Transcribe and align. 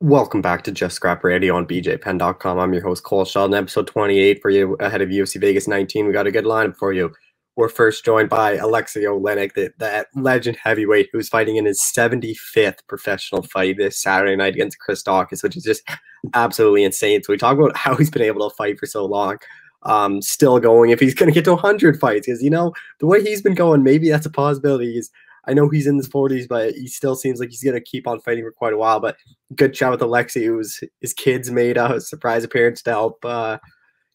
Welcome 0.00 0.42
back 0.42 0.62
to 0.64 0.72
Just 0.72 0.96
Scrap 0.96 1.22
Radio 1.22 1.56
on 1.56 1.66
BJPenn.com. 1.66 2.58
I'm 2.58 2.72
your 2.74 2.82
host, 2.82 3.04
Cole 3.04 3.24
Shelton, 3.24 3.54
episode 3.54 3.86
28 3.86 4.42
for 4.42 4.50
you 4.50 4.74
ahead 4.80 5.00
of 5.00 5.08
UFC 5.08 5.40
Vegas 5.40 5.68
19. 5.68 6.06
We 6.06 6.12
got 6.12 6.26
a 6.26 6.32
good 6.32 6.44
lineup 6.44 6.76
for 6.76 6.92
you. 6.92 7.12
We're 7.56 7.68
first 7.68 8.04
joined 8.04 8.28
by 8.28 8.56
Alexei 8.56 9.04
Oleinik, 9.04 9.54
the, 9.54 9.72
that 9.78 10.08
legend 10.16 10.58
heavyweight 10.62 11.10
who's 11.12 11.28
fighting 11.28 11.56
in 11.56 11.64
his 11.64 11.80
75th 11.80 12.78
professional 12.88 13.42
fight 13.44 13.76
this 13.78 14.02
Saturday 14.02 14.34
night 14.34 14.54
against 14.54 14.80
Chris 14.80 15.02
Daukaus, 15.02 15.44
which 15.44 15.56
is 15.56 15.62
just 15.62 15.88
absolutely 16.34 16.82
insane. 16.82 17.22
So 17.22 17.32
we 17.32 17.36
talk 17.36 17.56
about 17.56 17.76
how 17.76 17.94
he's 17.94 18.10
been 18.10 18.22
able 18.22 18.50
to 18.50 18.54
fight 18.56 18.80
for 18.80 18.86
so 18.86 19.06
long. 19.06 19.38
Um, 19.84 20.20
still 20.22 20.58
going 20.58 20.90
if 20.90 20.98
he's 20.98 21.14
going 21.14 21.28
to 21.28 21.34
get 21.34 21.44
to 21.44 21.52
100 21.52 22.00
fights 22.00 22.26
because 22.26 22.42
you 22.42 22.50
know 22.50 22.72
the 23.00 23.06
way 23.06 23.22
he's 23.22 23.42
been 23.42 23.54
going, 23.54 23.82
maybe 23.82 24.10
that's 24.10 24.26
a 24.26 24.30
possibility. 24.30 24.94
He's 24.94 25.10
I 25.46 25.54
know 25.54 25.68
he's 25.68 25.86
in 25.86 25.96
his 25.96 26.08
40s, 26.08 26.48
but 26.48 26.72
he 26.74 26.86
still 26.86 27.14
seems 27.14 27.40
like 27.40 27.50
he's 27.50 27.62
going 27.62 27.74
to 27.74 27.80
keep 27.80 28.06
on 28.06 28.20
fighting 28.20 28.44
for 28.44 28.52
quite 28.52 28.72
a 28.72 28.78
while. 28.78 29.00
But 29.00 29.16
good 29.54 29.74
chat 29.74 29.90
with 29.90 30.02
Alexei, 30.02 30.44
who's 30.44 30.80
his 31.00 31.12
kids 31.12 31.50
made 31.50 31.76
a 31.76 32.00
surprise 32.00 32.44
appearance 32.44 32.82
to 32.82 32.90
help 32.90 33.24
uh, 33.24 33.58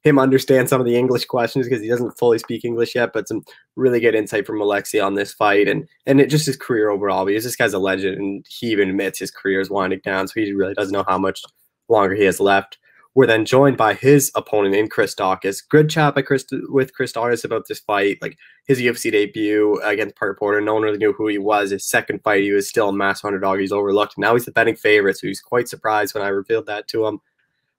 him 0.04 0.18
understand 0.18 0.70
some 0.70 0.82
of 0.82 0.88
the 0.88 0.96
English 0.96 1.26
questions 1.26 1.68
because 1.68 1.82
he 1.82 1.90
doesn't 1.90 2.18
fully 2.18 2.40
speak 2.40 2.66
English 2.66 2.96
yet. 2.96 3.12
But 3.14 3.28
some 3.28 3.44
really 3.76 4.00
good 4.00 4.16
insight 4.16 4.48
from 4.48 4.60
Alexei 4.60 5.00
on 5.00 5.16
this 5.16 5.34
fight 5.34 5.68
and 5.68 5.88
and 6.08 6.20
it 6.20 6.30
just 6.30 6.48
his 6.48 6.58
career 6.58 6.90
overall. 6.90 7.26
Because 7.26 7.44
this 7.44 7.56
guy's 7.56 7.74
a 7.74 7.80
legend, 7.80 8.18
and 8.18 8.46
he 8.50 8.68
even 8.68 8.90
admits 8.90 9.20
his 9.20 9.32
career 9.32 9.62
is 9.62 9.70
winding 9.70 10.02
down, 10.04 10.28
so 10.28 10.34
he 10.36 10.52
really 10.54 10.74
doesn't 10.74 10.94
know 10.94 11.06
how 11.08 11.20
much 11.20 11.44
longer 11.90 12.16
he 12.16 12.24
has 12.24 12.40
left. 12.40 12.79
We're 13.16 13.26
then 13.26 13.44
joined 13.44 13.76
by 13.76 13.96
his 13.96 14.32
opponent 14.36 14.76
in 14.76 14.88
Chris 14.88 15.16
Daukaus. 15.16 15.68
Good 15.68 15.90
chat 15.90 16.14
by 16.14 16.22
Chris 16.22 16.46
with 16.70 16.94
Chris 16.94 17.12
Daukaus 17.12 17.44
about 17.44 17.68
this 17.68 17.80
fight, 17.80 18.20
like 18.22 18.38
his 18.68 18.80
UFC 18.80 19.12
debut 19.12 19.80
against 19.84 20.16
Parker 20.16 20.38
Porter. 20.38 20.62
No 20.62 20.76
one 20.76 20.84
really 20.84 21.00
knew 21.00 21.14
who 21.14 21.28
he 21.28 21.40
was. 21.40 21.72
His 21.72 21.86
second 21.86 22.22
fight, 22.24 22.44
he 22.44 22.52
was 22.52 22.70
still 22.70 22.90
a 22.90 22.94
massive 22.94 23.26
underdog. 23.26 23.60
He's 23.60 23.72
overlooked. 23.72 24.18
Now 24.18 24.34
he's 24.34 24.46
the 24.46 24.52
betting 24.52 24.76
favorite, 24.76 25.18
so 25.18 25.28
he's 25.28 25.42
quite 25.42 25.68
surprised 25.68 26.14
when 26.14 26.24
I 26.24 26.28
revealed 26.28 26.68
that 26.68 26.88
to 26.90 27.08
him. 27.08 27.20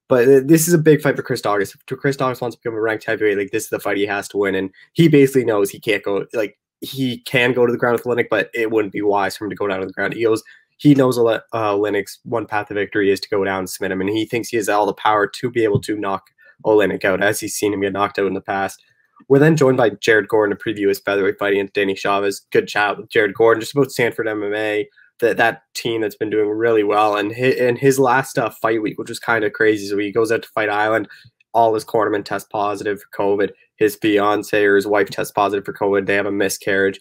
But 0.09 0.49
this 0.49 0.67
is 0.67 0.75
a 0.75 0.79
big 0.79 1.01
fight 1.01 1.15
for 1.15 1.23
Chris 1.23 1.41
Daukaus. 1.41 1.75
If 1.75 1.99
Chris 1.99 2.17
Daukaus 2.17 2.41
wants 2.41 2.57
to 2.57 2.61
become 2.61 2.77
a 2.77 2.81
ranked 2.81 3.05
heavyweight, 3.05 3.39
like 3.39 3.51
this 3.53 3.65
is 3.65 3.71
the 3.71 3.79
fight 3.79 3.97
he 3.97 4.07
has 4.07 4.27
to 4.31 4.39
win, 4.39 4.57
and 4.57 4.71
he 4.95 5.07
basically 5.07 5.45
knows 5.45 5.71
he 5.71 5.79
can't 5.79 6.03
go. 6.03 6.27
Like 6.33 6.59
he 6.81 7.19
can 7.19 7.53
go 7.53 7.65
to 7.65 7.73
the 7.73 7.79
ground 7.79 7.97
with 7.97 8.05
Oleinik, 8.05 8.29
but 8.29 8.51
it 8.53 8.73
wouldn't 8.73 8.93
be 8.93 9.03
wise 9.03 9.37
for 9.37 9.45
him 9.45 9.51
to 9.51 9.57
go 9.57 9.69
down 9.69 9.79
to 9.79 9.87
the 9.87 9.93
ground. 9.93 10.15
He 10.15 10.25
goes 10.25 10.43
he 10.81 10.95
knows 10.95 11.19
uh, 11.19 11.77
Lennox 11.77 12.21
one 12.25 12.47
path 12.47 12.69
to 12.69 12.75
victory 12.75 13.11
is 13.11 13.21
to 13.21 13.29
go 13.29 13.45
down 13.45 13.59
and 13.59 13.71
submit 13.71 13.93
him, 13.93 14.01
and 14.01 14.09
he 14.09 14.25
thinks 14.25 14.49
he 14.49 14.57
has 14.57 14.69
all 14.69 14.87
the 14.87 14.95
power 14.95 15.27
to 15.27 15.51
be 15.51 15.63
able 15.63 15.79
to 15.83 15.95
knock 15.95 16.31
Oleinik 16.65 17.05
out, 17.05 17.23
as 17.23 17.39
he's 17.39 17.55
seen 17.55 17.75
him 17.75 17.83
get 17.83 17.93
knocked 17.93 18.19
out 18.19 18.27
in 18.27 18.33
the 18.33 18.41
past. 18.41 18.83
We're 19.29 19.41
then 19.41 19.59
joined 19.59 19.77
by 19.77 19.91
Jared 19.91 20.29
Gordon 20.29 20.57
to 20.57 20.65
preview 20.65 20.89
his 20.89 20.99
featherweight 20.99 21.39
fight 21.39 21.53
against 21.53 21.75
Danny 21.75 21.95
Chavez. 21.95 22.47
Good 22.51 22.67
chat 22.67 22.97
with 22.97 23.11
Jared 23.11 23.35
Gordon, 23.35 23.61
just 23.61 23.75
about 23.75 23.93
Sanford 23.93 24.27
MMA, 24.27 24.87
that 25.21 25.37
that 25.37 25.65
team 25.75 26.01
that's 26.01 26.17
been 26.17 26.31
doing 26.31 26.49
really 26.49 26.83
well. 26.83 27.15
And 27.15 27.31
his, 27.31 27.57
in 27.57 27.77
his 27.77 27.99
last 27.99 28.39
uh, 28.39 28.49
fight 28.49 28.81
week, 28.81 28.99
which 28.99 29.11
was 29.11 29.19
kind 29.19 29.45
of 29.45 29.53
crazy, 29.53 29.87
so 29.87 29.99
he 29.99 30.11
goes 30.11 30.33
out 30.33 30.43
to 30.45 30.49
Fight 30.49 30.71
Island, 30.71 31.09
all 31.53 31.75
his 31.75 31.85
cornermen 31.85 32.25
test 32.25 32.49
positive 32.49 33.03
for 33.03 33.23
COVID. 33.23 33.51
His 33.77 33.97
fiance 33.97 34.65
or 34.65 34.77
his 34.77 34.87
wife 34.87 35.11
test 35.11 35.35
positive 35.35 35.67
for 35.67 35.75
COVID. 35.75 36.07
They 36.07 36.15
have 36.15 36.25
a 36.25 36.33
miscarriage 36.33 36.99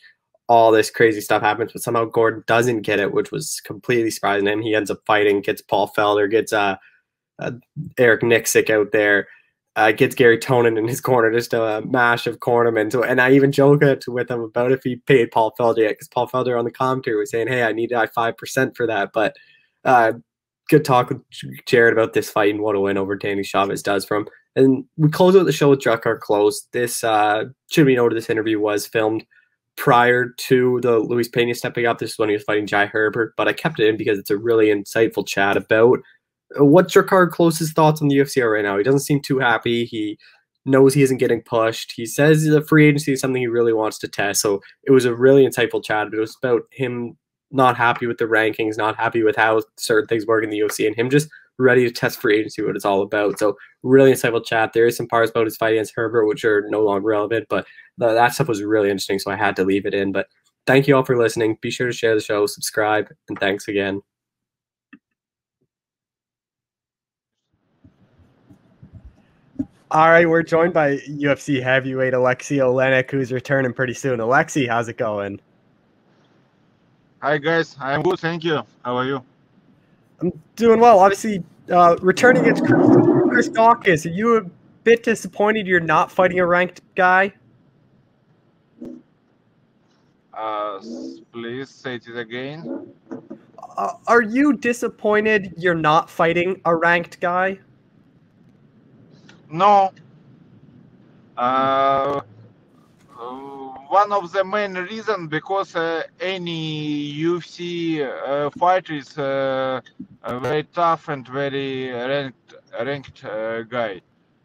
all 0.49 0.71
this 0.71 0.89
crazy 0.89 1.21
stuff 1.21 1.43
happens, 1.43 1.71
but 1.71 1.83
somehow 1.83 2.05
Gordon 2.05 2.43
doesn't 2.47 2.81
get 2.81 2.99
it, 2.99 3.13
which 3.13 3.31
was 3.31 3.61
completely 3.63 4.09
surprising 4.09 4.47
him. 4.47 4.61
He 4.61 4.73
ends 4.73 4.89
up 4.89 4.99
fighting, 5.05 5.41
gets 5.41 5.61
Paul 5.61 5.93
Felder, 5.95 6.29
gets 6.29 6.51
uh, 6.51 6.75
uh 7.37 7.51
Eric 7.99 8.21
Nicksick 8.21 8.71
out 8.71 8.91
there, 8.91 9.27
uh, 9.75 9.91
gets 9.91 10.15
Gary 10.15 10.39
Tonon 10.39 10.77
in 10.77 10.87
his 10.87 10.99
corner, 10.99 11.31
just 11.31 11.53
a 11.53 11.83
mash 11.85 12.25
of 12.25 12.39
cornermen. 12.39 12.91
So, 12.91 13.03
and 13.03 13.21
I 13.21 13.31
even 13.31 13.51
joked 13.51 14.07
with 14.07 14.31
him 14.31 14.41
about 14.41 14.71
if 14.71 14.83
he 14.83 14.95
paid 14.95 15.29
Paul 15.31 15.53
Felder 15.57 15.83
yet, 15.83 15.91
because 15.91 16.07
Paul 16.07 16.27
Felder 16.27 16.57
on 16.57 16.65
the 16.65 16.71
commentary 16.71 17.15
was 17.15 17.29
saying, 17.29 17.47
"Hey, 17.47 17.61
I 17.61 17.71
need 17.71 17.93
five 18.15 18.35
percent 18.35 18.75
for 18.75 18.87
that." 18.87 19.11
But 19.13 19.35
uh, 19.85 20.13
good 20.67 20.83
talk 20.83 21.09
with 21.09 21.21
Jared 21.67 21.93
about 21.93 22.13
this 22.13 22.29
fight 22.29 22.55
and 22.55 22.63
what 22.63 22.75
a 22.75 22.79
win 22.79 22.97
over 22.97 23.15
Danny 23.15 23.43
Chavez 23.43 23.83
does 23.83 24.03
for 24.03 24.17
him. 24.17 24.27
And 24.55 24.85
we 24.97 25.09
close 25.09 25.35
out 25.35 25.45
the 25.45 25.51
show 25.51 25.69
with 25.69 25.79
Drakkar 25.79 26.19
Klose. 26.19 26.61
This 26.73 27.03
uh, 27.03 27.45
should 27.71 27.85
be 27.85 27.95
noted. 27.95 28.17
This 28.17 28.31
interview 28.31 28.59
was 28.59 28.87
filmed 28.87 29.23
prior 29.77 30.33
to 30.37 30.79
the 30.81 30.99
Luis 30.99 31.29
Pena 31.29 31.55
stepping 31.55 31.85
up. 31.85 31.99
This 31.99 32.11
is 32.11 32.19
when 32.19 32.29
he 32.29 32.35
was 32.35 32.43
fighting 32.43 32.67
Jai 32.67 32.85
Herbert, 32.85 33.33
but 33.37 33.47
I 33.47 33.53
kept 33.53 33.79
it 33.79 33.87
in 33.87 33.97
because 33.97 34.19
it's 34.19 34.29
a 34.29 34.37
really 34.37 34.67
insightful 34.67 35.25
chat 35.25 35.57
about 35.57 35.99
uh, 36.59 36.65
what's 36.65 36.95
card 37.07 37.31
Klose's 37.31 37.71
thoughts 37.71 38.01
on 38.01 38.07
the 38.07 38.17
UFC 38.17 38.43
right 38.51 38.63
now. 38.63 38.77
He 38.77 38.83
doesn't 38.83 39.01
seem 39.01 39.21
too 39.21 39.39
happy. 39.39 39.85
He 39.85 40.17
knows 40.65 40.93
he 40.93 41.03
isn't 41.03 41.17
getting 41.17 41.41
pushed. 41.41 41.93
He 41.95 42.05
says 42.05 42.43
the 42.43 42.61
free 42.61 42.87
agency 42.87 43.13
is 43.13 43.21
something 43.21 43.41
he 43.41 43.47
really 43.47 43.73
wants 43.73 43.97
to 43.99 44.07
test. 44.07 44.41
So 44.41 44.61
it 44.83 44.91
was 44.91 45.05
a 45.05 45.15
really 45.15 45.45
insightful 45.45 45.83
chat. 45.83 46.07
It 46.13 46.19
was 46.19 46.35
about 46.41 46.63
him 46.71 47.17
not 47.51 47.77
happy 47.77 48.05
with 48.05 48.17
the 48.17 48.25
rankings, 48.25 48.77
not 48.77 48.95
happy 48.95 49.23
with 49.23 49.35
how 49.35 49.61
certain 49.77 50.07
things 50.07 50.25
work 50.27 50.43
in 50.43 50.49
the 50.49 50.59
UFC, 50.59 50.85
and 50.85 50.95
him 50.95 51.09
just 51.09 51.29
ready 51.57 51.83
to 51.83 51.91
test 51.91 52.21
free 52.21 52.37
agency, 52.37 52.61
what 52.61 52.75
it's 52.75 52.85
all 52.85 53.01
about. 53.01 53.37
So 53.39 53.57
really 53.83 54.13
insightful 54.13 54.45
chat. 54.45 54.71
There 54.73 54.87
is 54.87 54.95
some 54.95 55.07
parts 55.07 55.31
about 55.31 55.45
his 55.45 55.57
fight 55.57 55.73
against 55.73 55.93
Herbert 55.95 56.25
which 56.25 56.45
are 56.45 56.65
no 56.69 56.83
longer 56.83 57.05
relevant, 57.05 57.47
but 57.49 57.65
the, 57.99 58.13
that 58.13 58.33
stuff 58.33 58.47
was 58.47 58.63
really 58.63 58.89
interesting, 58.89 59.19
so 59.19 59.29
I 59.29 59.35
had 59.35 59.55
to 59.57 59.63
leave 59.63 59.85
it 59.85 59.93
in. 59.93 60.11
But 60.11 60.27
thank 60.65 60.87
you 60.87 60.95
all 60.95 61.03
for 61.03 61.17
listening. 61.17 61.57
Be 61.61 61.69
sure 61.69 61.87
to 61.87 61.93
share 61.93 62.15
the 62.15 62.21
show, 62.21 62.47
subscribe, 62.47 63.09
and 63.27 63.37
thanks 63.39 63.67
again. 63.67 64.01
All 69.91 70.09
right, 70.09 70.29
we're 70.29 70.43
joined 70.43 70.73
by 70.73 70.97
UFC 70.97 71.61
heavyweight 71.61 72.13
Alexei 72.13 72.57
Oleinik, 72.57 73.09
who's 73.09 73.31
returning 73.31 73.73
pretty 73.73 73.93
soon. 73.93 74.19
Alexei, 74.19 74.67
how's 74.67 74.87
it 74.87 74.97
going? 74.97 75.39
Hi 77.21 77.37
guys, 77.37 77.75
I'm 77.81 78.01
good, 78.03 78.19
thank 78.19 78.43
you. 78.43 78.61
How 78.85 78.95
are 78.95 79.05
you? 79.05 79.21
I'm 80.21 80.31
doing 80.55 80.79
well. 80.79 80.99
Obviously, 80.99 81.43
uh, 81.71 81.97
returning 82.01 82.43
against 82.43 82.63
Chris 82.63 83.49
Daukaus, 83.49 84.05
are 84.05 84.13
you 84.13 84.37
a 84.37 84.43
bit 84.83 85.03
disappointed 85.03 85.65
you're 85.67 85.79
not 85.79 86.11
fighting 86.11 86.39
a 86.39 86.45
ranked 86.45 86.81
guy? 86.95 87.33
Uh, 90.39 90.79
please 91.33 91.69
say 91.69 91.95
it 91.95 92.07
again. 92.15 92.93
Uh, 93.77 93.91
are 94.07 94.21
you 94.21 94.53
disappointed 94.53 95.53
you're 95.57 95.75
not 95.75 96.09
fighting 96.09 96.61
a 96.63 96.73
ranked 96.73 97.19
guy? 97.19 97.59
No. 99.51 99.91
Uh, 101.35 102.21
one 103.89 104.13
of 104.13 104.31
the 104.31 104.45
main 104.45 104.75
reasons 104.75 105.29
because 105.29 105.75
uh, 105.75 106.03
any 106.21 107.11
UFC 107.15 107.99
uh, 108.01 108.49
fighter 108.51 108.93
is 108.93 109.17
uh, 109.17 109.81
very 110.23 110.63
tough 110.63 111.09
and 111.09 111.27
very 111.27 111.91
ranked 111.91 112.53
ranked 112.85 113.25
uh, 113.25 113.63
guy. 113.63 113.99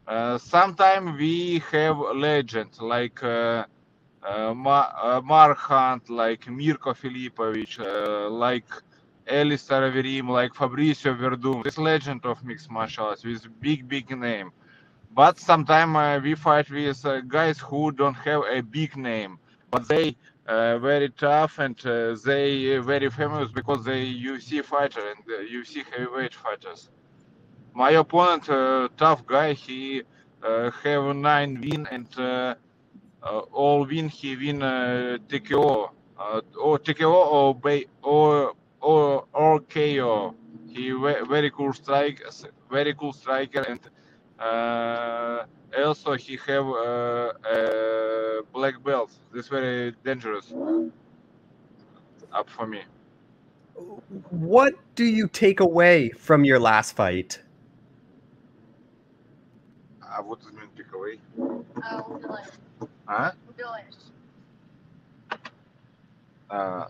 Uh, 0.09 0.38
sometimes 0.38 1.16
we 1.16 1.62
have 1.71 1.97
legends 2.16 2.81
like 2.81 3.22
uh, 3.22 3.65
Mark 4.25 5.59
Hunt, 5.59 6.11
like 6.11 6.49
Mirko 6.49 6.93
Filipovic, 6.95 7.79
like 8.31 8.67
Alistair 9.27 9.91
Overeem, 9.91 10.29
like 10.29 10.53
Fabricio 10.55 11.17
Werdum. 11.19 11.62
This 11.65 11.79
legend 11.79 12.25
of 12.27 12.45
mixed 12.45 12.71
martial 12.71 13.07
arts 13.07 13.25
with 13.25 13.47
big 13.61 13.89
big 13.89 14.11
name 14.17 14.53
but 15.15 15.39
sometimes 15.39 15.97
uh, 15.97 16.21
we 16.23 16.35
fight 16.35 16.69
with 16.71 17.05
uh, 17.07 17.21
guys 17.21 17.59
who 17.59 17.93
don't 17.93 18.15
have 18.15 18.43
a 18.51 18.61
big 18.61 18.97
name 18.97 19.39
but 19.71 19.87
they 19.89 20.17
uh, 20.47 20.79
very 20.79 21.09
tough 21.11 21.59
and 21.59 21.79
uh, 21.87 22.17
they 22.25 22.77
very 22.79 23.09
famous 23.11 23.51
because 23.51 23.85
they 23.85 24.05
UFC 24.15 24.65
fighter 24.65 25.01
and 25.11 25.21
uh, 25.29 25.43
UFC 25.43 25.85
heavyweight 25.91 26.35
fighters 26.35 26.91
my 27.75 27.91
opponent 27.93 28.45
tough 28.97 29.25
guy 29.27 29.53
he 29.53 30.03
have 30.43 31.17
nine 31.17 31.61
win 31.61 31.87
and 31.91 32.09
uh, 33.25 33.39
all 33.53 33.87
win 33.87 34.09
he 34.09 34.37
win 34.37 34.62
uh, 34.62 35.17
TKO 35.29 35.89
uh, 36.19 36.41
or 36.61 36.75
oh, 36.75 36.79
TKO 36.79 37.11
or 37.11 37.55
Bay 37.55 37.87
or 38.03 38.53
or 38.83 39.25
or 39.33 39.61
KO. 39.61 40.35
He 40.69 40.91
very 40.91 41.50
cool 41.50 41.73
strike, 41.73 42.23
very 42.71 42.93
cool 42.94 43.15
striker, 43.15 43.61
and 43.61 43.81
uh, 44.38 45.44
also 45.82 46.15
he 46.15 46.38
have 46.47 46.67
uh, 46.67 47.32
black 48.53 48.82
belt. 48.85 49.11
This 49.32 49.49
very 49.49 49.94
dangerous 50.05 50.53
up 52.32 52.50
for 52.50 52.67
me. 52.67 52.82
What 54.31 54.75
do 54.97 55.05
you 55.05 55.29
take 55.29 55.61
away 55.61 56.11
from 56.11 56.44
your 56.44 56.59
last 56.59 56.94
fight? 56.94 57.41
Uh, 60.03 60.23
what 60.23 60.41
does 60.41 60.53
mean 60.53 60.69
take 60.77 60.93
away? 60.93 61.19
Oh, 61.38 62.20
А? 63.07 63.31
Uh, 66.50 66.88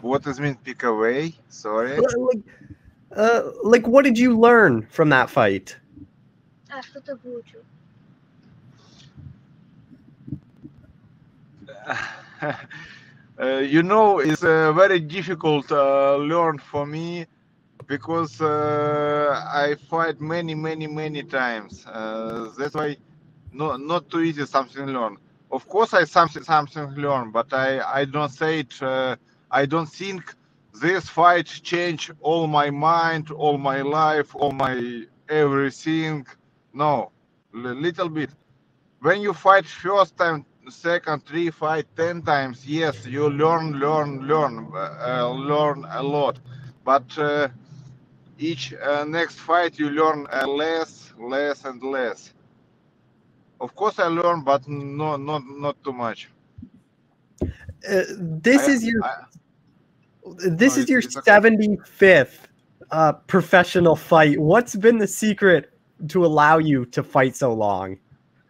what 0.00 0.22
does 0.22 0.38
mean 0.40 0.56
pick 0.64 0.82
away? 0.84 1.34
Sorry. 1.48 1.98
Like, 1.98 2.38
uh, 3.16 3.50
like, 3.62 3.86
what 3.86 4.04
did 4.04 4.18
you 4.18 4.38
learn 4.38 4.86
from 4.90 5.08
that 5.10 5.30
fight? 5.30 5.76
А 6.70 6.82
что 6.82 7.00
ты 7.00 7.16
выучил? 7.16 7.62
uh, 13.38 13.58
you 13.58 13.82
know, 13.82 14.18
it's 14.18 14.44
uh, 14.44 14.72
very 14.72 15.00
difficult 15.00 15.70
uh, 15.72 16.16
learn 16.16 16.58
for 16.58 16.86
me 16.86 17.26
because 17.86 18.40
uh, 18.40 19.42
I 19.52 19.76
fight 19.88 20.20
many, 20.20 20.54
many, 20.54 20.86
many 20.86 21.22
times. 21.22 21.86
Uh, 21.86 22.50
that's 22.58 22.74
why 22.74 22.96
no, 23.53 23.77
not 23.77 24.09
too 24.09 24.21
easy 24.21 24.45
something 24.45 24.87
learn. 24.87 25.17
Of 25.51 25.67
course, 25.69 25.93
I 25.93 26.05
something 26.05 26.43
something 26.43 26.89
learn, 26.95 27.31
but 27.31 27.53
I 27.53 27.81
I 28.01 28.05
don't 28.05 28.29
say 28.31 28.61
it. 28.61 28.81
Uh, 28.83 29.17
I 29.51 29.65
don't 29.67 29.87
think 29.89 30.35
this 30.81 31.09
fight 31.09 31.47
change 31.47 32.11
all 32.21 32.47
my 32.47 32.71
mind, 32.71 33.31
all 33.31 33.57
my 33.59 33.81
life, 33.83 34.35
all 34.35 34.51
my 34.53 35.05
everything. 35.29 36.27
No, 36.73 37.11
L- 37.55 37.61
little 37.87 38.09
bit. 38.09 38.31
When 39.01 39.21
you 39.21 39.33
fight 39.33 39.65
first 39.65 40.17
time, 40.17 40.45
second, 40.69 41.25
three, 41.25 41.51
fight 41.51 41.87
ten 41.97 42.23
times, 42.23 42.65
yes, 42.67 43.05
you 43.05 43.29
learn, 43.29 43.73
learn, 43.79 44.27
learn, 44.27 44.71
uh, 44.75 45.29
learn 45.29 45.85
a 45.91 46.03
lot. 46.03 46.39
But 46.85 47.17
uh, 47.19 47.49
each 48.39 48.73
uh, 48.75 49.05
next 49.05 49.35
fight 49.39 49.79
you 49.79 49.89
learn 49.91 50.27
uh, 50.33 50.47
less, 50.47 51.13
less, 51.19 51.65
and 51.65 51.83
less. 51.83 52.32
Of 53.63 53.73
course, 53.75 53.97
I 53.97 54.07
learn, 54.07 54.41
but 54.43 54.67
no, 54.67 55.15
not 55.15 55.41
not 55.47 55.75
too 55.85 55.93
much. 55.93 56.29
Uh, 57.41 58.03
this 58.45 58.67
I- 58.67 58.71
is 58.73 58.83
your 58.83 59.01
I- 59.05 59.23
this 60.61 60.75
No, 60.75 60.81
is 60.81 60.89
your 60.89 60.99
it's- 60.99 61.05
it's 61.05 61.17
okay. 61.17 61.31
seventy 61.31 61.77
fifth 61.85 62.49
uh, 62.91 63.13
professional 63.35 63.95
fight. 63.95 64.37
What's 64.51 64.75
been 64.75 64.97
the 64.97 65.07
secret 65.07 65.63
to 66.09 66.25
allow 66.25 66.57
you 66.57 66.85
to 66.95 67.01
fight 67.03 67.35
so 67.37 67.53
long? 67.53 67.97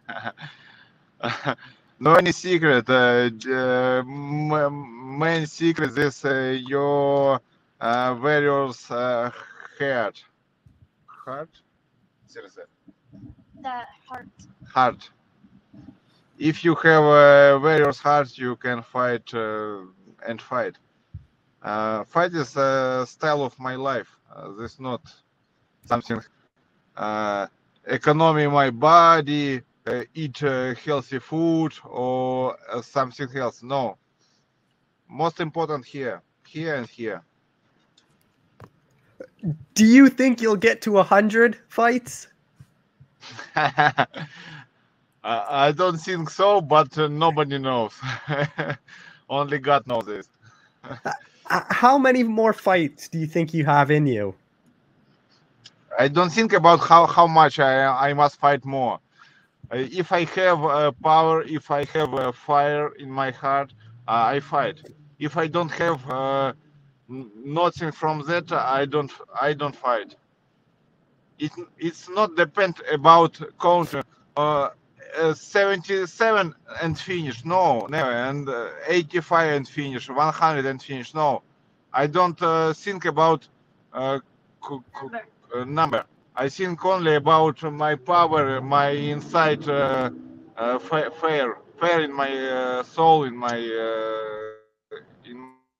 no 2.00 2.14
any 2.16 2.32
secret. 2.32 2.90
Uh, 2.90 3.30
uh, 3.48 4.00
m- 4.00 5.18
main 5.18 5.46
secret 5.46 5.96
is 5.96 6.24
uh, 6.24 6.58
your 6.74 7.40
uh, 7.80 8.14
various 8.16 8.90
uh, 8.90 9.30
heart. 9.78 10.16
Heart? 11.06 11.50
Seriously. 12.26 12.64
The 13.62 13.76
heart. 14.08 14.28
Heart. 14.74 15.10
If 16.38 16.64
you 16.64 16.74
have 16.74 17.04
uh, 17.04 17.58
various 17.60 17.98
hearts, 18.00 18.36
you 18.36 18.56
can 18.56 18.82
fight 18.82 19.32
uh, 19.32 19.82
and 20.26 20.42
fight. 20.42 20.76
Uh, 21.62 22.04
fight 22.04 22.34
is 22.34 22.56
a 22.56 23.06
style 23.08 23.42
of 23.44 23.58
my 23.60 23.76
life. 23.76 24.08
Uh, 24.34 24.50
this 24.58 24.80
not 24.80 25.02
something 25.86 26.20
uh, 26.96 27.46
economy 27.86 28.46
my 28.48 28.70
body, 28.70 29.62
uh, 29.86 30.02
eat 30.14 30.42
uh, 30.42 30.74
healthy 30.74 31.20
food 31.20 31.72
or 31.84 32.56
uh, 32.72 32.82
something 32.82 33.28
else. 33.36 33.62
No. 33.62 33.96
Most 35.08 35.40
important 35.40 35.84
here, 35.84 36.20
here 36.46 36.74
and 36.74 36.88
here. 36.88 37.22
Do 39.74 39.86
you 39.86 40.08
think 40.08 40.40
you'll 40.40 40.56
get 40.56 40.82
to 40.82 40.96
hundred 41.02 41.58
fights? 41.68 42.28
I 45.24 45.68
I 45.68 45.72
don't 45.72 45.98
think 45.98 46.30
so, 46.30 46.60
but 46.62 46.98
uh, 46.98 47.08
nobody 47.08 47.58
knows. 47.58 47.94
Only 49.30 49.58
God 49.58 49.86
knows 49.86 50.06
this. 50.06 50.28
Uh, 51.50 51.62
how 51.70 51.98
many 51.98 52.24
more 52.24 52.52
fights 52.52 53.08
do 53.08 53.18
you 53.18 53.26
think 53.26 53.54
you 53.54 53.64
have 53.66 53.90
in 53.90 54.06
you? 54.06 54.36
I 55.98 56.08
don't 56.08 56.30
think 56.32 56.52
about 56.52 56.80
how, 56.80 57.06
how 57.06 57.26
much 57.26 57.58
I, 57.60 57.84
I 58.10 58.14
must 58.14 58.36
fight 58.38 58.64
more. 58.64 59.00
Uh, 59.72 59.76
if 59.78 60.12
I 60.12 60.24
have 60.26 60.64
uh, 60.64 60.92
power, 61.02 61.42
if 61.42 61.70
I 61.70 61.84
have 61.86 62.14
uh, 62.14 62.32
fire 62.32 62.88
in 62.96 63.10
my 63.10 63.30
heart, 63.32 63.74
uh, 64.08 64.24
I 64.34 64.40
fight. 64.40 64.80
If 65.18 65.36
I 65.36 65.48
don't 65.48 65.70
have 65.72 66.08
uh, 66.10 66.52
n- 67.10 67.30
nothing 67.44 67.92
from 67.92 68.22
that, 68.28 68.52
I 68.52 68.86
don't 68.86 69.12
I 69.40 69.54
don't 69.54 69.76
fight. 69.76 70.16
It 71.38 71.52
it's 71.78 72.08
not 72.08 72.36
depend 72.36 72.80
about 72.92 73.40
uh, 74.36 74.70
uh, 75.18 75.34
77 75.34 76.54
and 76.82 76.98
finish. 76.98 77.44
No, 77.44 77.86
never. 77.88 78.10
And 78.10 78.48
uh, 78.48 78.68
85 78.86 79.52
and 79.52 79.68
finish. 79.68 80.08
100 80.08 80.66
and 80.66 80.82
finish. 80.82 81.14
No, 81.14 81.42
I 81.92 82.06
don't 82.06 82.40
uh, 82.42 82.72
think 82.72 83.04
about 83.04 83.48
uh, 83.92 84.18
cu- 84.60 84.84
cu- 84.94 85.10
Number. 85.10 85.26
uh, 85.54 85.64
number. 85.64 86.04
I 86.36 86.48
think 86.48 86.84
only 86.84 87.14
about 87.16 87.62
my 87.62 87.94
power, 87.96 88.60
my 88.60 88.88
inside 88.90 89.68
uh, 89.68 90.10
uh, 90.56 90.78
fair, 90.78 91.10
fair 91.78 92.00
in 92.02 92.12
my 92.12 92.30
uh, 92.48 92.82
soul, 92.82 93.24
in 93.24 93.36
my 93.36 93.56
uh, 93.56 94.38
in 95.24 95.38
my 95.38 95.50
heart. 95.64 95.72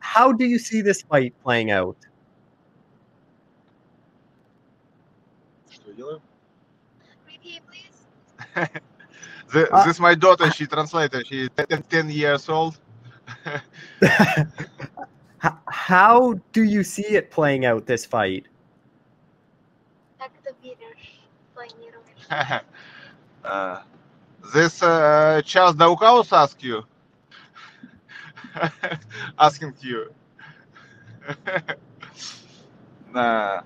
How 0.00 0.32
do 0.32 0.44
you 0.44 0.58
see 0.58 0.80
this 0.82 1.02
fight 1.02 1.34
playing 1.42 1.70
out? 1.70 1.96
Repeat, 5.34 5.82
please 5.84 6.25
the, 9.52 9.70
uh, 9.72 9.84
this 9.86 10.00
my 10.00 10.14
daughter. 10.14 10.50
She 10.50 10.66
translator. 10.66 11.24
She 11.24 11.48
ten 11.90 12.10
years 12.10 12.48
old. 12.48 12.78
How 15.68 16.34
do 16.52 16.62
you 16.62 16.82
see 16.82 17.06
it 17.06 17.30
playing 17.30 17.64
out 17.66 17.86
this 17.86 18.04
fight? 18.04 18.46
uh, 23.44 23.82
this 24.52 24.82
uh, 24.82 25.40
Charles 25.44 25.76
Daukaus 25.76 26.32
ask 26.32 26.62
you, 26.62 26.84
asking 29.38 29.74
you. 29.80 30.12
nah. 33.12 33.62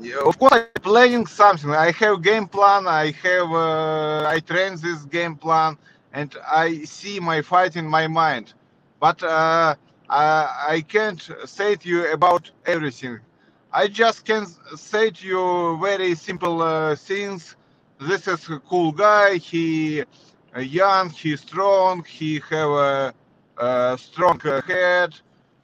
Yeah, 0.00 0.20
of 0.26 0.38
course, 0.38 0.52
I'm 0.54 0.82
playing 0.82 1.26
something. 1.26 1.70
I 1.70 1.90
have 1.92 2.22
game 2.22 2.46
plan. 2.46 2.86
I 2.86 3.12
have 3.22 3.50
uh, 3.52 4.26
I 4.28 4.40
train 4.40 4.76
this 4.80 5.04
game 5.04 5.36
plan, 5.36 5.76
and 6.12 6.34
I 6.46 6.84
see 6.84 7.20
my 7.20 7.42
fight 7.42 7.76
in 7.76 7.86
my 7.86 8.06
mind. 8.08 8.54
But 9.00 9.22
uh, 9.22 9.74
I, 10.08 10.66
I 10.68 10.80
can't 10.88 11.22
say 11.44 11.76
to 11.76 11.88
you 11.88 12.12
about 12.12 12.50
everything. 12.66 13.20
I 13.72 13.88
just 13.88 14.24
can 14.24 14.46
say 14.76 15.10
to 15.10 15.26
you 15.26 15.78
very 15.82 16.14
simple 16.14 16.62
uh, 16.62 16.96
things. 16.96 17.56
This 18.00 18.26
is 18.28 18.48
a 18.50 18.58
cool 18.60 18.92
guy. 18.92 19.36
He 19.36 20.02
uh, 20.56 20.60
young. 20.60 21.10
He 21.10 21.36
strong. 21.36 22.04
He 22.04 22.40
have 22.50 22.70
a, 22.70 23.14
a 23.58 23.96
strong 23.98 24.40
head. 24.40 25.14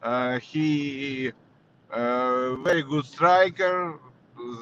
Uh, 0.02 0.38
he 0.38 1.32
uh, 1.90 2.54
very 2.56 2.82
good 2.82 3.04
striker. 3.06 3.98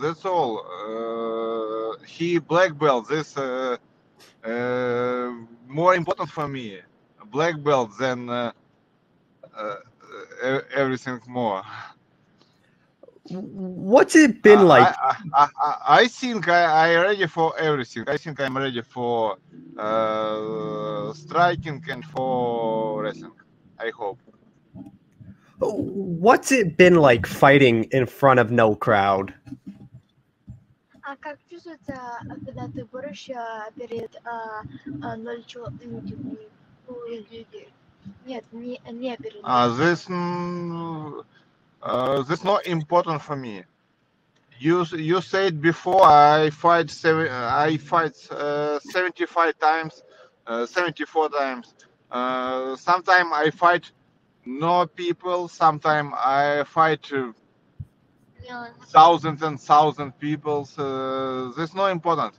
That's 0.03 0.25
all. 0.25 0.65
Uh, 0.65 2.05
he 2.05 2.39
black 2.39 2.79
belt. 2.79 3.09
This 3.09 3.37
uh, 3.37 3.77
uh, 4.45 5.33
more 5.67 5.95
important 5.95 6.31
for 6.31 6.49
me. 6.49 6.81
Black 7.31 7.63
belt 7.63 7.91
than 7.99 8.31
uh, 8.31 8.53
uh, 9.57 9.77
everything 10.75 11.21
more. 11.27 11.63
What's 13.31 14.17
it 14.17 14.43
been 14.43 14.67
like? 14.67 14.95
I, 15.03 15.17
I, 15.35 15.49
I, 15.63 15.77
I 15.89 16.09
think 16.09 16.49
I, 16.49 16.63
I 16.63 16.97
ready 16.97 17.27
for 17.27 17.59
everything. 17.59 18.05
I 18.07 18.17
think 18.17 18.41
I'm 18.41 18.57
ready 18.57 18.81
for 18.81 19.37
uh, 19.77 21.13
striking 21.13 21.85
and 21.91 22.05
for 22.07 23.03
wrestling. 23.03 23.33
I 23.79 23.91
hope. 23.91 24.19
What's 25.61 26.53
it 26.53 26.77
been 26.77 26.97
like 26.97 27.27
fighting 27.27 27.85
in 27.85 28.07
front 28.07 28.41
of 28.41 28.51
no 28.51 28.77
crowd? 28.77 29.35
А 31.08 31.16
как 31.18 31.38
чувствуется, 31.50 31.96
когда 32.46 32.68
ты 32.70 32.86
борешься 32.86 33.70
перед 33.76 34.16
а, 34.26 34.64
а, 35.02 35.16
ноль 35.18 35.44
чел- 35.46 35.70
люди? 35.82 36.18
Ой, 36.88 37.28
люди. 37.32 37.70
Нет, 38.26 38.46
не, 38.52 38.80
не 38.92 39.18
перед 39.18 39.44
Uh, 39.44 39.68
ноль. 39.68 39.78
this 39.78 40.06
mm, 40.08 41.26
uh, 41.82 42.24
this 42.24 42.44
not 42.44 42.66
important 42.68 43.22
for 43.22 43.36
me. 43.36 43.64
You 44.60 44.82
s- 44.82 44.94
you 44.94 45.22
said 45.22 45.62
before 45.62 46.04
I 46.06 46.50
fight 46.52 46.90
seven 46.90 47.28
I 47.30 47.78
fight 47.78 48.16
uh, 48.32 48.80
75 48.80 49.58
times, 49.60 50.04
uh, 50.48 50.66
74 50.66 51.30
times. 51.30 51.74
Uh, 52.12 52.76
sometime 52.78 53.34
I 53.34 53.50
fight 53.52 53.92
no 54.46 54.86
people. 54.86 55.48
Sometime 55.50 56.14
I 56.16 56.64
fight 56.66 57.12
uh, 57.12 57.34
Миллион. 57.34 57.36
thousands 58.87 59.43
and 59.43 59.61
thousands 59.61 60.13
people. 60.19 60.69
Uh, 60.79 61.53
that's 61.57 61.75
not 61.75 61.89
important. 61.91 62.35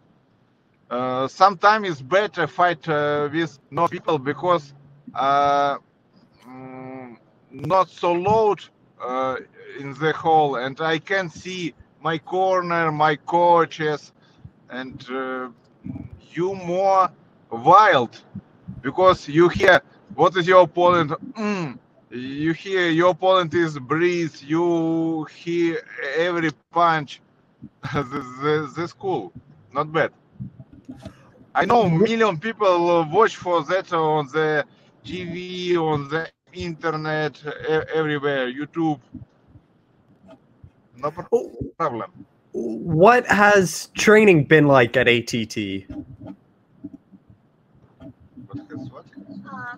Uh, 0.89 1.27
sometimes 1.27 1.87
it's 1.89 2.01
better 2.01 2.47
fight 2.47 2.87
uh, 2.89 3.29
with 3.31 3.59
no 3.71 3.87
people 3.87 4.17
because 4.17 4.73
uh, 5.15 5.77
mm, 6.47 7.17
not 7.51 7.89
so 7.89 8.11
loud 8.13 8.61
uh, 9.01 9.37
in 9.79 9.93
the 9.95 10.11
hall, 10.13 10.55
and 10.55 10.79
I 10.81 10.99
can 10.99 11.29
see 11.29 11.73
my 12.01 12.17
corner, 12.17 12.91
my 12.91 13.15
coaches, 13.15 14.13
and 14.69 15.03
uh, 15.11 15.49
you 16.31 16.55
more 16.55 17.09
wild 17.51 18.21
because 18.81 19.27
you 19.27 19.49
hear 19.49 19.81
what 20.15 20.35
is 20.37 20.47
your 20.47 20.63
opponent. 20.63 21.11
Mm, 21.35 21.77
you 22.11 22.53
hear 22.53 22.89
your 22.89 23.11
opponent 23.11 23.53
is 23.53 23.77
breathe. 23.77 24.35
You 24.41 25.25
hear 25.25 25.81
every 26.17 26.51
punch. 26.71 27.21
this, 27.93 28.25
this, 28.41 28.73
this 28.73 28.93
cool, 28.93 29.33
not 29.73 29.91
bad. 29.91 30.11
I 31.53 31.65
know 31.65 31.89
million 31.89 32.39
people 32.39 33.05
watch 33.11 33.35
for 33.35 33.63
that 33.63 33.91
on 33.91 34.27
the 34.27 34.65
TV, 35.05 35.75
on 35.77 36.07
the 36.07 36.29
internet, 36.53 37.41
everywhere, 37.93 38.51
YouTube. 38.51 38.99
No 40.95 41.13
Oh, 41.31 41.51
problem. 41.77 42.11
What 42.51 43.25
has 43.27 43.89
training 43.93 44.45
been 44.45 44.67
like 44.67 44.97
at 44.97 45.07
ATT? 45.07 45.85
What 48.47 48.57
has 48.69 48.89
what? 48.89 49.05
А, 49.45 49.77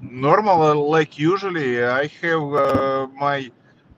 Normal, 0.00 0.62
uh, 0.62 0.74
like 0.74 1.18
usually, 1.18 1.82
I 1.84 2.06
have 2.22 2.42
uh, 2.54 3.06
my 3.18 3.50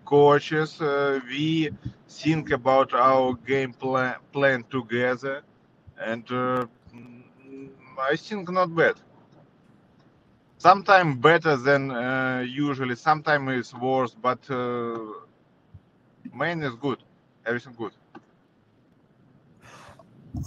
coaches. 0.05 0.81
Uh, 0.81 1.21
we 1.29 1.71
think 2.09 2.51
about 2.51 2.93
our 2.95 3.35
game 3.35 3.73
plan, 3.73 4.17
plan 4.33 4.65
together, 4.71 5.43
and 5.99 6.25
uh, 6.31 6.67
mm, 6.95 7.69
I 8.01 8.17
think 8.17 8.51
not 8.51 8.75
bad. 8.75 8.97
Sometimes 10.59 11.17
better 11.17 11.57
than 11.57 11.91
uh, 11.91 12.45
usually. 12.47 12.95
Sometimes 12.97 13.51
it's 13.59 13.75
worse, 13.75 14.15
but 14.15 14.49
uh, 14.51 14.99
main 16.35 16.63
is 16.63 16.75
good. 16.77 16.99
Everything 17.47 17.75
good. 17.77 17.93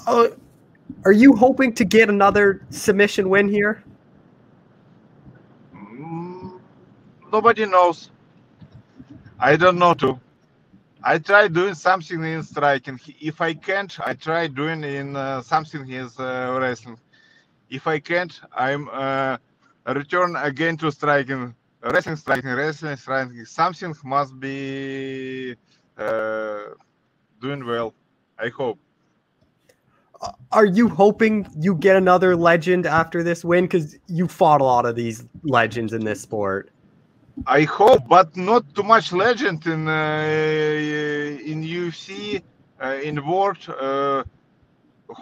Oh 0.07 0.29
are 1.05 1.11
you 1.11 1.33
hoping 1.35 1.73
to 1.73 1.85
get 1.85 2.09
another 2.09 2.65
submission 2.69 3.29
win 3.29 3.47
here? 3.49 3.83
Mm, 5.75 6.59
nobody 7.31 7.65
knows. 7.65 8.11
I 9.39 9.55
don't 9.55 9.79
know 9.79 9.93
too. 9.93 10.19
I 11.03 11.17
try 11.17 11.47
doing 11.47 11.73
something 11.73 12.23
in 12.23 12.43
striking. 12.43 12.99
If 13.19 13.41
I 13.41 13.55
can't, 13.55 13.97
I 14.05 14.13
try 14.13 14.47
doing 14.47 14.83
in 14.83 15.15
uh, 15.15 15.41
something 15.41 15.89
in 15.89 16.09
uh, 16.19 16.57
wrestling. 16.61 16.99
If 17.69 17.87
I 17.87 17.99
can't, 17.99 18.39
I'm 18.55 18.87
uh, 18.91 19.37
return 19.87 20.35
again 20.35 20.77
to 20.77 20.91
striking, 20.91 21.55
wrestling, 21.81 22.17
striking, 22.17 22.51
wrestling, 22.51 22.97
striking. 22.97 23.45
Something 23.45 23.95
must 24.03 24.39
be 24.39 25.55
uh, 25.97 26.59
doing 27.41 27.65
well. 27.65 27.95
I 28.37 28.49
hope. 28.49 28.77
Are 30.51 30.65
you 30.65 30.87
hoping 30.87 31.47
you 31.57 31.75
get 31.75 31.95
another 31.95 32.35
legend 32.35 32.85
after 32.85 33.23
this 33.23 33.43
win? 33.43 33.65
Because 33.65 33.97
you 34.07 34.27
fought 34.27 34.61
a 34.61 34.63
lot 34.63 34.85
of 34.85 34.95
these 34.95 35.25
legends 35.43 35.93
in 35.93 36.05
this 36.05 36.21
sport. 36.21 36.69
I 37.47 37.63
hope, 37.63 38.07
but 38.07 38.35
not 38.35 38.75
too 38.75 38.83
much 38.83 39.11
legend 39.13 39.65
in 39.65 39.87
uh, 39.87 41.37
in 41.43 41.63
UFC 41.63 42.41
uh, 42.83 42.99
in 43.03 43.25
world 43.25 43.57
uh, 43.69 44.23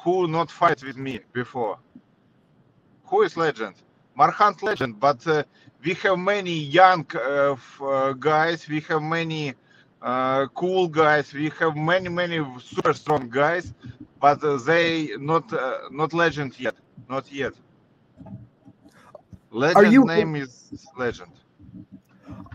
who 0.03 0.27
not 0.27 0.51
fight 0.51 0.83
with 0.83 0.97
me 0.97 1.19
before. 1.33 1.77
Who 3.05 3.21
is 3.21 3.37
legend? 3.37 3.75
Mark 4.15 4.33
Hunt 4.35 4.61
legend, 4.63 4.99
but 4.99 5.25
uh, 5.27 5.43
we 5.83 5.93
have 5.95 6.17
many 6.19 6.53
young 6.53 7.05
uh, 7.15 7.55
uh, 7.81 8.13
guys. 8.13 8.67
We 8.67 8.81
have 8.81 9.01
many 9.01 9.53
uh, 10.01 10.47
cool 10.55 10.87
guys. 10.87 11.33
We 11.33 11.51
have 11.59 11.75
many 11.75 12.09
many 12.09 12.45
super 12.59 12.93
strong 12.93 13.29
guys, 13.29 13.73
but 14.19 14.43
uh, 14.43 14.57
they 14.57 15.09
not 15.17 15.51
uh, 15.53 15.89
not 15.91 16.13
legend 16.13 16.59
yet. 16.59 16.75
Not 17.09 17.31
yet. 17.31 17.53
Legend 19.51 19.91
you- 19.93 20.05
name 20.05 20.35
is 20.35 20.69
legend. 20.97 21.31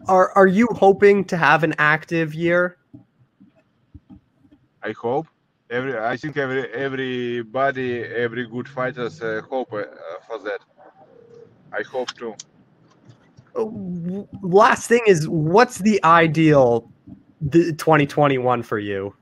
Are 0.07 0.31
Are 0.37 0.47
you 0.47 0.69
hoping 0.73 1.25
to 1.27 1.37
have 1.37 1.65
an 1.65 1.75
active 1.79 2.35
year? 2.35 2.77
I 4.83 4.93
hope. 4.93 5.27
Every, 5.71 5.99
I 5.99 6.17
think 6.17 6.37
every 6.37 6.71
everybody, 6.73 8.03
every 8.05 8.47
good 8.47 8.69
fighters 8.69 9.21
uh, 9.23 9.41
hope 9.49 9.73
uh, 9.73 9.85
for 10.27 10.39
that. 10.45 10.61
I 11.73 11.83
hope 11.83 12.11
too. 12.15 12.35
Last 14.43 14.89
thing 14.89 15.01
is, 15.07 15.29
what's 15.29 15.79
the 15.79 16.03
ideal 16.05 16.91
the 17.41 17.73
2021 17.73 18.63
for 18.63 18.79
you? 18.79 19.15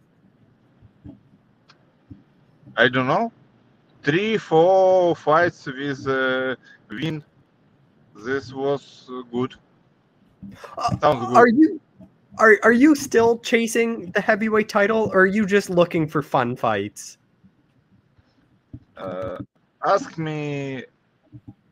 I 2.76 2.88
don't 2.88 3.06
know. 3.06 3.32
Three, 4.02 4.36
four 4.36 5.14
fights 5.14 5.66
with 5.66 6.06
uh, 6.08 6.56
win. 6.90 7.22
This 8.16 8.52
was 8.52 9.10
good. 9.30 9.54
Uh, 10.76 10.98
Sounds 11.00 11.26
good. 11.26 11.36
Are 11.36 11.48
you 11.48 11.80
are 12.38 12.58
Are 12.62 12.72
you 12.72 12.94
still 12.94 13.38
chasing 13.38 14.10
the 14.12 14.20
heavyweight 14.20 14.68
title, 14.68 15.10
or 15.12 15.22
are 15.22 15.26
you 15.26 15.46
just 15.46 15.70
looking 15.70 16.06
for 16.08 16.22
fun 16.22 16.56
fights? 16.56 17.18
Uh, 18.96 19.38
ask 19.86 20.18
me 20.18 20.84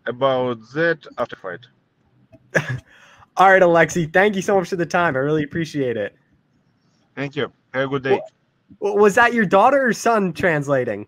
about 0.06 0.58
that 0.74 1.06
after 1.18 1.36
fight. 1.36 1.66
All 3.36 3.50
right, 3.50 3.62
Alexi, 3.62 4.12
thank 4.12 4.36
you 4.36 4.42
so 4.42 4.58
much 4.58 4.68
for 4.68 4.76
the 4.76 4.86
time. 4.86 5.16
I 5.16 5.20
really 5.20 5.44
appreciate 5.44 5.96
it. 5.96 6.14
Thank 7.16 7.36
you. 7.36 7.52
Have 7.72 7.84
a 7.84 7.88
good 7.88 8.02
day. 8.02 8.10
W- 8.10 8.22
Was 8.78 9.14
that 9.16 9.34
your 9.34 9.44
daughter 9.46 9.88
or 9.88 9.92
son 9.92 10.32
translating? 10.32 11.06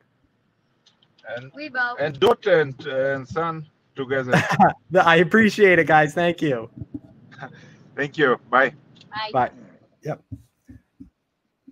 And 1.37 1.51
We 1.55 1.69
both. 1.69 1.99
and 2.01 2.19
daughter 2.19 2.61
and, 2.61 2.87
and 2.87 3.27
son 3.27 3.67
together. 3.95 4.33
I 5.01 5.17
appreciate 5.17 5.79
it, 5.79 5.87
guys. 5.87 6.13
Thank 6.15 6.43
you. 6.43 6.69
Thank 7.97 8.19
you. 8.19 8.39
Bye. 8.51 8.75
Bye. 9.33 9.51
Yep. 10.03 10.21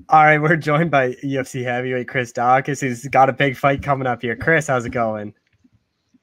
All 0.08 0.24
right, 0.24 0.38
we're 0.38 0.56
joined 0.56 0.90
by 0.90 1.12
UFC 1.24 1.62
heavyweight 1.62 2.08
Chris 2.08 2.32
Daukaus, 2.32 2.80
who's 2.80 3.04
got 3.06 3.28
a 3.28 3.32
big 3.32 3.56
fight 3.56 3.82
coming 3.82 4.06
up 4.06 4.22
here. 4.22 4.34
Chris, 4.36 4.66
how's 4.66 4.84
it 4.84 4.90
going? 4.90 5.32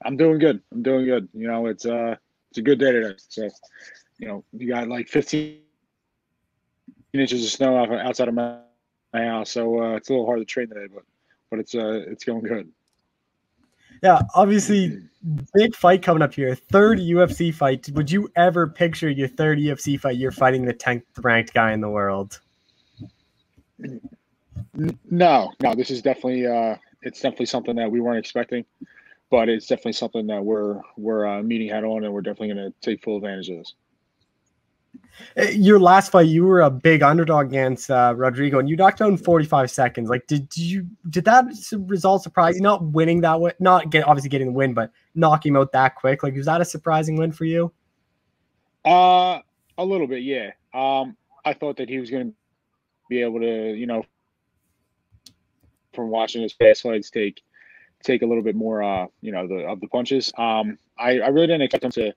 I'm 0.04 0.16
doing 0.16 0.38
good. 0.38 0.60
I'm 0.72 0.82
doing 0.82 1.06
good. 1.06 1.28
You 1.32 1.48
know, 1.48 1.66
it's 1.66 1.86
uh 1.86 2.16
it's 2.50 2.58
a 2.58 2.62
good 2.62 2.78
day 2.78 2.92
today. 2.92 3.14
So, 3.28 3.48
you 4.18 4.28
know, 4.28 4.44
you 4.52 4.68
got 4.68 4.88
like 4.88 5.08
15 5.08 5.58
inches 7.14 7.44
of 7.44 7.50
snow 7.50 7.76
outside 7.98 8.28
of 8.28 8.34
my, 8.34 8.58
house, 9.14 9.50
so 9.50 9.82
uh, 9.82 9.96
it's 9.96 10.08
a 10.08 10.12
little 10.12 10.26
hard 10.26 10.40
to 10.40 10.44
train 10.44 10.68
today, 10.68 10.86
but 10.92 11.04
but 11.50 11.58
it's 11.58 11.74
uh 11.74 12.02
it's 12.06 12.24
going 12.24 12.42
good. 12.42 12.68
Yeah, 14.02 14.22
obviously, 14.34 15.00
big 15.54 15.74
fight 15.74 16.02
coming 16.02 16.22
up 16.22 16.34
here. 16.34 16.54
Third 16.54 16.98
UFC 16.98 17.52
fight. 17.52 17.88
Would 17.94 18.10
you 18.10 18.30
ever 18.36 18.68
picture 18.68 19.08
your 19.10 19.26
third 19.26 19.58
UFC 19.58 19.98
fight? 19.98 20.16
You're 20.16 20.30
fighting 20.30 20.64
the 20.64 20.74
10th 20.74 21.02
ranked 21.20 21.52
guy 21.52 21.72
in 21.72 21.80
the 21.80 21.88
world. 21.88 22.38
No, 25.10 25.52
no, 25.60 25.74
this 25.74 25.90
is 25.90 26.02
definitely 26.02 26.46
uh 26.46 26.76
it's 27.02 27.20
definitely 27.20 27.46
something 27.46 27.76
that 27.76 27.90
we 27.90 28.00
weren't 28.00 28.18
expecting, 28.18 28.64
but 29.30 29.48
it's 29.48 29.66
definitely 29.66 29.92
something 29.92 30.26
that 30.26 30.44
we're 30.44 30.80
we're 30.96 31.26
uh, 31.26 31.42
meeting 31.42 31.68
head 31.68 31.84
on, 31.84 32.04
and 32.04 32.12
we're 32.12 32.22
definitely 32.22 32.54
going 32.54 32.72
to 32.72 32.74
take 32.80 33.02
full 33.02 33.16
advantage 33.16 33.48
of 33.50 33.58
this. 33.58 33.74
Uh, 35.36 35.42
Your 35.50 35.78
last 35.78 36.12
fight, 36.12 36.26
you 36.26 36.44
were 36.44 36.60
a 36.60 36.70
big 36.70 37.02
underdog 37.02 37.46
against 37.46 37.90
uh, 37.90 38.14
Rodrigo, 38.16 38.58
and 38.58 38.68
you 38.68 38.76
knocked 38.76 39.00
out 39.00 39.08
in 39.08 39.16
45 39.16 39.70
seconds. 39.70 40.08
Like, 40.08 40.26
did 40.26 40.56
you 40.56 40.86
did 41.10 41.24
that 41.24 41.46
result 41.86 42.22
surprise 42.22 42.56
you? 42.56 42.62
Not 42.62 42.82
winning 42.82 43.20
that 43.22 43.40
way, 43.40 43.52
not 43.60 43.90
get 43.90 44.06
obviously 44.06 44.30
getting 44.30 44.48
the 44.48 44.52
win, 44.52 44.74
but 44.74 44.90
knocking 45.14 45.52
him 45.52 45.56
out 45.56 45.72
that 45.72 45.96
quick. 45.96 46.22
Like, 46.22 46.34
was 46.34 46.46
that 46.46 46.60
a 46.60 46.64
surprising 46.64 47.16
win 47.16 47.32
for 47.32 47.44
you? 47.44 47.72
Uh, 48.84 49.40
a 49.76 49.84
little 49.84 50.06
bit, 50.06 50.22
yeah. 50.22 50.50
Um, 50.72 51.16
I 51.44 51.52
thought 51.52 51.76
that 51.78 51.88
he 51.88 51.98
was 51.98 52.10
going 52.10 52.30
to 52.30 52.34
be 53.08 53.22
able 53.22 53.40
to, 53.40 53.74
you 53.74 53.86
know, 53.86 54.04
from 55.94 56.10
watching 56.10 56.42
his 56.42 56.52
past 56.52 56.82
fights, 56.82 57.10
take 57.10 57.42
take 58.04 58.22
a 58.22 58.26
little 58.26 58.42
bit 58.42 58.54
more, 58.54 58.82
uh, 58.82 59.06
you 59.20 59.32
know, 59.32 59.46
the 59.46 59.66
of 59.66 59.80
the 59.80 59.88
punches. 59.88 60.32
Um, 60.38 60.78
I, 60.98 61.18
I 61.20 61.28
really 61.28 61.48
didn't 61.48 61.62
expect 61.62 61.84
him 61.84 61.90
to 61.92 62.12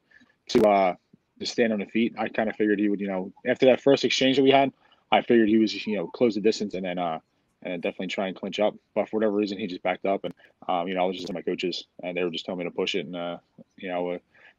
to 0.50 0.68
uh 0.68 0.96
stand 1.46 1.74
on 1.74 1.80
the 1.80 1.86
feet. 1.86 2.14
I 2.18 2.28
kind 2.30 2.50
of 2.50 2.56
figured 2.56 2.80
he 2.80 2.90
would, 2.90 3.00
you 3.00 3.08
know, 3.08 3.32
after 3.46 3.66
that 3.68 3.82
first 3.82 4.06
exchange 4.06 4.38
that 4.38 4.44
we 4.44 4.52
had, 4.52 4.72
I 5.12 5.22
figured 5.22 5.50
he 5.50 5.58
was, 5.58 5.86
you 5.86 5.98
know, 5.98 6.08
close 6.08 6.36
the 6.36 6.42
distance 6.42 6.74
and 6.74 6.86
then 6.86 6.98
uh 6.98 7.20
and 7.64 7.82
definitely 7.82 8.08
try 8.08 8.28
and 8.28 8.36
clinch 8.36 8.60
up. 8.60 8.76
But 8.96 9.10
for 9.10 9.18
whatever 9.18 9.36
reason, 9.36 9.58
he 9.58 9.68
just 9.68 9.84
backed 9.84 10.06
up, 10.06 10.24
and 10.24 10.34
um, 10.68 10.88
you 10.88 10.96
know, 10.96 11.04
I 11.04 11.06
was 11.06 11.18
just 11.18 11.32
my 11.32 11.42
coaches, 11.42 11.86
and 12.04 12.16
they 12.16 12.24
were 12.24 12.32
just 12.32 12.46
telling 12.46 12.60
me 12.60 12.66
to 12.66 12.72
push 12.72 12.96
it, 12.96 13.06
and 13.06 13.16
uh, 13.16 13.38
you 13.78 13.90
know, 13.90 14.12
uh, 14.12 14.18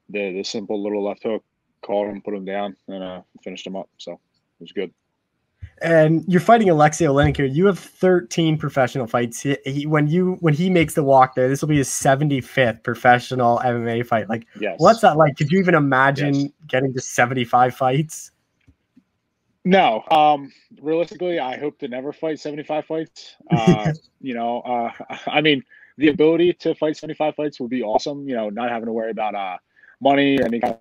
the 0.09 0.33
the 0.33 0.45
simple 0.45 0.83
little 0.83 1.05
left 1.05 1.23
hook 1.23 1.45
called 1.83 2.09
him, 2.09 2.23
put 2.23 2.35
him 2.35 2.45
down, 2.45 2.77
and 2.89 3.03
uh, 3.03 3.23
finished 3.43 3.67
him 3.67 3.77
up. 3.77 3.89
So 3.99 4.13
it 4.13 4.19
was 4.61 4.73
good. 4.73 4.93
And 5.83 6.25
you're 6.29 6.41
fighting 6.41 6.71
Alexei 6.71 7.05
Oleinik 7.07 7.37
here. 7.37 7.47
You 7.47 7.67
have 7.67 7.79
13 7.79 8.57
professional 8.57 9.07
fights. 9.07 9.41
He, 9.41 9.57
he- 9.65 9.87
when 9.87 10.07
you 10.07 10.37
when 10.41 10.55
he 10.55 10.71
makes 10.71 10.95
the 10.95 11.03
walk 11.03 11.35
there, 11.35 11.49
this 11.49 11.61
will 11.61 11.69
be 11.69 11.79
his 11.79 11.89
75th 11.89 12.83
professional 12.83 13.59
MMA 13.65 14.07
fight. 14.07 14.29
Like, 14.29 14.47
Yes. 14.61 14.77
what's 14.79 15.01
that 15.01 15.17
like? 15.17 15.37
Could 15.37 15.51
you 15.51 15.59
even 15.59 15.75
imagine 15.75 16.35
Yes. 16.35 16.51
getting 16.69 16.95
to 16.95 17.01
75 17.01 17.75
fights? 17.75 18.31
No. 19.65 20.03
Um, 20.11 20.53
realistically, 20.81 21.39
I 21.39 21.57
hope 21.59 21.79
to 21.81 21.89
never 21.89 22.13
fight 22.13 22.39
75 22.41 22.85
fights. 22.87 23.37
Uh, 23.51 23.93
you 24.21 24.35
know, 24.35 24.61
uh, 24.61 24.91
I 25.27 25.41
mean, 25.41 25.63
the 25.99 26.09
ability 26.09 26.53
to 26.55 26.75
fight 26.75 26.97
75 26.97 27.35
fights 27.35 27.61
would 27.61 27.71
be 27.71 27.83
awesome. 27.83 28.29
You 28.29 28.35
know, 28.37 28.49
not 28.51 28.71
having 28.71 28.87
to 28.87 28.93
worry 28.93 29.11
about 29.11 29.35
uh 29.35 29.59
money 30.01 30.39
or 30.41 30.47
any 30.47 30.59
kind 30.61 30.77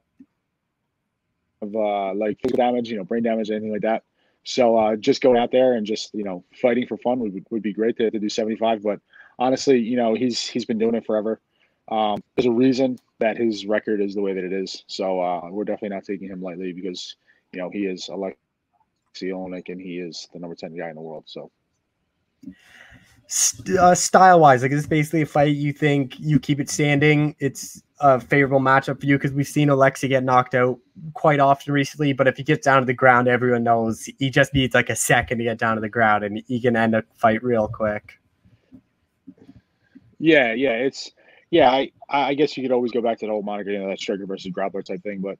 of 1.62 1.76
uh 1.76 2.14
like 2.14 2.40
physical 2.42 2.58
damage, 2.58 2.90
you 2.90 2.98
know, 2.98 3.04
brain 3.04 3.24
damage, 3.24 3.50
anything 3.52 3.72
like 3.72 3.82
that. 3.82 4.04
So 4.44 4.78
uh, 4.78 4.96
just 4.96 5.22
going 5.22 5.38
out 5.38 5.52
there 5.52 5.74
and 5.74 5.86
just 5.86 6.14
you 6.14 6.24
know 6.24 6.44
fighting 6.62 6.88
for 6.88 6.98
fun 6.98 7.20
would 7.20 7.46
would 7.50 7.62
be 7.62 7.74
great 7.74 7.98
to, 7.98 8.10
to 8.10 8.20
do 8.20 8.30
75. 8.30 8.84
But 8.84 9.00
honestly, 9.38 9.80
you 9.80 9.98
know 9.98 10.14
he's 10.14 10.48
he's 10.48 10.66
been 10.66 10.80
doing 10.80 10.96
it 10.96 11.06
forever. 11.06 11.40
Um, 11.90 12.24
there's 12.36 12.46
a 12.46 12.52
reason 12.52 12.98
that 13.20 13.38
his 13.38 13.66
record 13.66 14.02
is 14.02 14.16
the 14.16 14.22
way 14.22 14.34
that 14.34 14.44
it 14.44 14.54
is. 14.54 14.84
So 14.88 15.22
uh, 15.22 15.50
we're 15.50 15.66
definitely 15.66 15.96
not 15.96 16.06
taking 16.06 16.28
him 16.28 16.42
lightly 16.42 16.74
because 16.74 17.16
you 17.52 17.60
know 17.60 17.70
he 17.70 17.86
is 17.86 18.10
Alexei 18.10 18.38
Oleinik 19.24 19.70
and 19.70 19.80
he 19.80 20.00
is 20.00 20.28
the 20.34 20.40
number 20.40 20.56
10 20.56 20.76
guy 20.76 20.90
in 20.90 20.96
the 20.96 21.02
world. 21.02 21.26
So 21.28 21.52
uh, 23.80 23.96
style 23.96 24.40
wise, 24.40 24.62
like 24.62 24.72
is 24.72 24.82
this 24.82 24.88
basically 24.88 25.22
a 25.22 25.26
fight 25.26 25.56
you 25.56 25.72
think 25.72 26.20
you 26.20 26.40
keep 26.40 26.60
it 26.60 26.70
standing? 26.70 27.36
It's 27.40 27.82
a 28.02 28.20
favorable 28.20 28.60
matchup 28.60 29.00
for 29.00 29.06
you 29.06 29.18
because 29.18 29.32
we've 29.32 29.48
seen 29.48 29.70
Alexei 29.70 30.08
get 30.08 30.24
knocked 30.24 30.56
out 30.56 30.80
quite 31.14 31.40
often 31.40 31.74
recently. 31.74 32.14
But 32.14 32.28
if 32.28 32.38
he 32.38 32.44
gets 32.44 32.66
down 32.66 32.82
to 32.82 32.86
the 32.86 32.94
ground, 32.94 33.28
everyone 33.28 33.64
knows 33.64 34.10
he 34.20 34.30
just 34.30 34.54
needs 34.54 34.74
like 34.74 34.90
a 34.90 34.96
second 34.96 35.38
to 35.38 35.44
get 35.44 35.58
down 35.58 35.76
to 35.76 35.82
the 35.82 35.90
ground 35.90 36.24
and 36.24 36.44
he 36.48 36.60
can 36.60 36.76
end 36.76 36.96
a 36.96 37.04
fight 37.16 37.44
real 37.44 37.68
quick. 37.68 38.20
Yeah, 40.20 40.54
yeah, 40.54 40.74
it's 40.74 41.12
yeah. 41.52 41.72
I 41.72 41.92
I 42.10 42.34
guess 42.34 42.56
you 42.58 42.64
could 42.64 42.72
always 42.72 42.92
go 42.92 43.02
back 43.02 43.20
to 43.20 43.26
the 43.26 43.32
whole 43.32 43.44
moniker, 43.44 43.72
you 43.72 43.80
know, 43.80 43.90
that 43.90 44.00
striker 44.00 44.26
versus 44.26 44.52
grappler 44.52 44.84
type 44.84 45.02
thing. 45.04 45.22
But 45.22 45.40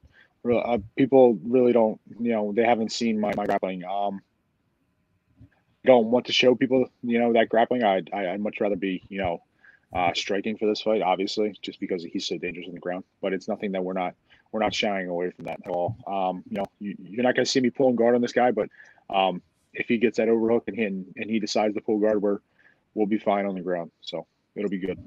uh, 0.50 0.78
people 0.96 1.38
really 1.44 1.72
don't, 1.72 2.00
you 2.18 2.32
know, 2.32 2.52
they 2.52 2.64
haven't 2.64 2.90
seen 2.90 3.20
my 3.20 3.32
my 3.36 3.44
grappling. 3.44 3.84
Um, 3.84 4.20
don't 5.84 6.06
want 6.06 6.26
to 6.26 6.32
show 6.32 6.54
people, 6.54 6.86
you 7.02 7.18
know, 7.18 7.32
that 7.32 7.48
grappling. 7.48 7.82
I'd 7.82 8.10
I'd 8.12 8.40
much 8.40 8.60
rather 8.60 8.76
be, 8.76 9.02
you 9.08 9.18
know, 9.18 9.42
uh, 9.92 10.12
striking 10.14 10.56
for 10.56 10.66
this 10.66 10.80
fight, 10.80 11.02
obviously, 11.02 11.56
just 11.62 11.80
because 11.80 12.04
he's 12.04 12.26
so 12.26 12.38
dangerous 12.38 12.66
on 12.66 12.74
the 12.74 12.80
ground. 12.80 13.04
But 13.20 13.32
it's 13.32 13.48
nothing 13.48 13.72
that 13.72 13.84
we're 13.84 13.92
not 13.92 14.14
we're 14.52 14.60
not 14.60 14.74
shying 14.74 15.08
away 15.08 15.30
from 15.30 15.46
that 15.46 15.60
at 15.64 15.70
all. 15.70 15.96
Um, 16.06 16.44
you 16.48 16.58
know, 16.58 16.66
you, 16.78 17.20
are 17.20 17.22
not 17.22 17.34
going 17.34 17.44
to 17.44 17.50
see 17.50 17.60
me 17.60 17.70
pulling 17.70 17.96
guard 17.96 18.14
on 18.14 18.20
this 18.20 18.32
guy, 18.32 18.50
but 18.50 18.68
um, 19.10 19.42
if 19.72 19.88
he 19.88 19.96
gets 19.96 20.18
that 20.18 20.28
overhook 20.28 20.64
and 20.68 20.76
he 20.76 20.84
and, 20.84 21.06
he 21.16 21.38
decides 21.40 21.74
to 21.74 21.80
pull 21.80 21.98
guard, 21.98 22.22
we're 22.22 22.38
we'll 22.94 23.06
be 23.06 23.18
fine 23.18 23.46
on 23.46 23.54
the 23.54 23.62
ground. 23.62 23.90
So 24.00 24.26
it'll 24.54 24.70
be 24.70 24.78
good. 24.78 24.98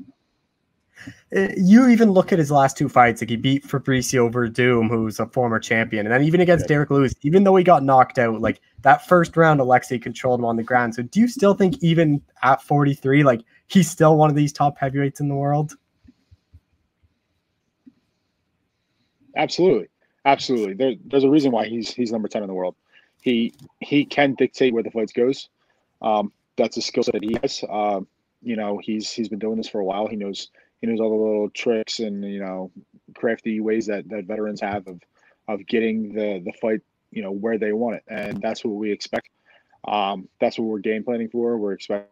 Uh, 1.36 1.48
you 1.58 1.88
even 1.88 2.12
look 2.12 2.32
at 2.32 2.40
his 2.40 2.52
last 2.52 2.78
two 2.78 2.88
fights, 2.88 3.22
like 3.22 3.30
he 3.30 3.36
beat 3.36 3.66
Fabricio 3.66 4.32
Werdum, 4.32 4.90
who's 4.90 5.20
a 5.20 5.26
former 5.28 5.60
champion, 5.60 6.06
and 6.06 6.14
then 6.14 6.24
even 6.24 6.42
against 6.42 6.68
Derrick 6.68 6.90
Lewis, 6.90 7.14
even 7.22 7.44
though 7.44 7.56
he 7.56 7.64
got 7.64 7.84
knocked 7.84 8.18
out, 8.18 8.42
like 8.42 8.62
that 8.82 9.06
first 9.08 9.36
round, 9.36 9.60
Alexei 9.60 10.00
controlled 10.00 10.40
him 10.40 10.46
on 10.46 10.56
the 10.56 10.64
ground. 10.64 10.96
So 10.96 11.04
do 11.04 11.20
you 11.20 11.28
still 11.28 11.54
think 11.54 11.82
even 11.82 12.22
at 12.44 12.62
43, 12.62 13.24
like 13.24 13.42
he's 13.68 13.90
still 13.90 14.16
one 14.18 14.30
of 14.30 14.36
these 14.36 14.54
top 14.54 14.78
heavyweights 14.78 15.20
in 15.20 15.28
the 15.28 15.36
world? 15.36 15.74
Absolutely, 19.36 19.90
absolutely. 20.24 20.74
There, 20.74 20.94
there's 21.06 21.26
a 21.26 21.30
reason 21.30 21.52
why 21.52 21.66
he's 21.66 21.94
he's 21.94 22.12
number 22.12 22.28
10 22.28 22.44
in 22.44 22.48
the 22.48 22.54
world. 22.54 22.76
He 23.22 23.54
he 23.82 24.06
can 24.06 24.36
dictate 24.36 24.74
where 24.74 24.84
the 24.84 24.92
fights 24.92 25.12
goes. 25.12 25.50
Um, 26.02 26.32
that's 26.58 26.78
a 26.78 26.82
skill 26.82 27.04
set 27.04 27.14
that 27.14 27.24
he 27.24 27.38
has. 27.42 27.64
Um, 27.70 28.08
you 28.42 28.56
know, 28.56 28.80
he's 28.82 29.12
he's 29.12 29.28
been 29.28 29.40
doing 29.40 29.58
this 29.58 29.68
for 29.68 29.80
a 29.80 29.86
while. 29.86 30.08
He 30.08 30.16
knows 30.16 30.50
he 30.82 30.88
knows 30.88 31.00
all 31.00 31.10
the 31.10 31.16
little 31.16 31.50
tricks 31.50 32.00
and 32.00 32.24
you 32.24 32.40
know 32.40 32.72
crafty 33.16 33.60
ways 33.60 33.88
that 33.88 34.08
that 34.10 34.26
veterans 34.26 34.62
have 34.62 34.88
of 34.88 35.02
of 35.48 35.66
getting 35.66 36.14
the 36.14 36.42
the 36.44 36.54
fight 36.54 36.82
you 37.12 37.22
know 37.22 37.32
where 37.32 37.58
they 37.58 37.72
want 37.72 37.96
it, 37.96 38.04
and 38.08 38.42
that's 38.42 38.64
what 38.64 38.76
we 38.76 38.92
expect. 38.92 39.30
Um, 39.88 40.28
that's 40.40 40.60
what 40.60 40.66
we're 40.68 40.80
game 40.80 41.04
planning 41.04 41.30
for. 41.30 41.58
We're 41.58 41.74
expecting 41.74 42.10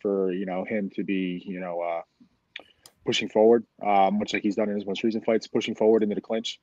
for 0.00 0.32
you 0.32 0.46
know 0.46 0.64
him 0.64 0.90
to 0.96 1.04
be 1.04 1.42
you 1.46 1.60
know 1.60 1.80
uh, 1.80 2.02
pushing 3.04 3.28
forward, 3.28 3.64
um, 3.84 4.18
much 4.18 4.32
like 4.32 4.42
he's 4.42 4.56
done 4.56 4.68
in 4.68 4.74
his 4.74 4.86
most 4.86 5.04
recent 5.04 5.24
fights, 5.24 5.46
pushing 5.46 5.74
forward 5.74 6.02
into 6.02 6.14
the 6.14 6.20
clinch, 6.20 6.58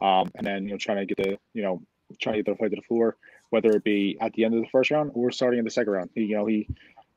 um, 0.00 0.30
and 0.34 0.46
then 0.46 0.64
you 0.64 0.70
know 0.70 0.76
trying 0.76 1.06
to 1.06 1.14
get 1.14 1.16
the 1.16 1.38
you 1.54 1.62
know 1.62 1.82
trying 2.20 2.36
to 2.36 2.42
get 2.42 2.52
the 2.52 2.56
fight 2.56 2.70
to 2.70 2.76
the 2.76 2.82
floor, 2.82 3.16
whether 3.50 3.70
it 3.70 3.82
be 3.82 4.18
at 4.20 4.32
the 4.34 4.44
end 4.44 4.54
of 4.54 4.60
the 4.60 4.68
first 4.68 4.90
round 4.90 5.10
or 5.14 5.30
starting 5.30 5.58
in 5.58 5.64
the 5.64 5.70
second 5.70 5.92
round. 5.92 6.10
He, 6.14 6.24
you 6.24 6.36
know 6.36 6.46
he 6.46 6.68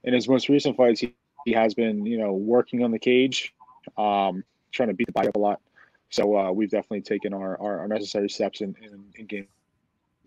in 0.04 0.14
his 0.14 0.30
most 0.30 0.48
recent 0.50 0.78
fights 0.78 1.02
he 1.02 1.14
he 1.46 1.54
has 1.54 1.74
been, 1.74 2.06
you 2.06 2.18
know, 2.18 2.34
working 2.34 2.84
on 2.84 2.92
the 2.92 3.00
cage, 3.00 3.54
um, 3.98 4.44
trying 4.72 4.90
to 4.90 4.94
beat 4.94 5.06
the 5.06 5.14
body 5.14 5.30
up 5.30 5.36
a 5.36 5.40
lot. 5.40 5.62
So 6.10 6.36
uh, 6.36 6.52
we've 6.52 6.70
definitely 6.70 7.02
taken 7.02 7.34
our, 7.34 7.60
our, 7.62 7.80
our 7.80 7.88
necessary 7.88 8.30
steps 8.30 8.62
in, 8.62 8.76
in, 8.82 9.04
in 9.16 9.26
game 9.26 9.48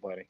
planning. 0.00 0.26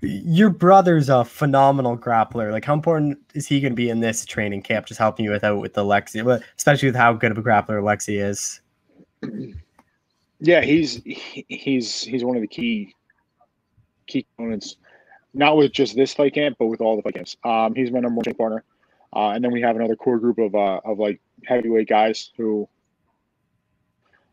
Your 0.00 0.50
brother's 0.50 1.08
a 1.08 1.24
phenomenal 1.24 1.96
grappler. 1.96 2.50
Like, 2.50 2.64
how 2.64 2.74
important 2.74 3.18
is 3.34 3.46
he 3.46 3.60
going 3.60 3.72
to 3.72 3.76
be 3.76 3.90
in 3.90 4.00
this 4.00 4.24
training 4.24 4.62
camp, 4.62 4.86
just 4.86 4.98
helping 4.98 5.24
you 5.24 5.30
with 5.30 5.44
out 5.44 5.60
with 5.60 5.76
Alexei, 5.76 6.20
especially 6.56 6.88
with 6.88 6.96
how 6.96 7.12
good 7.12 7.30
of 7.30 7.38
a 7.38 7.42
grappler 7.42 7.80
Alexei 7.80 8.16
is? 8.16 8.60
Yeah, 10.40 10.62
he's 10.62 11.00
he's 11.04 12.02
he's 12.02 12.24
one 12.24 12.36
of 12.36 12.42
the 12.42 12.48
key 12.48 12.94
key 14.06 14.26
components, 14.36 14.76
not 15.32 15.56
with 15.56 15.72
just 15.72 15.96
this 15.96 16.12
fight 16.12 16.34
camp, 16.34 16.56
but 16.58 16.66
with 16.66 16.80
all 16.80 16.96
the 16.96 17.02
fight 17.02 17.14
camps. 17.14 17.36
Um, 17.44 17.74
he's 17.74 17.90
my 17.90 18.00
number 18.00 18.20
one 18.24 18.34
partner. 18.34 18.64
Uh, 19.14 19.30
and 19.30 19.44
then 19.44 19.52
we 19.52 19.60
have 19.60 19.76
another 19.76 19.94
core 19.94 20.18
group 20.18 20.38
of 20.38 20.54
uh, 20.54 20.80
of 20.84 20.98
like 20.98 21.20
heavyweight 21.44 21.88
guys 21.88 22.32
who, 22.36 22.68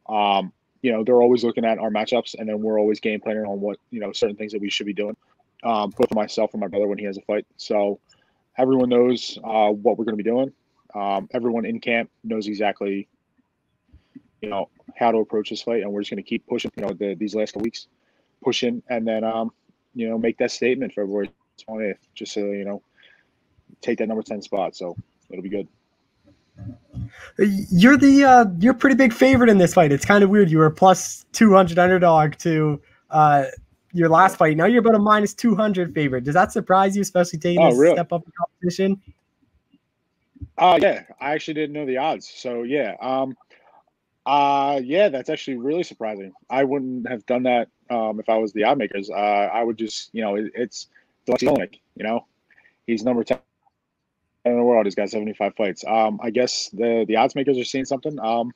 um, 0.10 0.52
you 0.82 0.92
know, 0.92 1.04
they're 1.04 1.22
always 1.22 1.44
looking 1.44 1.66
at 1.66 1.78
our 1.78 1.92
matchups, 1.92 2.36
and 2.38 2.50
then 2.50 2.62
we're 2.62 2.80
always 2.80 3.00
game 3.00 3.22
planning 3.22 3.46
on 3.46 3.62
what 3.62 3.78
you 3.92 4.00
know 4.00 4.12
certain 4.12 4.36
things 4.36 4.52
that 4.54 4.62
we 4.62 4.70
should 4.70 4.88
be 4.88 4.94
doing. 4.94 5.16
Um, 5.64 5.92
both 5.92 6.12
myself 6.14 6.54
and 6.54 6.62
my 6.62 6.68
brother 6.68 6.88
when 6.88 6.98
he 6.98 7.06
has 7.06 7.18
a 7.18 7.22
fight. 7.22 7.46
So 7.58 8.00
everyone 8.58 8.90
knows 8.90 9.38
uh, 9.44 9.70
what 9.70 10.00
we're 10.00 10.06
going 10.06 10.18
to 10.18 10.24
be 10.24 10.30
doing. 10.30 10.52
Um, 10.96 11.30
everyone 11.32 11.66
in 11.66 11.80
camp 11.80 12.10
knows 12.24 12.48
exactly, 12.48 13.08
you 14.42 14.50
know, 14.50 14.70
how 14.98 15.12
to 15.12 15.20
approach 15.20 15.52
this 15.52 15.62
fight, 15.62 15.84
and 15.84 15.92
we're 15.92 16.02
just 16.02 16.10
going 16.10 16.24
to 16.24 16.28
keep 16.28 16.48
pushing. 16.48 16.72
You 16.76 16.88
know, 16.88 16.94
the, 16.94 17.14
these 17.14 17.36
last 17.36 17.56
weeks, 17.56 17.88
pushing, 18.44 18.82
and 18.90 19.08
then 19.08 19.24
um, 19.24 19.52
you 19.94 20.10
know, 20.10 20.18
make 20.18 20.40
that 20.40 20.50
statement 20.50 20.94
February 20.94 21.30
20th, 21.70 21.98
just 22.16 22.34
so 22.34 22.40
you 22.40 22.66
know 22.66 22.82
take 23.82 24.00
that 24.00 24.08
number 24.08 24.24
10 24.24 24.42
spot. 24.42 24.76
So 24.76 24.96
it'll 25.30 25.44
be 25.44 25.50
good. 25.50 25.68
You're 27.38 27.98
the 27.98 28.24
uh, 28.24 28.46
you're 28.60 28.74
pretty 28.74 28.96
big 28.96 29.14
favorite 29.14 29.50
in 29.50 29.58
this 29.58 29.74
fight. 29.74 29.92
It's 29.92 30.06
kind 30.06 30.24
of 30.24 30.30
weird. 30.30 30.52
You 30.52 30.60
were 30.60 30.70
plus 30.70 31.26
200 31.32 31.80
underdog 31.80 32.36
to 32.40 32.80
uh, 33.10 33.46
your 33.94 34.10
last 34.10 34.38
fight. 34.38 34.58
Now 34.58 34.66
you're 34.66 34.82
about 34.82 34.96
a 34.96 35.00
minus 35.00 35.34
200 35.34 35.94
favorite. 35.94 36.24
Does 36.24 36.36
that 36.36 36.52
surprise 36.52 36.96
you, 36.96 37.02
especially 37.02 37.40
taking 37.40 37.62
oh, 37.62 37.72
this 37.72 37.80
really? 37.80 37.96
step 37.96 38.14
up 38.14 38.24
in 38.26 38.32
competition? 38.38 39.02
Uh, 40.58 40.78
yeah, 40.82 41.04
I 41.20 41.32
actually 41.34 41.56
didn't 41.56 41.74
know 41.74 41.86
the 41.86 41.98
odds. 41.98 42.30
So 42.30 42.64
yeah, 42.64 42.96
um, 43.02 43.36
uh, 44.26 44.80
yeah, 44.84 45.10
that's 45.10 45.30
actually 45.30 45.58
really 45.58 45.84
surprising. 45.84 46.32
I 46.50 46.64
wouldn't 46.64 47.08
have 47.10 47.26
done 47.26 47.44
that 47.44 47.70
um, 47.90 48.20
if 48.20 48.30
I 48.30 48.38
was 48.38 48.54
the 48.54 48.64
odd 48.64 48.78
makers. 48.78 49.10
Uh, 49.10 49.14
I 49.14 49.64
would 49.64 49.78
just, 49.78 50.10
you 50.14 50.22
know, 50.22 50.36
it, 50.36 50.52
it's 50.54 50.88
Oleinik, 51.28 51.80
you 51.96 52.04
know, 52.04 52.26
he's 52.86 53.04
number 53.04 53.24
10 53.24 53.40
in 54.46 54.58
the 54.58 54.64
world. 54.64 54.86
He's 54.86 54.96
got 54.96 55.10
75 55.10 55.56
fights. 55.56 55.84
Um, 55.88 56.20
I 56.22 56.30
guess 56.30 56.70
the 56.70 57.06
the 57.08 57.18
odds 57.18 57.36
makers 57.36 57.58
are 57.58 57.64
seeing 57.64 57.86
something. 57.86 58.20
Um, 58.20 58.52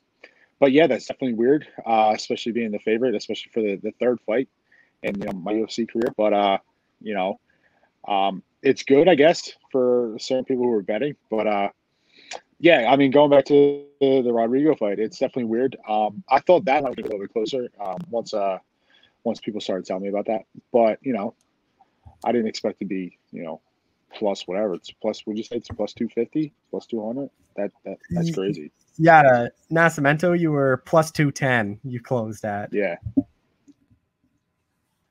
but 0.59 0.71
yeah, 0.71 0.87
that's 0.87 1.05
definitely 1.05 1.33
weird, 1.33 1.67
uh, 1.85 2.13
especially 2.15 2.53
being 2.53 2.71
the 2.71 2.79
favorite, 2.79 3.13
especially 3.13 3.51
for 3.53 3.61
the, 3.61 3.75
the 3.75 3.91
third 3.99 4.19
fight 4.21 4.47
in 5.03 5.19
you 5.19 5.25
know, 5.25 5.33
my 5.33 5.53
UFC 5.53 5.89
career. 5.89 6.13
But 6.15 6.33
uh, 6.33 6.57
you 7.01 7.13
know, 7.13 7.39
um, 8.07 8.41
it's 8.61 8.83
good, 8.83 9.07
I 9.07 9.15
guess, 9.15 9.51
for 9.71 10.15
certain 10.19 10.45
people 10.45 10.63
who 10.63 10.73
are 10.73 10.81
betting. 10.81 11.15
But 11.29 11.47
uh, 11.47 11.69
yeah, 12.59 12.89
I 12.91 12.95
mean, 12.95 13.11
going 13.11 13.29
back 13.29 13.45
to 13.45 13.85
the, 13.99 14.21
the 14.21 14.33
Rodrigo 14.33 14.75
fight, 14.75 14.99
it's 14.99 15.19
definitely 15.19 15.45
weird. 15.45 15.77
Um, 15.87 16.23
I 16.29 16.39
thought 16.39 16.65
that 16.65 16.83
might 16.83 16.95
be 16.95 17.01
a 17.01 17.05
little 17.05 17.19
bit 17.19 17.33
closer 17.33 17.69
um, 17.79 17.97
once 18.09 18.33
uh, 18.33 18.59
once 19.23 19.39
people 19.39 19.59
started 19.59 19.85
telling 19.85 20.03
me 20.03 20.09
about 20.09 20.27
that. 20.27 20.43
But 20.71 20.99
you 21.01 21.13
know, 21.13 21.35
I 22.23 22.31
didn't 22.31 22.47
expect 22.47 22.79
to 22.79 22.85
be 22.85 23.17
you 23.31 23.43
know 23.43 23.61
plus 24.15 24.47
whatever. 24.47 24.73
It's 24.73 24.91
plus. 24.91 25.25
Would 25.27 25.37
you 25.37 25.43
say 25.43 25.57
it's 25.57 25.69
plus 25.69 25.93
two 25.93 26.07
fifty, 26.09 26.53
plus 26.71 26.85
two 26.85 27.05
hundred? 27.05 27.29
That 27.55 27.71
that 27.83 27.97
that's 28.09 28.33
crazy. 28.33 28.71
Yeah, 28.97 29.19
uh, 29.21 29.47
Nascimento, 29.71 30.39
you 30.39 30.51
were 30.51 30.77
plus 30.85 31.11
two 31.11 31.31
ten. 31.31 31.79
You 31.83 31.99
closed 31.99 32.43
at. 32.45 32.73
Yeah. 32.73 32.95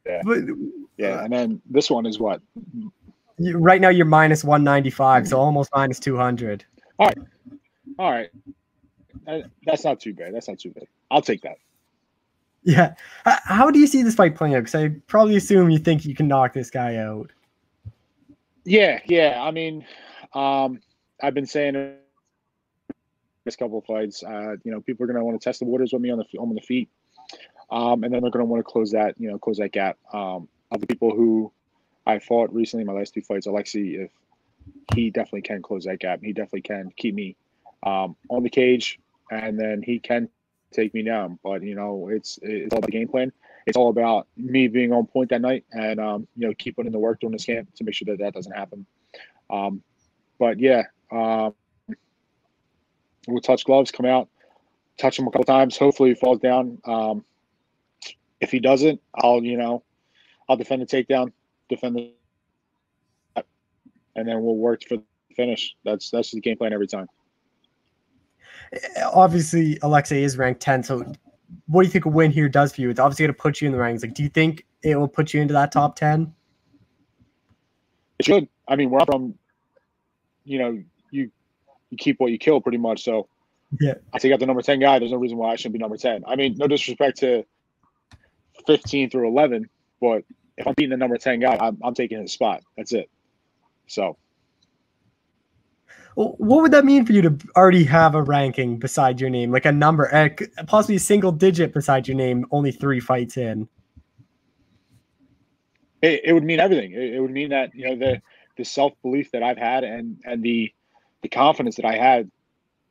Yeah. 0.06 0.22
But, 0.24 0.38
yeah, 0.96 1.20
uh, 1.20 1.24
and 1.24 1.32
then 1.32 1.62
this 1.70 1.90
one 1.90 2.06
is 2.06 2.18
what? 2.18 2.40
You, 3.38 3.58
right 3.58 3.80
now, 3.80 3.88
you're 3.88 4.06
minus 4.06 4.44
one 4.44 4.64
ninety 4.64 4.90
five, 4.90 5.28
so 5.28 5.38
almost 5.38 5.70
minus 5.74 5.98
two 5.98 6.16
hundred. 6.16 6.64
All 6.98 7.06
right, 7.06 7.18
all 7.98 8.10
right. 8.10 8.30
That's 9.66 9.84
not 9.84 10.00
too 10.00 10.12
bad. 10.12 10.34
That's 10.34 10.48
not 10.48 10.58
too 10.58 10.70
bad. 10.70 10.84
I'll 11.10 11.22
take 11.22 11.40
that. 11.42 11.56
Yeah. 12.62 12.94
How 13.24 13.70
do 13.70 13.78
you 13.78 13.86
see 13.86 14.02
this 14.02 14.14
fight 14.14 14.36
playing 14.36 14.54
out? 14.54 14.60
Because 14.60 14.74
I 14.74 14.88
probably 15.06 15.36
assume 15.36 15.70
you 15.70 15.78
think 15.78 16.04
you 16.04 16.14
can 16.14 16.28
knock 16.28 16.52
this 16.52 16.70
guy 16.70 16.96
out. 16.96 17.30
Yeah, 18.64 19.00
yeah. 19.07 19.40
I 19.42 19.50
mean, 19.50 19.87
um, 20.35 20.81
I've 21.22 21.35
been 21.35 21.46
saying 21.46 21.74
this 23.44 23.57
couple 23.57 23.79
of 23.79 23.85
fights. 23.85 24.22
Uh, 24.22 24.57
you 24.64 24.72
know, 24.72 24.81
people 24.81 25.05
are 25.05 25.07
going 25.07 25.18
to 25.18 25.24
want 25.24 25.40
to 25.40 25.44
test 25.44 25.61
the 25.61 25.66
waters 25.66 25.92
with 25.92 26.03
me 26.03 26.11
on 26.11 26.18
the 26.18 26.38
on 26.38 26.55
the 26.55 26.61
feet, 26.61 26.88
um, 27.70 28.05
and 28.05 28.12
then 28.12 28.22
they're 28.22 28.31
going 28.31 28.44
to 28.44 28.50
want 28.50 28.61
to 28.61 28.70
close 28.70 28.92
that 28.92 29.14
you 29.18 29.31
know 29.31 29.38
close 29.38 29.59
that 29.59 29.72
gap. 29.72 29.98
Um, 30.12 30.48
of 30.70 30.81
the 30.81 30.87
people 30.87 31.14
who 31.14 31.53
I 32.07 32.18
fought 32.18 32.53
recently, 32.53 32.85
my 32.85 32.92
last 32.92 33.14
two 33.14 33.22
fights, 33.22 33.46
Alexei, 33.46 33.81
if 34.05 34.11
he 34.94 35.11
definitely 35.11 35.42
can 35.42 35.62
close 35.62 35.85
that 35.85 36.00
gap. 36.00 36.20
He 36.22 36.33
definitely 36.33 36.62
can 36.62 36.90
keep 36.96 37.14
me 37.14 37.37
um, 37.83 38.16
on 38.31 38.42
the 38.42 38.50
cage, 38.50 38.98
and 39.31 39.59
then 39.59 39.83
he 39.83 39.98
can 39.98 40.29
take 40.72 40.94
me 40.94 41.03
down. 41.03 41.38
But 41.42 41.62
you 41.62 41.74
know, 41.74 42.09
it's 42.11 42.38
it's 42.42 42.74
all 42.74 42.81
the 42.81 42.90
game 42.90 43.09
plan. 43.09 43.33
It's 43.66 43.77
all 43.77 43.88
about 43.88 44.29
me 44.37 44.68
being 44.68 44.92
on 44.92 45.07
point 45.07 45.31
that 45.31 45.40
night, 45.40 45.64
and 45.72 45.98
um, 45.98 46.29
you 46.37 46.46
know, 46.46 46.55
keep 46.59 46.77
putting 46.77 46.88
in 46.88 46.92
the 46.92 46.98
work 46.98 47.20
during 47.20 47.33
this 47.33 47.44
camp 47.44 47.74
to 47.77 47.85
make 47.85 47.94
sure 47.94 48.07
that 48.07 48.22
that 48.22 48.35
doesn't 48.35 48.53
happen. 48.53 48.87
Um, 49.48 49.83
but 50.38 50.59
yeah, 50.59 50.83
um, 51.11 51.55
we'll 53.27 53.40
touch 53.40 53.64
gloves, 53.64 53.90
come 53.90 54.07
out, 54.07 54.29
touch 54.98 55.18
him 55.18 55.27
a 55.27 55.31
couple 55.31 55.44
times. 55.44 55.79
Hopefully, 55.79 56.11
he 56.11 56.14
falls 56.14 56.40
down. 56.40 56.79
Um, 56.85 57.24
if 58.40 58.50
he 58.50 58.61
doesn't, 58.61 59.00
I'll 59.14 59.42
you 59.42 59.57
know, 59.57 59.83
I'll 60.48 60.57
defend 60.57 60.83
the 60.83 60.87
takedown, 60.87 61.33
defend 61.68 61.96
the, 61.96 62.12
and 64.16 64.29
then 64.29 64.42
we'll 64.42 64.57
work 64.57 64.83
for 64.87 64.96
the 64.98 65.05
finish. 65.35 65.74
That's 65.85 66.11
that's 66.11 66.31
the 66.33 66.40
game 66.40 66.59
plan 66.59 66.72
every 66.72 66.87
time. 66.87 67.09
Obviously, 69.12 69.79
Alexei 69.83 70.22
is 70.22 70.37
ranked 70.37 70.61
10. 70.61 70.83
So, 70.83 71.12
what 71.66 71.83
do 71.83 71.87
you 71.87 71.92
think 71.92 72.05
a 72.05 72.09
win 72.09 72.31
here 72.31 72.48
does 72.48 72.74
for 72.74 72.81
you? 72.81 72.90
It's 72.90 73.00
obviously 73.00 73.24
going 73.24 73.35
to 73.35 73.40
put 73.40 73.61
you 73.61 73.66
in 73.66 73.72
the 73.72 73.79
rankings. 73.79 74.03
Like, 74.03 74.14
do 74.14 74.22
you 74.22 74.29
think 74.29 74.66
it 74.83 74.96
will 74.96 75.09
put 75.09 75.33
you 75.33 75.40
into 75.40 75.55
that 75.55 75.72
top 75.72 75.96
10? 75.96 76.33
It 78.18 78.27
should. 78.27 78.48
I 78.68 78.77
mean, 78.77 78.90
we're 78.90 79.05
from, 79.05 79.35
you 80.44 80.59
know, 80.59 80.83
you 81.11 81.31
you 81.90 81.96
keep 81.96 82.20
what 82.20 82.33
you 82.33 82.38
kill 82.38 82.61
pretty 82.61 82.79
much. 82.79 83.05
So, 83.05 83.29
yeah, 83.81 83.94
I 84.12 84.18
take 84.18 84.33
out 84.33 84.40
the 84.40 84.46
number 84.46 84.62
10 84.62 84.79
guy. 84.81 84.98
There's 84.98 85.11
no 85.11 85.18
reason 85.18 85.38
why 85.38 85.53
I 85.53 85.57
shouldn't 85.57 85.74
be 85.74 85.79
number 85.79 85.96
10. 85.96 86.24
I 86.27 86.37
mean, 86.37 86.57
no 86.57 86.66
disrespect 86.66 87.18
to 87.18 87.44
15 88.66 89.11
through 89.11 89.29
11, 89.29 89.68
but 90.00 90.24
if 90.57 90.66
I'm 90.66 90.74
beating 90.74 90.90
the 90.90 90.96
number 90.96 91.16
10 91.16 91.40
guy, 91.40 91.57
I'm, 91.61 91.79
I'm 91.83 91.94
taking 91.94 92.20
his 92.20 92.33
spot. 92.33 92.62
That's 92.77 92.92
it. 92.92 93.11
So, 93.87 94.16
what 96.14 96.62
would 96.62 96.72
that 96.72 96.85
mean 96.85 97.05
for 97.05 97.12
you 97.12 97.22
to 97.22 97.37
already 97.57 97.85
have 97.85 98.14
a 98.14 98.22
ranking 98.22 98.79
beside 98.79 99.20
your 99.20 99.31
name, 99.31 99.50
like 99.50 99.64
a 99.64 99.72
number, 99.72 100.12
eh, 100.14 100.29
possibly 100.66 100.96
a 100.96 101.00
single 101.00 101.33
digit 101.33 101.72
beside 101.72 102.07
your 102.07 102.16
name, 102.16 102.46
only 102.53 102.70
three 102.70 103.00
fights 103.00 103.37
in? 103.37 103.68
It, 106.03 106.20
it 106.24 106.33
would 106.33 106.44
mean 106.44 106.61
everything. 106.61 106.92
It, 106.92 107.14
it 107.14 107.20
would 107.20 107.33
mean 107.33 107.48
that 107.50 107.74
you 107.74 107.88
know 107.88 107.96
the 107.96 108.22
the 108.57 108.64
self 108.64 108.92
belief 109.03 109.33
that 109.33 109.42
I've 109.42 109.59
had 109.59 109.85
and 109.85 110.18
and 110.24 110.42
the 110.42 110.72
the 111.22 111.29
confidence 111.29 111.77
that 111.77 111.85
I 111.85 111.96
had 111.96 112.31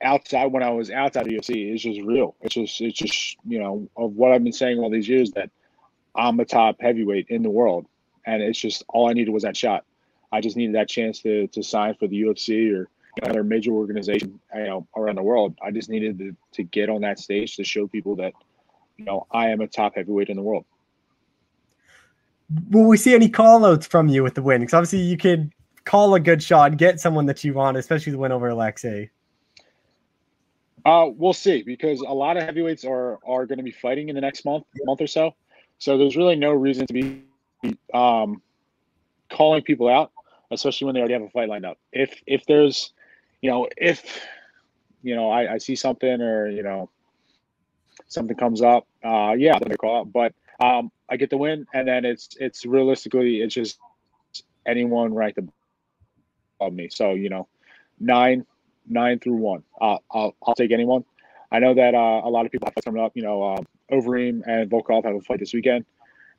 outside 0.01 0.47
when 0.47 0.63
I 0.63 0.71
was 0.71 0.91
outside 0.91 1.27
of 1.27 1.31
UFC 1.31 1.73
is 1.73 1.81
just 1.81 2.01
real. 2.01 2.35
It's 2.41 2.55
just 2.55 2.81
it's 2.81 2.97
just 2.97 3.37
you 3.45 3.59
know 3.59 3.87
of 3.95 4.13
what 4.13 4.31
I've 4.31 4.43
been 4.43 4.51
saying 4.51 4.79
all 4.79 4.89
these 4.89 5.07
years 5.07 5.31
that 5.31 5.49
I'm 6.15 6.39
a 6.39 6.45
top 6.45 6.77
heavyweight 6.81 7.27
in 7.29 7.41
the 7.41 7.49
world, 7.49 7.85
and 8.25 8.43
it's 8.43 8.59
just 8.59 8.83
all 8.89 9.09
I 9.09 9.13
needed 9.13 9.31
was 9.31 9.43
that 9.43 9.55
shot. 9.55 9.85
I 10.31 10.41
just 10.41 10.57
needed 10.57 10.75
that 10.75 10.89
chance 10.89 11.19
to 11.21 11.47
to 11.47 11.63
sign 11.63 11.95
for 11.95 12.07
the 12.07 12.21
UFC 12.21 12.75
or 12.75 12.89
another 13.21 13.43
major 13.43 13.71
organization 13.71 14.39
you 14.55 14.63
know 14.63 14.87
around 14.95 15.15
the 15.15 15.23
world. 15.23 15.55
I 15.61 15.71
just 15.71 15.89
needed 15.89 16.17
to, 16.19 16.35
to 16.53 16.63
get 16.63 16.89
on 16.89 17.01
that 17.01 17.19
stage 17.19 17.55
to 17.57 17.63
show 17.63 17.87
people 17.87 18.15
that 18.17 18.33
you 18.97 19.05
know 19.05 19.27
I 19.31 19.49
am 19.49 19.61
a 19.61 19.67
top 19.67 19.95
heavyweight 19.95 20.29
in 20.29 20.37
the 20.37 20.43
world. 20.43 20.65
Will 22.69 22.87
we 22.87 22.97
see 22.97 23.13
any 23.15 23.29
call 23.29 23.65
outs 23.65 23.87
from 23.87 24.07
you 24.07 24.23
with 24.23 24.35
the 24.35 24.41
win? 24.41 24.61
Because 24.61 24.73
obviously 24.73 24.99
you 24.99 25.17
could 25.17 25.51
call 25.85 26.13
a 26.15 26.19
good 26.19 26.41
shot, 26.41 26.77
get 26.77 26.99
someone 26.99 27.25
that 27.25 27.43
you 27.43 27.53
want, 27.53 27.77
especially 27.77 28.11
the 28.11 28.17
win 28.17 28.31
over 28.31 28.49
Alexei. 28.49 29.09
Uh, 30.85 31.09
we'll 31.15 31.33
see 31.33 31.63
because 31.63 32.01
a 32.01 32.13
lot 32.13 32.35
of 32.35 32.43
heavyweights 32.43 32.83
are 32.83 33.19
are 33.25 33.45
going 33.45 33.57
to 33.57 33.63
be 33.63 33.71
fighting 33.71 34.09
in 34.09 34.15
the 34.15 34.21
next 34.21 34.43
month, 34.43 34.65
month 34.85 35.01
or 35.01 35.07
so. 35.07 35.33
So 35.77 35.97
there's 35.97 36.15
really 36.15 36.35
no 36.35 36.51
reason 36.51 36.87
to 36.87 36.93
be 36.93 37.23
um, 37.93 38.41
calling 39.29 39.61
people 39.63 39.87
out, 39.87 40.11
especially 40.51 40.85
when 40.85 40.95
they 40.95 40.99
already 40.99 41.13
have 41.13 41.23
a 41.23 41.29
fight 41.29 41.49
lined 41.49 41.65
up. 41.65 41.77
If 41.91 42.21
if 42.27 42.45
there's, 42.45 42.93
you 43.43 43.49
know, 43.49 43.67
if 43.75 44.25
you 45.03 45.15
know 45.15 45.29
I, 45.29 45.55
I 45.55 45.57
see 45.57 45.75
something 45.75 46.21
or 46.21 46.47
you 46.47 46.63
know 46.63 46.89
something 48.07 48.37
comes 48.37 48.61
up, 48.61 48.87
uh, 49.03 49.35
yeah, 49.37 49.53
I'm 49.53 49.75
call 49.75 49.99
out. 49.99 50.13
But 50.13 50.33
um, 50.61 50.91
I 51.09 51.17
get 51.17 51.29
the 51.29 51.37
win, 51.37 51.67
and 51.73 51.85
then 51.85 52.05
it's 52.05 52.37
it's 52.39 52.65
realistically 52.65 53.41
it's 53.41 53.53
just 53.53 53.79
anyone 54.65 55.13
ranked 55.13 55.39
above 55.39 56.73
me. 56.73 56.87
So 56.89 57.11
you 57.11 57.29
know, 57.29 57.49
nine 57.99 58.45
nine 58.87 59.19
through 59.19 59.35
one. 59.35 59.63
Uh, 59.79 59.97
I'll 60.09 60.35
I'll 60.47 60.55
take 60.55 60.71
anyone. 60.71 61.03
I 61.51 61.59
know 61.59 61.73
that 61.73 61.93
uh, 61.93 62.21
a 62.23 62.29
lot 62.29 62.45
of 62.45 62.51
people 62.51 62.69
have 62.73 62.85
coming 62.85 63.03
up. 63.03 63.11
You 63.13 63.23
know, 63.23 63.43
um, 63.43 63.65
Overeem 63.91 64.41
and 64.47 64.71
Volkov 64.71 65.03
have 65.03 65.15
a 65.15 65.21
fight 65.21 65.39
this 65.39 65.53
weekend, 65.53 65.83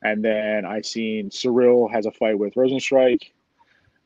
and 0.01 0.25
then 0.25 0.65
I 0.65 0.81
seen 0.81 1.29
Ciryl 1.29 1.91
has 1.91 2.07
a 2.07 2.11
fight 2.11 2.39
with 2.39 2.55
Rozenstruik. 2.55 3.29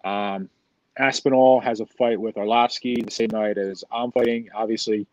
Um, 0.03 0.49
Aspinall 0.97 1.61
has 1.61 1.79
a 1.79 1.85
fight 1.85 2.19
with 2.19 2.35
Arlovsky 2.35 3.05
the 3.05 3.11
same 3.11 3.29
night 3.31 3.57
as 3.57 3.83
I'm 3.91 4.11
fighting. 4.11 4.49
Obviously, 4.53 5.07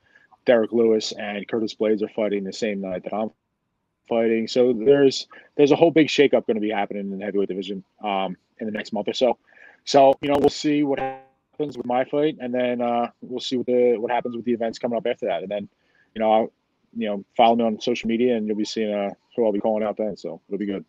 Derrick 0.45 0.73
Lewis 0.73 1.13
and 1.13 1.47
Curtis 1.47 1.75
Blaydes 1.75 2.03
are 2.03 2.09
fighting 2.09 2.45
the 2.45 2.53
same 2.53 2.81
night 2.81 3.05
that 3.05 3.15
I'm 3.15 3.31
fighting. 4.09 4.49
So 4.49 4.73
there's 4.73 5.27
there's 5.57 5.73
a 5.73 5.77
whole 5.77 5.91
big 5.91 6.09
shakeup 6.09 6.47
going 6.47 6.55
to 6.55 6.61
be 6.61 6.71
happening 6.71 7.13
in 7.13 7.19
the 7.19 7.25
heavyweight 7.25 7.49
division 7.49 7.85
um, 8.03 8.37
in 8.59 8.67
the 8.67 8.73
next 8.73 8.93
month 8.93 9.09
or 9.09 9.13
so. 9.13 9.39
So 9.85 10.15
you 10.21 10.29
know 10.29 10.37
we'll 10.39 10.49
see 10.49 10.83
what 10.83 10.99
happens 10.99 11.77
with 11.77 11.87
my 11.87 12.05
fight, 12.05 12.37
and 12.41 12.55
then 12.55 12.81
uh, 12.81 13.11
we'll 13.21 13.41
see 13.41 13.57
what 13.57 13.67
the 13.67 13.97
what 13.99 14.11
happens 14.11 14.37
with 14.37 14.45
the 14.45 14.53
events 14.53 14.79
coming 14.79 14.97
up 14.97 15.07
after 15.07 15.27
that, 15.27 15.43
and 15.43 15.51
then 15.51 15.69
you 16.15 16.21
know 16.21 16.33
I'll, 16.33 16.53
you 16.97 17.09
know 17.09 17.25
follow 17.37 17.57
me 17.57 17.65
on 17.65 17.81
social 17.81 18.09
media, 18.09 18.37
and 18.37 18.47
you'll 18.47 18.57
be 18.57 18.65
seeing 18.65 18.93
uh, 18.93 19.11
who 19.37 19.45
I'll 19.45 19.53
be 19.53 19.61
calling 19.61 19.85
out 19.85 19.97
then. 19.97 20.17
So 20.17 20.41
it'll 20.49 20.59
be 20.59 20.67
good. 20.67 20.85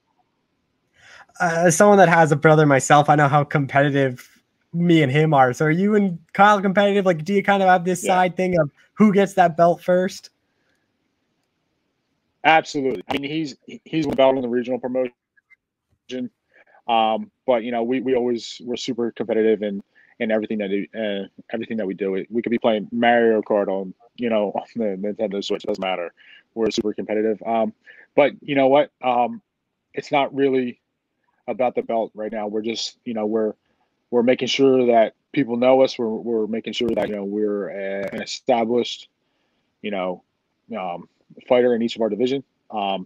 Uh, 1.39 1.63
as 1.65 1.75
someone 1.75 1.97
that 1.99 2.09
has 2.09 2.31
a 2.31 2.35
brother 2.35 2.65
myself, 2.65 3.09
I 3.09 3.15
know 3.15 3.27
how 3.27 3.43
competitive 3.43 4.36
me 4.73 5.01
and 5.01 5.11
him 5.11 5.33
are. 5.33 5.53
So 5.53 5.65
are 5.65 5.71
you 5.71 5.95
and 5.95 6.19
Kyle 6.33 6.61
competitive? 6.61 7.05
Like, 7.05 7.23
do 7.23 7.33
you 7.33 7.43
kind 7.43 7.63
of 7.63 7.69
have 7.69 7.85
this 7.85 8.03
yeah. 8.03 8.13
side 8.13 8.37
thing 8.37 8.59
of 8.59 8.69
who 8.93 9.13
gets 9.13 9.33
that 9.33 9.57
belt 9.57 9.81
first? 9.81 10.29
Absolutely. 12.43 13.03
I 13.09 13.13
mean, 13.17 13.29
he's 13.29 13.55
he's 13.83 14.05
the 14.05 14.15
belt 14.15 14.35
in 14.35 14.41
the 14.41 14.47
regional 14.47 14.79
promotion. 14.79 15.11
Um, 16.87 17.31
but 17.45 17.63
you 17.63 17.71
know, 17.71 17.83
we, 17.83 17.99
we 17.99 18.15
always 18.15 18.61
we're 18.63 18.77
super 18.77 19.11
competitive 19.11 19.63
in 19.63 19.83
in 20.19 20.31
everything 20.31 20.57
that 20.59 20.71
uh, 20.95 21.27
everything 21.51 21.77
that 21.77 21.85
we 21.85 21.93
do. 21.93 22.25
We 22.29 22.41
could 22.41 22.49
be 22.49 22.57
playing 22.57 22.87
Mario 22.91 23.41
Kart 23.41 23.67
on 23.67 23.93
you 24.15 24.29
know 24.29 24.51
on 24.55 24.65
the 24.75 24.97
Nintendo 24.97 25.43
Switch. 25.43 25.63
It 25.63 25.67
doesn't 25.67 25.81
matter. 25.81 26.13
We're 26.55 26.71
super 26.71 26.93
competitive. 26.93 27.41
Um, 27.45 27.73
but 28.15 28.31
you 28.41 28.55
know 28.55 28.67
what? 28.67 28.91
Um, 29.03 29.41
it's 29.93 30.11
not 30.11 30.33
really 30.33 30.79
about 31.47 31.75
the 31.75 31.81
belt 31.81 32.11
right 32.15 32.31
now. 32.31 32.47
We're 32.47 32.61
just 32.61 32.97
you 33.03 33.13
know 33.13 33.25
we're 33.25 33.53
we're 34.11 34.23
making 34.23 34.47
sure 34.47 34.87
that 34.87 35.13
people 35.33 35.57
know 35.57 35.81
us. 35.81 35.97
We're 35.97 36.07
we're 36.07 36.47
making 36.47 36.73
sure 36.73 36.89
that 36.89 37.09
you 37.09 37.15
know 37.15 37.23
we're 37.23 37.69
an 37.69 38.21
established 38.21 39.09
you 39.81 39.91
know 39.91 40.23
um, 40.77 41.07
fighter 41.47 41.75
in 41.75 41.81
each 41.81 41.95
of 41.95 42.01
our 42.01 42.09
division. 42.09 42.43
Um, 42.71 43.05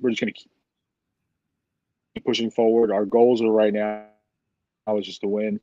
we're 0.00 0.10
just 0.10 0.20
going 0.20 0.32
to 0.32 0.38
keep 0.38 2.24
pushing 2.24 2.50
forward. 2.50 2.90
Our 2.90 3.04
goals 3.04 3.42
are 3.42 3.50
right 3.50 3.72
now 3.72 4.04
I 4.86 4.92
was 4.92 5.04
just 5.04 5.20
to 5.20 5.28
win. 5.28 5.60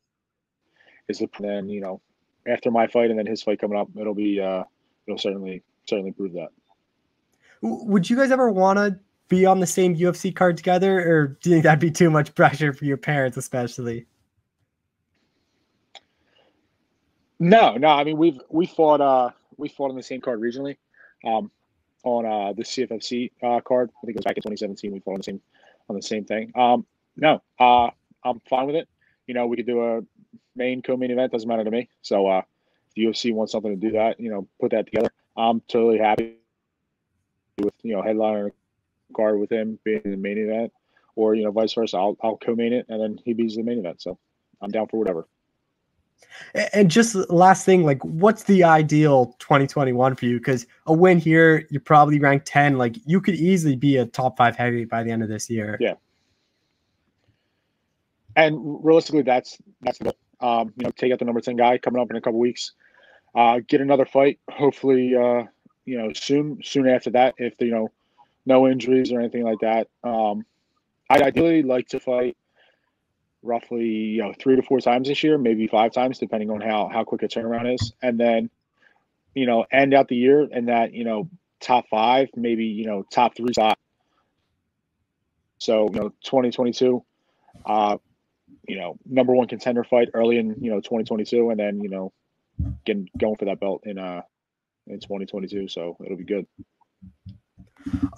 Is 1.07 1.19
to 1.19 1.29
then 1.39 1.69
you 1.69 1.81
know 1.81 2.01
after 2.47 2.71
my 2.71 2.87
fight 2.87 3.09
and 3.09 3.19
then 3.19 3.25
his 3.25 3.43
fight 3.43 3.59
coming 3.59 3.77
up, 3.77 3.89
it'll 3.99 4.15
be 4.15 4.39
uh, 4.39 4.63
it'll 5.07 5.17
certainly 5.17 5.63
certainly 5.87 6.11
prove 6.11 6.33
that. 6.33 6.49
Would 7.61 8.09
you 8.09 8.15
guys 8.15 8.31
ever 8.31 8.51
want 8.51 8.77
to 8.77 8.99
be 9.27 9.45
on 9.45 9.59
the 9.59 9.67
same 9.67 9.95
UFC 9.95 10.35
card 10.35 10.57
together, 10.57 10.99
or 10.99 11.27
do 11.27 11.49
you 11.49 11.55
think 11.55 11.63
that'd 11.63 11.79
be 11.79 11.91
too 11.91 12.11
much 12.11 12.33
pressure 12.35 12.73
for 12.73 12.85
your 12.85 12.97
parents, 12.97 13.37
especially? 13.37 14.05
No, 17.45 17.77
no. 17.77 17.89
I 17.89 18.03
mean, 18.03 18.17
we've 18.17 18.39
we 18.49 18.65
fought 18.65 19.01
uh 19.01 19.29
we 19.57 19.69
fought 19.69 19.91
on 19.91 19.95
the 19.95 20.03
same 20.03 20.19
card 20.19 20.41
regionally. 20.41 20.77
Um, 21.23 21.51
on 22.03 22.25
uh, 22.25 22.53
the 22.53 22.63
CFFC 22.63 23.31
uh, 23.43 23.59
card. 23.61 23.89
I 23.97 24.05
think 24.05 24.15
it 24.15 24.19
was 24.19 24.25
back 24.25 24.37
in 24.37 24.43
2017. 24.43 24.91
We 24.91 24.99
fought 24.99 25.13
on 25.13 25.17
the 25.17 25.23
same 25.23 25.41
on 25.89 25.95
the 25.95 26.01
same 26.01 26.23
thing. 26.23 26.51
Um, 26.55 26.85
no, 27.17 27.41
uh, 27.59 27.89
I'm 28.23 28.39
fine 28.49 28.67
with 28.67 28.75
it. 28.75 28.87
You 29.27 29.33
know, 29.33 29.47
we 29.47 29.57
could 29.57 29.65
do 29.65 29.83
a 29.83 30.01
main 30.55 30.81
co-main 30.81 31.11
event. 31.11 31.31
Doesn't 31.31 31.47
matter 31.47 31.63
to 31.63 31.71
me. 31.71 31.89
So 32.01 32.27
uh, 32.27 32.41
if 32.89 32.93
the 32.95 33.03
UFC 33.05 33.33
wants 33.33 33.51
something 33.51 33.71
to 33.71 33.87
do 33.87 33.93
that, 33.93 34.19
you 34.19 34.29
know, 34.29 34.47
put 34.59 34.71
that 34.71 34.85
together. 34.85 35.09
I'm 35.37 35.61
totally 35.67 35.99
happy 35.99 36.35
with 37.59 37.73
you 37.83 37.95
know 37.95 38.01
headliner 38.01 38.53
card 39.15 39.39
with 39.39 39.51
him 39.51 39.77
being 39.83 40.01
the 40.03 40.17
main 40.17 40.37
event, 40.37 40.73
or 41.15 41.35
you 41.35 41.43
know 41.43 41.51
vice 41.51 41.73
versa. 41.73 41.97
I'll 41.97 42.17
I'll 42.21 42.37
co-main 42.37 42.73
it 42.73 42.87
and 42.89 43.01
then 43.01 43.19
he 43.23 43.33
be 43.33 43.47
the 43.47 43.63
main 43.63 43.79
event. 43.79 44.01
So 44.01 44.17
I'm 44.61 44.71
down 44.71 44.87
for 44.87 44.97
whatever. 44.97 45.27
And 46.73 46.89
just 46.89 47.15
last 47.29 47.65
thing, 47.65 47.83
like, 47.83 48.03
what's 48.03 48.43
the 48.43 48.63
ideal 48.63 49.35
2021 49.39 50.15
for 50.15 50.25
you? 50.25 50.37
Because 50.37 50.65
a 50.85 50.93
win 50.93 51.17
here, 51.17 51.67
you're 51.69 51.81
probably 51.81 52.19
ranked 52.19 52.45
10. 52.45 52.77
Like, 52.77 52.95
you 53.05 53.19
could 53.19 53.35
easily 53.35 53.75
be 53.75 53.97
a 53.97 54.05
top 54.05 54.37
five 54.37 54.55
heavy 54.55 54.85
by 54.85 55.03
the 55.03 55.11
end 55.11 55.23
of 55.23 55.29
this 55.29 55.49
year. 55.49 55.77
Yeah. 55.79 55.95
And 58.35 58.83
realistically, 58.83 59.21
that's 59.21 59.57
that's 59.81 59.97
the 59.99 60.13
um, 60.41 60.73
you 60.75 60.83
know 60.83 60.91
take 60.91 61.13
out 61.13 61.19
the 61.19 61.25
number 61.25 61.39
10 61.39 61.55
guy 61.55 61.77
coming 61.77 62.01
up 62.01 62.09
in 62.09 62.17
a 62.17 62.21
couple 62.21 62.39
weeks. 62.39 62.73
Uh, 63.33 63.59
get 63.67 63.81
another 63.81 64.05
fight, 64.05 64.39
hopefully, 64.49 65.15
uh, 65.15 65.43
you 65.85 65.97
know, 65.97 66.11
soon 66.13 66.59
soon 66.63 66.87
after 66.87 67.09
that, 67.11 67.35
if 67.37 67.53
you 67.59 67.71
know, 67.71 67.89
no 68.45 68.67
injuries 68.67 69.11
or 69.11 69.19
anything 69.19 69.43
like 69.43 69.59
that. 69.59 69.87
Um, 70.03 70.45
I'd 71.09 71.21
ideally 71.21 71.63
like 71.63 71.87
to 71.89 71.99
fight 71.99 72.35
roughly 73.45 73.85
you 73.85 74.21
know 74.21 74.33
three 74.39 74.55
to 74.55 74.61
four 74.61 74.79
times 74.79 75.07
this 75.07 75.23
year, 75.23 75.37
maybe 75.37 75.67
five 75.67 75.93
times, 75.93 76.19
depending 76.19 76.49
on 76.49 76.61
how 76.61 76.89
how 76.91 77.03
quick 77.03 77.23
a 77.23 77.27
turnaround 77.27 77.73
is, 77.73 77.93
and 78.01 78.19
then 78.19 78.49
you 79.33 79.45
know 79.45 79.65
end 79.71 79.93
out 79.93 80.07
the 80.07 80.15
year 80.15 80.47
in 80.51 80.65
that 80.65 80.93
you 80.93 81.03
know 81.03 81.29
top 81.59 81.85
five, 81.89 82.29
maybe 82.35 82.65
you 82.65 82.85
know 82.85 83.03
top 83.11 83.35
three 83.35 83.53
spot. 83.53 83.77
So 85.57 85.89
you 85.93 85.99
know 85.99 86.09
2022, 86.23 87.03
uh, 87.65 87.97
you 88.67 88.77
know 88.77 88.97
number 89.05 89.33
one 89.33 89.47
contender 89.47 89.83
fight 89.83 90.09
early 90.13 90.37
in 90.37 90.55
you 90.59 90.71
know 90.71 90.77
2022, 90.77 91.49
and 91.49 91.59
then 91.59 91.81
you 91.81 91.89
know 91.89 92.11
getting 92.85 93.09
going 93.17 93.35
for 93.35 93.45
that 93.45 93.59
belt 93.59 93.83
in 93.85 93.97
uh 93.97 94.21
in 94.87 94.99
2022. 94.99 95.67
So 95.67 95.97
it'll 96.03 96.17
be 96.17 96.23
good. 96.23 96.45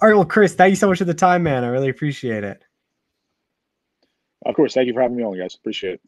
All 0.00 0.08
right, 0.08 0.14
well, 0.14 0.24
Chris, 0.24 0.54
thank 0.54 0.70
you 0.70 0.76
so 0.76 0.88
much 0.88 0.98
for 0.98 1.04
the 1.04 1.14
time, 1.14 1.42
man. 1.42 1.62
I 1.62 1.68
really 1.68 1.90
appreciate 1.90 2.44
it. 2.44 2.62
Of 4.46 4.54
course, 4.54 4.74
thank 4.74 4.86
you 4.86 4.94
for 4.94 5.02
having 5.02 5.16
me 5.16 5.24
on, 5.24 5.36
guys. 5.36 5.54
Appreciate 5.54 5.94
it. 5.94 6.00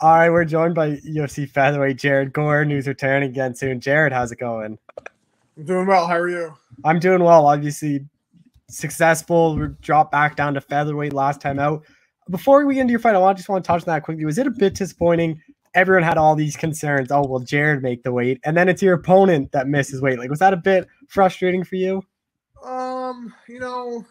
All 0.00 0.10
right, 0.10 0.30
we're 0.30 0.44
joined 0.44 0.74
by 0.74 0.96
UFC 0.96 1.48
featherweight 1.48 1.96
Jared 1.96 2.32
Gordon, 2.32 2.72
who's 2.72 2.88
returning 2.88 3.30
again 3.30 3.54
soon. 3.54 3.78
Jared, 3.78 4.12
how's 4.12 4.32
it 4.32 4.38
going? 4.40 4.76
I'm 5.56 5.64
doing 5.64 5.86
well. 5.86 6.08
How 6.08 6.16
are 6.16 6.28
you? 6.28 6.54
I'm 6.84 6.98
doing 6.98 7.22
well. 7.22 7.46
Obviously, 7.46 8.04
successful. 8.68 9.56
We 9.56 9.68
dropped 9.80 10.10
back 10.10 10.34
down 10.34 10.54
to 10.54 10.60
featherweight 10.60 11.12
last 11.12 11.40
time 11.40 11.60
out. 11.60 11.84
Before 12.30 12.66
we 12.66 12.74
get 12.74 12.80
into 12.80 12.90
your 12.92 13.00
fight, 13.00 13.14
I 13.14 13.18
want 13.18 13.36
just 13.36 13.48
want 13.48 13.64
to 13.64 13.68
touch 13.68 13.82
on 13.82 13.94
that 13.94 14.02
quickly. 14.02 14.24
Was 14.24 14.38
it 14.38 14.46
a 14.46 14.50
bit 14.50 14.74
disappointing? 14.74 15.40
Everyone 15.74 16.02
had 16.02 16.18
all 16.18 16.34
these 16.34 16.56
concerns. 16.56 17.12
Oh, 17.12 17.26
will 17.26 17.40
Jared 17.40 17.82
make 17.82 18.02
the 18.02 18.12
weight? 18.12 18.40
And 18.44 18.56
then 18.56 18.68
it's 18.68 18.82
your 18.82 18.94
opponent 18.94 19.52
that 19.52 19.68
misses 19.68 20.02
weight. 20.02 20.18
Like, 20.18 20.30
was 20.30 20.40
that 20.40 20.52
a 20.52 20.56
bit 20.56 20.88
frustrating 21.08 21.64
for 21.64 21.76
you? 21.76 22.02
Um, 22.64 23.32
you 23.48 23.60
know, 23.60 24.04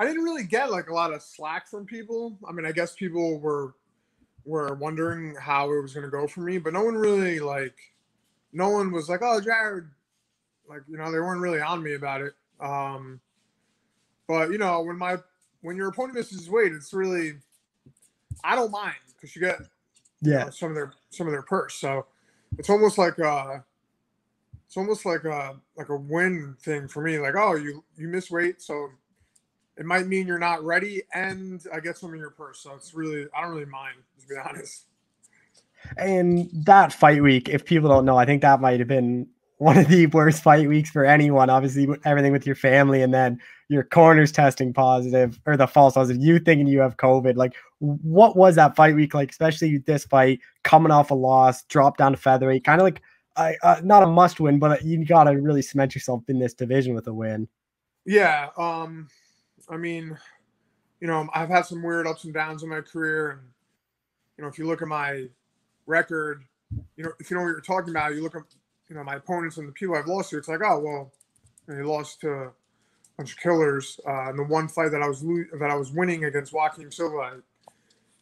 I 0.00 0.06
didn't 0.06 0.24
really 0.24 0.44
get 0.44 0.72
like 0.72 0.88
a 0.90 0.94
lot 0.94 1.12
of 1.12 1.22
slack 1.22 1.68
from 1.68 1.86
people. 1.86 2.38
I 2.48 2.52
mean, 2.52 2.66
I 2.66 2.72
guess 2.72 2.94
people 2.94 3.38
were 3.40 3.74
were 4.46 4.74
wondering 4.74 5.36
how 5.36 5.72
it 5.72 5.82
was 5.82 5.94
going 5.94 6.04
to 6.06 6.10
go 6.10 6.26
for 6.26 6.40
me, 6.40 6.58
but 6.58 6.72
no 6.72 6.84
one 6.84 6.96
really 6.96 7.40
like, 7.40 7.76
no 8.52 8.70
one 8.70 8.92
was 8.92 9.08
like, 9.10 9.20
"Oh, 9.22 9.40
Jared," 9.40 9.90
like 10.68 10.82
you 10.88 10.98
know, 10.98 11.12
they 11.12 11.20
weren't 11.20 11.42
really 11.42 11.60
on 11.60 11.82
me 11.82 11.94
about 11.94 12.22
it. 12.22 12.34
Um, 12.60 13.20
but 14.28 14.50
you 14.50 14.58
know, 14.58 14.82
when 14.82 14.98
my 14.98 15.18
when 15.62 15.76
your 15.76 15.88
opponent 15.88 16.16
misses 16.16 16.50
weight, 16.50 16.72
it's 16.72 16.94
really, 16.94 17.34
I 18.44 18.56
don't 18.56 18.72
mind 18.72 18.96
because 19.16 19.36
you 19.36 19.42
get 19.42 19.60
you 19.60 19.66
Yeah. 20.22 20.46
know, 20.46 20.50
some 20.50 20.70
of 20.70 20.76
their 20.76 20.94
some 21.10 21.26
of 21.28 21.32
their 21.32 21.42
purse, 21.42 21.74
so 21.76 22.06
it's 22.58 22.70
almost 22.70 22.98
like 22.98 23.18
uh 23.20 23.58
it's 24.66 24.76
almost 24.76 25.06
like 25.06 25.24
a 25.24 25.56
like 25.76 25.90
a 25.90 25.96
win 25.96 26.56
thing 26.60 26.88
for 26.88 27.02
me. 27.02 27.18
Like, 27.18 27.34
oh, 27.36 27.56
you 27.56 27.84
you 27.96 28.08
miss 28.08 28.30
weight, 28.30 28.62
so 28.62 28.90
it 29.76 29.86
might 29.86 30.06
mean 30.06 30.26
you're 30.26 30.38
not 30.38 30.64
ready, 30.64 31.02
and 31.14 31.64
I 31.72 31.80
get 31.80 31.98
some 31.98 32.12
in 32.12 32.20
your 32.20 32.30
purse. 32.30 32.60
So 32.60 32.74
it's 32.74 32.94
really 32.94 33.26
I 33.34 33.42
don't 33.42 33.50
really 33.50 33.64
mind 33.66 33.96
to 34.20 34.26
be 34.26 34.34
honest. 34.36 34.86
And 35.96 36.50
that 36.52 36.92
fight 36.92 37.22
week, 37.22 37.48
if 37.48 37.64
people 37.64 37.88
don't 37.88 38.04
know, 38.04 38.16
I 38.16 38.26
think 38.26 38.42
that 38.42 38.60
might 38.60 38.78
have 38.80 38.88
been 38.88 39.26
one 39.56 39.78
of 39.78 39.88
the 39.88 40.06
worst 40.12 40.42
fight 40.42 40.68
weeks 40.68 40.90
for 40.90 41.04
anyone. 41.04 41.48
Obviously, 41.48 41.88
everything 42.04 42.32
with 42.32 42.46
your 42.46 42.56
family, 42.56 43.02
and 43.02 43.14
then 43.14 43.40
your 43.68 43.84
corners 43.84 44.32
testing 44.32 44.72
positive 44.72 45.40
or 45.46 45.56
the 45.56 45.66
false 45.66 45.94
positive, 45.94 46.22
you 46.22 46.38
thinking 46.38 46.66
you 46.66 46.80
have 46.80 46.96
COVID. 46.96 47.36
Like, 47.36 47.54
what 47.78 48.36
was 48.36 48.56
that 48.56 48.76
fight 48.76 48.94
week 48.94 49.14
like? 49.14 49.30
Especially 49.30 49.78
this 49.78 50.04
fight, 50.04 50.40
coming 50.64 50.92
off 50.92 51.10
a 51.10 51.14
loss, 51.14 51.62
drop 51.64 51.96
down 51.96 52.12
to 52.12 52.18
featherweight, 52.18 52.64
kind 52.64 52.80
of 52.80 52.84
like 52.84 53.02
uh, 53.36 53.52
uh, 53.62 53.80
not 53.82 54.02
a 54.02 54.06
must 54.06 54.40
win, 54.40 54.58
but 54.58 54.84
you 54.84 55.04
got 55.04 55.24
to 55.24 55.30
really 55.32 55.62
cement 55.62 55.94
yourself 55.94 56.22
in 56.28 56.38
this 56.38 56.54
division 56.54 56.94
with 56.94 57.06
a 57.06 57.14
win. 57.14 57.48
Yeah, 58.04 58.48
um, 58.56 59.08
I 59.70 59.76
mean, 59.76 60.18
you 61.00 61.06
know, 61.06 61.28
I've 61.32 61.48
had 61.48 61.64
some 61.64 61.82
weird 61.82 62.06
ups 62.06 62.24
and 62.24 62.34
downs 62.34 62.62
in 62.62 62.68
my 62.68 62.80
career, 62.80 63.30
and 63.30 63.40
you 64.36 64.42
know, 64.42 64.48
if 64.48 64.58
you 64.58 64.66
look 64.66 64.82
at 64.82 64.88
my 64.88 65.26
record, 65.86 66.44
you 66.96 67.04
know, 67.04 67.12
if 67.18 67.30
you 67.30 67.36
know 67.36 67.42
what 67.42 67.50
you're 67.50 67.60
talking 67.60 67.90
about, 67.90 68.14
you 68.14 68.22
look 68.22 68.34
at 68.34 68.42
you 68.88 68.96
know 68.96 69.04
my 69.04 69.16
opponents 69.16 69.56
and 69.56 69.68
the 69.68 69.72
people 69.72 69.94
I've 69.94 70.06
lost 70.06 70.30
to. 70.30 70.38
It's 70.38 70.48
like, 70.48 70.60
oh 70.64 70.78
well, 70.80 71.12
know, 71.70 71.76
he 71.76 71.82
lost 71.82 72.20
to 72.20 72.30
a 72.30 72.52
bunch 73.16 73.32
of 73.32 73.38
killers. 73.38 73.98
Uh, 74.06 74.30
and 74.30 74.38
the 74.38 74.44
one 74.44 74.68
fight 74.68 74.90
that 74.90 75.02
I 75.02 75.08
was 75.08 75.22
lo- 75.22 75.58
that 75.58 75.70
I 75.70 75.76
was 75.76 75.92
winning 75.92 76.24
against 76.24 76.52
Joaquin 76.52 76.90
Silva, 76.90 77.16
I 77.16 77.32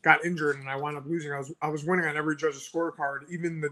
got 0.02 0.24
injured 0.24 0.56
and 0.56 0.68
I 0.68 0.76
wound 0.76 0.96
up 0.96 1.06
losing. 1.06 1.32
I 1.32 1.38
was 1.38 1.52
I 1.62 1.68
was 1.68 1.84
winning 1.84 2.06
on 2.06 2.16
every 2.16 2.36
judge's 2.36 2.68
scorecard, 2.68 3.30
even 3.30 3.60
the 3.60 3.70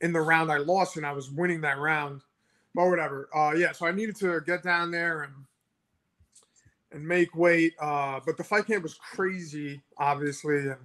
in 0.00 0.12
the 0.12 0.20
round 0.20 0.50
I 0.50 0.58
lost, 0.58 0.96
and 0.96 1.06
I 1.06 1.12
was 1.12 1.30
winning 1.30 1.60
that 1.62 1.78
round. 1.78 2.22
But 2.74 2.88
whatever. 2.88 3.28
Uh, 3.34 3.54
yeah, 3.56 3.72
so 3.72 3.86
I 3.86 3.92
needed 3.92 4.16
to 4.16 4.40
get 4.46 4.62
down 4.62 4.90
there 4.90 5.22
and 5.22 5.32
and 6.92 7.06
make 7.06 7.34
weight. 7.36 7.74
Uh, 7.80 8.20
but 8.24 8.36
the 8.36 8.44
fight 8.44 8.66
camp 8.66 8.82
was 8.82 8.94
crazy, 8.94 9.80
obviously, 9.98 10.58
and 10.58 10.76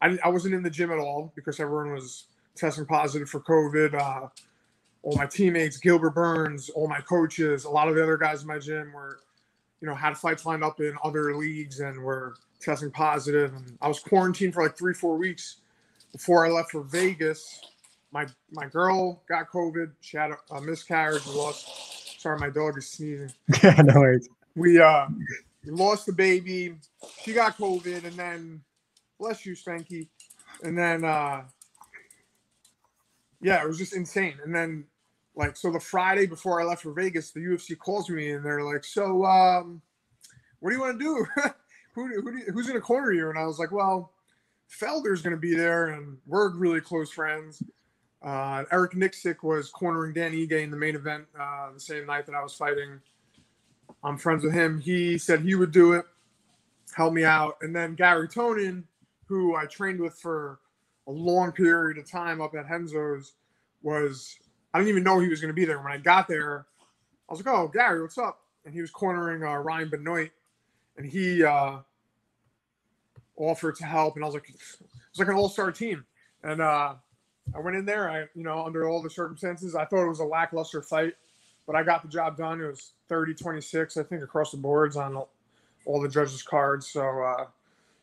I, 0.00 0.18
I 0.24 0.28
wasn't 0.28 0.54
in 0.54 0.62
the 0.62 0.70
gym 0.70 0.90
at 0.90 0.98
all 0.98 1.32
because 1.34 1.60
everyone 1.60 1.92
was 1.92 2.24
testing 2.54 2.86
positive 2.86 3.28
for 3.28 3.40
COVID. 3.40 3.94
Uh, 3.94 4.28
all 5.02 5.16
my 5.16 5.26
teammates, 5.26 5.78
Gilbert 5.78 6.14
Burns, 6.14 6.70
all 6.70 6.88
my 6.88 7.00
coaches, 7.00 7.64
a 7.64 7.70
lot 7.70 7.88
of 7.88 7.94
the 7.94 8.02
other 8.02 8.16
guys 8.16 8.42
in 8.42 8.48
my 8.48 8.58
gym 8.58 8.92
were, 8.92 9.20
you 9.80 9.88
know, 9.88 9.94
had 9.94 10.16
fights 10.16 10.46
lined 10.46 10.62
up 10.62 10.80
in 10.80 10.96
other 11.02 11.34
leagues 11.36 11.80
and 11.80 11.98
were 12.00 12.34
testing 12.60 12.90
positive. 12.90 13.52
And 13.54 13.76
I 13.80 13.88
was 13.88 13.98
quarantined 13.98 14.54
for 14.54 14.62
like 14.62 14.76
three, 14.76 14.94
four 14.94 15.16
weeks 15.16 15.56
before 16.12 16.46
I 16.46 16.50
left 16.50 16.70
for 16.70 16.82
Vegas. 16.82 17.60
My 18.12 18.26
my 18.52 18.66
girl 18.66 19.22
got 19.28 19.50
COVID. 19.50 19.90
She 20.02 20.16
had 20.16 20.30
a, 20.30 20.54
a 20.54 20.60
miscarriage. 20.60 21.26
Lost. 21.26 22.20
Sorry, 22.20 22.38
my 22.38 22.50
dog 22.50 22.78
is 22.78 22.88
sneezing 22.88 23.32
yeah, 23.64 23.82
no 23.82 23.94
worries. 23.98 24.28
We 24.54 24.80
uh 24.80 25.06
lost 25.66 26.06
the 26.06 26.12
baby. 26.12 26.74
She 27.22 27.32
got 27.32 27.56
COVID, 27.56 28.04
and 28.04 28.14
then 28.14 28.60
bless 29.18 29.46
you, 29.46 29.54
Spanky. 29.54 30.08
And 30.62 30.76
then 30.76 31.04
uh 31.04 31.42
yeah, 33.40 33.62
it 33.62 33.66
was 33.66 33.78
just 33.78 33.94
insane. 33.94 34.38
And 34.44 34.54
then 34.54 34.84
like 35.34 35.56
so 35.56 35.70
the 35.70 35.80
Friday 35.80 36.26
before 36.26 36.60
I 36.60 36.64
left 36.64 36.82
for 36.82 36.92
Vegas, 36.92 37.30
the 37.30 37.40
UFC 37.40 37.76
calls 37.76 38.08
me 38.08 38.32
and 38.32 38.44
they're 38.44 38.62
like, 38.62 38.84
"So 38.84 39.24
um, 39.24 39.82
what 40.60 40.70
do 40.70 40.76
you 40.76 40.82
want 40.82 40.98
to 40.98 41.04
do? 41.04 41.26
who 41.94 42.08
who 42.20 42.32
do 42.32 42.38
you, 42.38 42.52
who's 42.52 42.66
to 42.66 42.80
corner 42.80 43.12
you?" 43.12 43.30
And 43.30 43.38
I 43.38 43.46
was 43.46 43.58
like, 43.58 43.72
"Well, 43.72 44.12
Felder's 44.70 45.22
to 45.22 45.36
be 45.36 45.54
there, 45.54 45.88
and 45.88 46.18
we're 46.26 46.50
really 46.54 46.80
close 46.80 47.10
friends." 47.10 47.62
Uh, 48.22 48.64
Eric 48.70 48.92
Nicksick 48.92 49.42
was 49.42 49.68
cornering 49.70 50.12
Dan 50.12 50.32
Ige 50.32 50.62
in 50.62 50.70
the 50.70 50.76
main 50.76 50.94
event 50.94 51.24
uh, 51.38 51.72
the 51.72 51.80
same 51.80 52.06
night 52.06 52.26
that 52.26 52.34
I 52.36 52.42
was 52.42 52.54
fighting. 52.54 53.00
I'm 54.04 54.18
friends 54.18 54.44
with 54.44 54.52
him. 54.52 54.80
He 54.80 55.18
said 55.18 55.40
he 55.40 55.54
would 55.54 55.72
do 55.72 55.92
it, 55.92 56.04
help 56.94 57.12
me 57.12 57.24
out. 57.24 57.56
And 57.62 57.74
then 57.74 57.94
Gary 57.94 58.28
Tonon, 58.28 58.84
who 59.26 59.54
I 59.54 59.66
trained 59.66 60.00
with 60.00 60.14
for 60.14 60.58
a 61.06 61.12
long 61.12 61.52
period 61.52 61.98
of 61.98 62.10
time 62.10 62.40
up 62.40 62.54
at 62.54 62.66
Henzo's, 62.66 63.34
was 63.82 64.36
I 64.74 64.78
didn't 64.78 64.90
even 64.90 65.02
know 65.02 65.18
he 65.18 65.28
was 65.28 65.40
going 65.40 65.50
to 65.50 65.54
be 65.54 65.64
there. 65.64 65.80
When 65.80 65.92
I 65.92 65.98
got 65.98 66.28
there, 66.28 66.66
I 67.28 67.32
was 67.32 67.44
like, 67.44 67.54
"Oh, 67.54 67.68
Gary, 67.68 68.00
what's 68.00 68.18
up?" 68.18 68.40
And 68.64 68.74
he 68.74 68.80
was 68.80 68.90
cornering 68.90 69.42
uh, 69.42 69.56
Ryan 69.56 69.88
Benoit, 69.88 70.30
and 70.96 71.06
he 71.06 71.42
uh, 71.42 71.78
offered 73.36 73.76
to 73.76 73.84
help. 73.84 74.16
And 74.16 74.24
I 74.24 74.26
was 74.26 74.34
like, 74.34 74.48
"It 74.48 74.56
was 74.80 75.18
like 75.18 75.28
an 75.28 75.34
all-star 75.34 75.72
team." 75.72 76.04
And 76.44 76.60
uh, 76.60 76.94
I 77.54 77.60
went 77.60 77.76
in 77.76 77.84
there. 77.84 78.10
I, 78.10 78.20
you 78.34 78.42
know, 78.42 78.64
under 78.64 78.88
all 78.88 79.02
the 79.02 79.10
circumstances, 79.10 79.74
I 79.74 79.84
thought 79.84 80.04
it 80.04 80.08
was 80.08 80.20
a 80.20 80.24
lackluster 80.24 80.82
fight, 80.82 81.14
but 81.66 81.76
I 81.76 81.82
got 81.82 82.02
the 82.02 82.08
job 82.08 82.36
done. 82.36 82.60
It 82.60 82.66
was 82.66 82.92
30-26, 83.10 83.98
I 83.98 84.02
think, 84.02 84.22
across 84.22 84.50
the 84.50 84.56
boards 84.56 84.96
on 84.96 85.16
all, 85.84 86.00
the 86.00 86.08
judges' 86.08 86.42
cards. 86.42 86.88
So, 86.90 87.02
uh, 87.02 87.46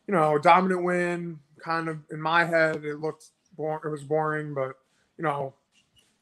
you 0.06 0.14
know, 0.14 0.36
a 0.36 0.40
dominant 0.40 0.82
win. 0.82 1.38
Kind 1.62 1.88
of 1.88 1.98
in 2.10 2.20
my 2.20 2.44
head, 2.44 2.84
it 2.84 3.00
looked 3.00 3.26
boring. 3.56 3.80
It 3.84 3.88
was 3.88 4.02
boring, 4.02 4.54
but 4.54 4.76
you 5.18 5.24
know, 5.24 5.52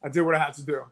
I 0.03 0.09
did 0.09 0.23
what 0.23 0.35
I 0.35 0.39
had 0.39 0.55
to 0.55 0.65
do. 0.65 0.83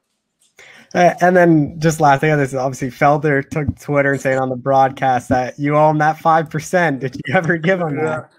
Uh, 0.94 1.14
and 1.20 1.36
then 1.36 1.78
just 1.80 2.00
last 2.00 2.20
thing 2.20 2.30
on 2.30 2.38
this, 2.38 2.54
obviously 2.54 2.88
Felder 2.88 3.46
took 3.48 3.78
Twitter 3.78 4.12
and 4.12 4.20
saying 4.20 4.38
on 4.38 4.48
the 4.48 4.56
broadcast 4.56 5.28
that 5.28 5.58
you 5.58 5.76
owe 5.76 5.90
him 5.90 5.98
that 5.98 6.18
five 6.18 6.48
percent. 6.48 7.00
Did 7.00 7.16
you 7.16 7.34
ever 7.34 7.56
give 7.58 7.80
him 7.80 7.96
that? 7.96 8.30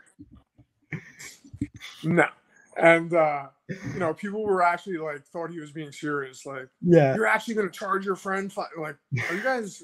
No. 2.03 2.27
And 2.77 3.13
uh, 3.13 3.47
you 3.67 3.99
know, 3.99 4.13
people 4.13 4.43
were 4.43 4.63
actually 4.63 4.97
like 4.97 5.25
thought 5.25 5.51
he 5.51 5.59
was 5.59 5.71
being 5.71 5.91
serious. 5.91 6.45
Like, 6.45 6.67
Yeah. 6.81 7.15
you're 7.15 7.27
actually 7.27 7.55
gonna 7.55 7.69
charge 7.69 8.05
your 8.05 8.15
friend 8.15 8.51
fi-? 8.51 8.65
like 8.77 8.95
are 9.29 9.35
you 9.35 9.43
guys 9.43 9.83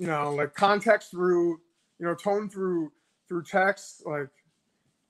you 0.00 0.06
know, 0.06 0.34
like 0.34 0.54
context 0.54 1.10
through, 1.10 1.60
you 1.98 2.06
know, 2.06 2.14
tone 2.14 2.48
through 2.48 2.90
through 3.28 3.44
text, 3.44 4.02
like 4.06 4.28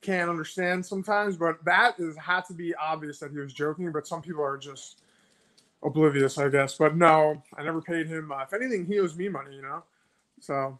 can't 0.02 0.28
understand 0.28 0.84
sometimes, 0.84 1.36
but 1.36 1.64
that 1.64 1.94
is 1.98 2.16
had 2.16 2.44
to 2.46 2.54
be 2.54 2.74
obvious 2.74 3.18
that 3.20 3.30
he 3.30 3.38
was 3.38 3.52
joking, 3.52 3.92
but 3.92 4.06
some 4.06 4.20
people 4.20 4.42
are 4.42 4.58
just 4.58 5.02
oblivious, 5.84 6.38
I 6.38 6.48
guess. 6.48 6.76
But 6.76 6.96
no, 6.96 7.42
I 7.56 7.62
never 7.62 7.80
paid 7.80 8.08
him. 8.08 8.32
Uh, 8.32 8.42
if 8.42 8.52
anything, 8.52 8.84
he 8.84 8.98
owes 8.98 9.16
me 9.16 9.28
money, 9.28 9.54
you 9.54 9.62
know. 9.62 9.84
So 10.40 10.78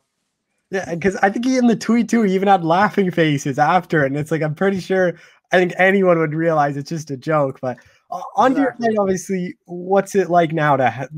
Yeah, 0.70 0.92
because 0.92 1.16
I 1.16 1.30
think 1.30 1.44
he 1.44 1.56
in 1.56 1.68
the 1.68 1.76
tweet 1.76 2.08
too, 2.08 2.22
he 2.22 2.34
even 2.34 2.48
had 2.48 2.64
laughing 2.64 3.10
faces 3.12 3.58
after 3.58 4.02
it. 4.02 4.06
And 4.06 4.16
it's 4.16 4.30
like 4.32 4.42
I'm 4.42 4.54
pretty 4.54 4.80
sure 4.80 5.14
I 5.52 5.58
think 5.58 5.72
anyone 5.78 6.18
would 6.18 6.34
realize 6.34 6.76
it's 6.76 6.88
just 6.88 7.10
a 7.10 7.16
joke. 7.16 7.58
But 7.60 7.78
uh, 8.10 8.22
on 8.36 8.54
to 8.54 8.60
your 8.60 8.70
Exactly. 8.70 8.88
fight, 8.88 8.98
obviously, 9.00 9.54
what's 9.66 10.14
it 10.14 10.30
like 10.30 10.52
now 10.52 10.76
to 10.76 10.90
ha- 10.90 11.08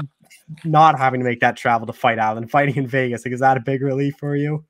not 0.65 0.99
having 0.99 1.21
to 1.21 1.25
make 1.25 1.41
that 1.41 1.57
travel 1.57 1.87
to 1.87 1.93
fight 1.93 2.19
Island, 2.19 2.51
fighting 2.51 2.77
in 2.77 2.87
Vegas? 2.87 3.25
Like, 3.25 3.35
is 3.35 3.41
that 3.41 3.57
a 3.57 3.61
big 3.61 3.83
relief 3.83 4.15
for 4.19 4.37
you? 4.37 4.65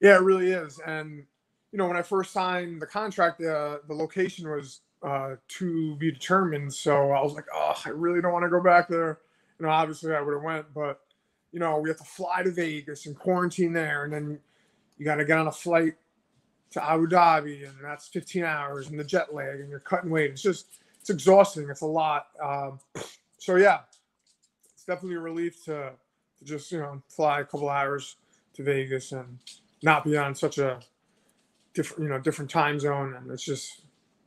Yeah, 0.00 0.16
it 0.16 0.22
really 0.22 0.52
is. 0.52 0.80
And 0.86 1.24
you 1.72 1.78
know, 1.78 1.86
when 1.86 1.96
I 1.96 2.02
first 2.02 2.32
signed 2.32 2.80
the 2.80 2.86
contract, 2.86 3.40
uh, 3.40 3.78
the 3.86 3.94
location 3.94 4.48
was 4.48 4.80
uh, 5.02 5.36
to 5.46 5.96
be 5.96 6.10
determined. 6.10 6.72
So 6.72 7.10
I 7.12 7.22
was 7.22 7.34
like, 7.34 7.44
oh, 7.54 7.74
I 7.84 7.90
really 7.90 8.20
don't 8.20 8.32
want 8.32 8.44
to 8.44 8.50
go 8.50 8.62
back 8.62 8.88
there. 8.88 9.18
You 9.58 9.66
know, 9.66 9.72
obviously 9.72 10.14
I 10.14 10.20
would 10.20 10.34
have 10.34 10.42
went, 10.42 10.66
but 10.74 11.00
you 11.52 11.60
know, 11.60 11.78
we 11.78 11.88
have 11.88 11.98
to 11.98 12.04
fly 12.04 12.42
to 12.42 12.50
Vegas 12.50 13.06
and 13.06 13.18
quarantine 13.18 13.72
there, 13.72 14.04
and 14.04 14.12
then 14.12 14.38
you 14.96 15.04
got 15.04 15.16
to 15.16 15.24
get 15.24 15.38
on 15.38 15.46
a 15.46 15.52
flight 15.52 15.94
to 16.70 16.84
Abu 16.84 17.06
Dhabi, 17.06 17.68
and 17.68 17.76
that's 17.82 18.08
15 18.08 18.44
hours, 18.44 18.88
and 18.88 18.98
the 18.98 19.04
jet 19.04 19.34
lag, 19.34 19.60
and 19.60 19.68
you're 19.68 19.80
cutting 19.80 20.10
weight. 20.10 20.32
It's 20.32 20.42
just, 20.42 20.66
it's 21.00 21.10
exhausting. 21.10 21.68
It's 21.70 21.80
a 21.80 21.86
lot. 21.86 22.26
Um, 22.42 22.78
so 23.38 23.56
yeah, 23.56 23.80
it's 24.72 24.84
definitely 24.84 25.16
a 25.16 25.20
relief 25.20 25.64
to, 25.64 25.92
to 26.38 26.44
just 26.44 26.70
you 26.70 26.78
know 26.78 27.02
fly 27.08 27.40
a 27.40 27.44
couple 27.44 27.68
hours 27.68 28.16
to 28.54 28.62
Vegas 28.62 29.12
and 29.12 29.38
not 29.82 30.04
be 30.04 30.16
on 30.16 30.34
such 30.34 30.58
a 30.58 30.80
different 31.74 32.02
you 32.02 32.08
know 32.08 32.18
different 32.18 32.50
time 32.50 32.78
zone, 32.78 33.14
and 33.14 33.30
it's 33.30 33.44
just 33.44 33.82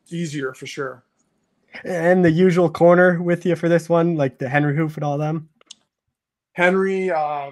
easier 0.10 0.54
for 0.54 0.66
sure. 0.66 1.04
And 1.84 2.24
the 2.26 2.32
usual 2.32 2.70
corner 2.70 3.22
with 3.22 3.46
you 3.46 3.56
for 3.56 3.70
this 3.70 3.88
one, 3.88 4.16
like 4.16 4.40
the 4.40 4.50
Henry 4.50 4.76
Hooft 4.76 4.96
and 4.96 5.04
all 5.04 5.18
them. 5.18 5.48
Henry, 6.54 7.10
uh, 7.12 7.52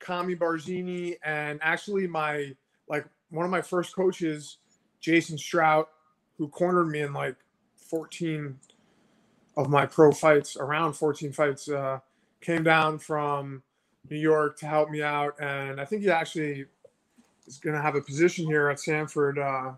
Kami 0.00 0.34
Barzini, 0.34 1.16
and 1.24 1.60
actually 1.62 2.06
my 2.06 2.52
like 2.88 3.06
one 3.30 3.44
of 3.44 3.50
my 3.50 3.62
first 3.62 3.94
coaches, 3.94 4.58
Jason 5.00 5.38
Strout, 5.38 5.88
who 6.38 6.48
cornered 6.48 6.86
me 6.90 7.00
in 7.00 7.12
like 7.12 7.36
14 7.76 8.58
of 9.56 9.70
my 9.70 9.86
pro 9.86 10.12
fights, 10.12 10.56
around 10.56 10.94
14 10.94 11.32
fights, 11.32 11.68
uh, 11.68 12.00
came 12.40 12.62
down 12.64 12.98
from 12.98 13.62
New 14.10 14.18
York 14.18 14.58
to 14.60 14.66
help 14.66 14.90
me 14.90 15.02
out, 15.02 15.34
and 15.40 15.80
I 15.80 15.84
think 15.84 16.02
he 16.02 16.10
actually 16.10 16.66
is 17.46 17.58
going 17.58 17.76
to 17.76 17.82
have 17.82 17.96
a 17.96 18.00
position 18.00 18.46
here 18.46 18.68
at 18.70 18.80
Sanford, 18.80 19.38
uh, 19.38 19.72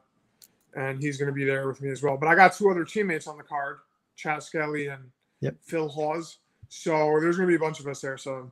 and 0.74 1.00
he's 1.02 1.18
going 1.18 1.28
to 1.28 1.34
be 1.34 1.44
there 1.44 1.66
with 1.68 1.80
me 1.82 1.90
as 1.90 2.02
well. 2.02 2.16
But 2.16 2.28
I 2.28 2.34
got 2.34 2.54
two 2.54 2.70
other 2.70 2.84
teammates 2.84 3.26
on 3.26 3.36
the 3.36 3.42
card, 3.44 3.78
Chad 4.16 4.42
Skelly 4.42 4.88
and 4.88 5.04
Yep. 5.40 5.56
Phil 5.62 5.88
Hawes. 5.88 6.38
So 6.68 7.18
there's 7.20 7.36
going 7.36 7.48
to 7.48 7.52
be 7.52 7.56
a 7.56 7.58
bunch 7.66 7.80
of 7.80 7.86
us 7.86 8.00
there. 8.00 8.16
So 8.16 8.50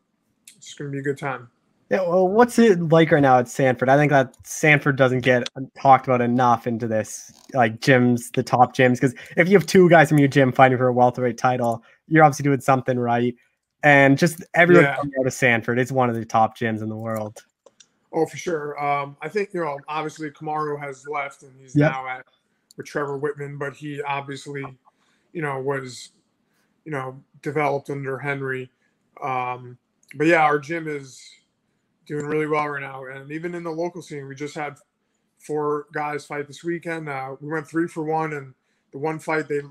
it's 0.57 0.75
going 0.75 0.91
to 0.91 0.93
be 0.93 1.01
a 1.01 1.03
good 1.03 1.19
time. 1.19 1.49
Yeah, 1.91 2.03
well, 2.03 2.29
what's 2.29 2.57
it 2.57 2.79
like 2.91 3.11
right 3.11 3.21
now 3.21 3.41
at 3.41 3.49
Sanford? 3.49 3.89
I 3.89 3.97
think 3.97 4.11
that 4.11 4.37
Sanford 4.47 4.95
doesn't 4.95 5.21
get 5.21 5.49
talked 5.77 6.07
about 6.07 6.21
enough 6.21 6.69
into 6.69 6.87
this, 6.87 7.33
like 7.53 7.81
gyms, 7.81 8.33
the 8.33 8.45
top 8.45 8.77
gyms. 8.77 8.95
Because 8.95 9.13
if 9.37 9.49
you 9.49 9.55
have 9.59 9.67
two 9.67 9.89
guys 9.89 10.09
from 10.09 10.19
your 10.19 10.29
gym 10.29 10.53
fighting 10.53 10.79
for 10.79 10.87
a 10.87 10.93
welterweight 10.93 11.37
title, 11.37 11.83
you're 12.07 12.23
obviously 12.23 12.45
doing 12.45 12.61
something 12.61 12.97
right. 12.97 13.35
And 13.83 14.17
just 14.17 14.45
everyone 14.55 14.85
Yeah. 14.85 14.97
coming 14.97 15.13
out 15.19 15.27
of 15.27 15.33
Sanford, 15.33 15.81
it's 15.81 15.91
one 15.91 16.09
of 16.09 16.15
the 16.15 16.25
top 16.25 16.57
gyms 16.57 16.81
in 16.81 16.89
the 16.89 16.97
world. 16.97 17.43
Oh, 18.13 18.25
for 18.25 18.37
sure. 18.37 18.81
Um, 18.83 19.17
I 19.21 19.29
think 19.29 19.53
you 19.53 19.61
know, 19.61 19.79
obviously 19.89 20.31
Kamaru 20.31 20.79
has 20.79 21.09
left 21.09 21.43
and 21.43 21.53
he's 21.61 21.75
Yep. 21.75 21.91
now 21.91 22.07
at 22.07 22.25
with 22.77 22.87
Trevor 22.87 23.19
Wittman, 23.19 23.59
but 23.59 23.75
he 23.75 24.01
obviously, 24.03 24.65
you 25.33 25.43
know, 25.43 25.61
was, 25.61 26.13
you 26.85 26.93
know, 26.93 27.21
developed 27.43 27.91
under 27.91 28.17
Henry. 28.17 28.71
Um, 29.21 29.77
but 30.15 30.29
yeah, 30.29 30.43
our 30.43 30.61
gym 30.61 30.87
is 30.87 31.21
doing 32.11 32.27
really 32.27 32.49
well 32.49 32.69
right 32.69 32.83
now, 32.83 33.07
and 33.07 33.33
even 33.33 33.55
in 33.57 33.65
the 33.65 33.73
local 33.73 34.03
scene, 34.03 34.29
we 34.29 34.37
just 34.37 34.57
had 34.57 34.77
four 35.39 35.87
guys 35.95 36.27
fight 36.27 36.49
this 36.49 36.65
weekend. 36.65 37.09
Uh, 37.09 37.37
we 37.41 37.49
went 37.51 37.69
three 37.69 37.89
for 37.89 38.05
one, 38.05 38.35
and 38.35 38.55
the 38.93 38.99
one 38.99 39.21
fight 39.21 39.49
they 39.49 39.63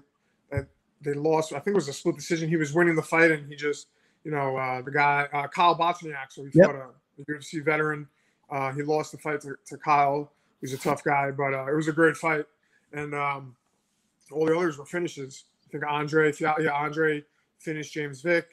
they 1.02 1.13
lost, 1.13 1.54
I 1.54 1.58
think 1.60 1.73
it 1.73 1.75
was 1.75 1.88
a 1.88 1.93
split 1.93 2.15
decision. 2.15 2.49
He 2.49 2.58
was 2.58 2.73
winning 2.73 2.95
the 2.95 3.02
fight, 3.04 3.32
and 3.32 3.47
he 3.47 3.56
just, 3.56 3.88
you 4.23 4.32
know, 4.32 4.58
uh, 4.58 4.82
the 4.82 4.91
guy 4.91 5.28
uh, 5.34 5.47
Kyle 5.47 5.78
Bochniak, 5.78 6.32
so 6.32 6.43
he 6.45 6.52
Yep. 6.54 6.65
fought 6.65 6.75
a, 6.75 6.89
a 7.21 7.25
UFC 7.25 7.63
veteran. 7.63 8.08
Uh, 8.49 8.71
he 8.73 8.84
lost 8.84 9.12
the 9.13 9.19
fight 9.19 9.41
to, 9.41 9.56
to 9.67 9.78
Kyle. 9.78 10.32
He's 10.62 10.73
a 10.73 10.78
tough 10.78 11.04
guy, 11.04 11.32
but 11.32 11.54
uh, 11.54 11.71
it 11.71 11.75
was 11.75 11.88
a 11.88 11.93
great 11.93 12.17
fight, 12.17 12.45
and 12.93 13.13
um, 13.13 13.56
all 14.32 14.45
the 14.45 14.58
others 14.58 14.78
were 14.78 14.86
finishes. 14.86 15.45
I 15.67 15.71
think 15.71 15.84
Andre, 15.88 16.34
yeah, 16.39 16.56
yeah, 16.60 16.71
Andre 16.71 17.23
finished 17.60 17.93
James 17.93 18.21
Vick. 18.21 18.47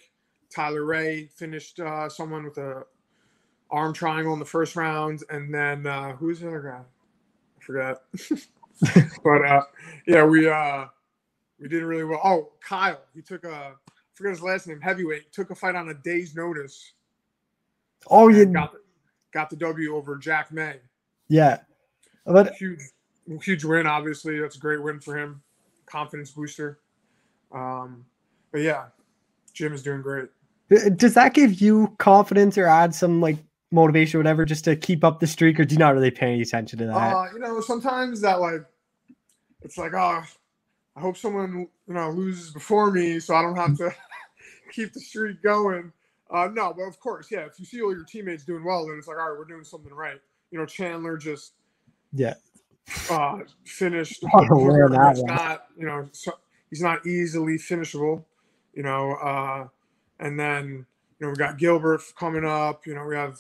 Tyler 0.54 0.84
Ray 0.84 1.26
finished 1.36 1.80
uh, 1.80 2.08
someone 2.08 2.44
with 2.44 2.58
a 2.58 2.84
arm 3.70 3.92
triangle 3.92 4.32
in 4.32 4.38
the 4.38 4.44
first 4.44 4.76
round, 4.76 5.22
and 5.30 5.52
then 5.52 5.86
uh, 5.86 6.12
who's 6.12 6.40
the 6.40 6.48
other 6.48 6.60
guy? 6.60 6.80
I 6.80 7.64
forgot. 7.64 8.02
but 9.24 9.44
uh, 9.44 9.62
yeah, 10.06 10.24
we 10.24 10.48
uh, 10.48 10.86
we 11.60 11.68
did 11.68 11.82
really 11.82 12.04
well. 12.04 12.20
Oh, 12.22 12.52
Kyle, 12.60 13.00
he 13.14 13.22
took 13.22 13.44
a 13.44 13.74
I 14.16 14.18
forget 14.18 14.32
his 14.32 14.42
last 14.42 14.66
name, 14.66 14.80
heavyweight. 14.80 15.30
Took 15.32 15.50
a 15.50 15.54
fight 15.54 15.74
on 15.74 15.90
a 15.90 15.94
day's 15.94 16.34
notice. 16.34 16.92
Oh, 18.08 18.28
yeah, 18.28 18.44
got 18.44 18.72
the, 18.72 18.78
got 19.32 19.50
the 19.50 19.56
W 19.56 19.94
over 19.94 20.16
Jack 20.16 20.52
May. 20.52 20.76
yeah. 21.28 21.58
But 22.24 22.54
Huge, 22.54 22.80
huge 23.42 23.64
win. 23.64 23.86
Obviously, 23.86 24.40
that's 24.40 24.56
a 24.56 24.58
great 24.58 24.82
win 24.82 25.00
for 25.00 25.16
him. 25.16 25.42
Confidence 25.84 26.30
booster. 26.30 26.80
Um, 27.52 28.04
but 28.52 28.62
yeah, 28.62 28.86
gym 29.52 29.74
is 29.74 29.82
doing 29.82 30.02
great. 30.02 30.28
does 30.96 31.14
that 31.14 31.34
give 31.34 31.60
you 31.60 31.94
confidence 31.98 32.58
or 32.58 32.66
add 32.66 32.94
some 32.94 33.20
like 33.20 33.36
motivation 33.70 34.18
or 34.18 34.20
whatever 34.20 34.44
just 34.44 34.64
to 34.64 34.76
keep 34.76 35.04
up 35.04 35.20
the 35.20 35.26
streak, 35.26 35.58
or 35.58 35.64
do 35.64 35.74
you 35.74 35.78
not 35.78 35.94
really 35.94 36.10
pay 36.10 36.32
any 36.32 36.42
attention 36.42 36.78
to 36.78 36.86
that? 36.86 36.96
Uh, 36.96 37.26
you 37.32 37.38
know, 37.38 37.60
sometimes 37.60 38.20
that 38.20 38.40
like 38.40 38.64
it's 39.62 39.78
like, 39.78 39.94
oh, 39.94 40.22
I 40.96 41.00
hope 41.00 41.16
someone 41.16 41.68
you 41.86 41.94
know 41.94 42.10
loses 42.10 42.52
before 42.52 42.90
me, 42.90 43.20
so 43.20 43.34
I 43.34 43.42
don't 43.42 43.56
have 43.56 43.76
to 43.78 43.94
keep 44.72 44.92
the 44.92 45.00
streak 45.00 45.42
going. 45.42 45.92
Uh, 46.30 46.48
no, 46.52 46.72
but 46.76 46.82
of 46.82 46.98
course, 46.98 47.28
yeah. 47.30 47.46
If 47.46 47.58
you 47.58 47.64
see 47.64 47.80
all 47.80 47.92
your 47.92 48.04
teammates 48.04 48.44
doing 48.44 48.64
well, 48.64 48.86
then 48.86 48.96
it's 48.98 49.06
like, 49.06 49.16
all 49.16 49.30
right, 49.30 49.38
we're 49.38 49.44
doing 49.44 49.64
something 49.64 49.92
right. 49.92 50.20
You 50.50 50.58
know, 50.58 50.66
Chandler 50.66 51.16
just 51.16 51.52
yeah. 52.12 52.34
uh, 53.10 53.38
finished. 53.64 54.24
Oh, 54.34 54.88
that 54.88 55.22
not, 55.26 55.66
you 55.76 55.86
know, 55.86 56.08
so, 56.12 56.32
he's 56.70 56.82
not 56.82 57.06
easily 57.06 57.58
finishable. 57.58 58.26
You 58.74 58.82
know, 58.82 59.12
uh, 59.14 59.68
and 60.18 60.38
then 60.38 60.86
you 61.18 61.26
know 61.26 61.30
we 61.30 61.36
got 61.36 61.58
Gilbert 61.58 62.02
coming 62.18 62.44
up. 62.44 62.86
You 62.86 62.94
know, 62.94 63.04
we 63.04 63.14
have 63.14 63.38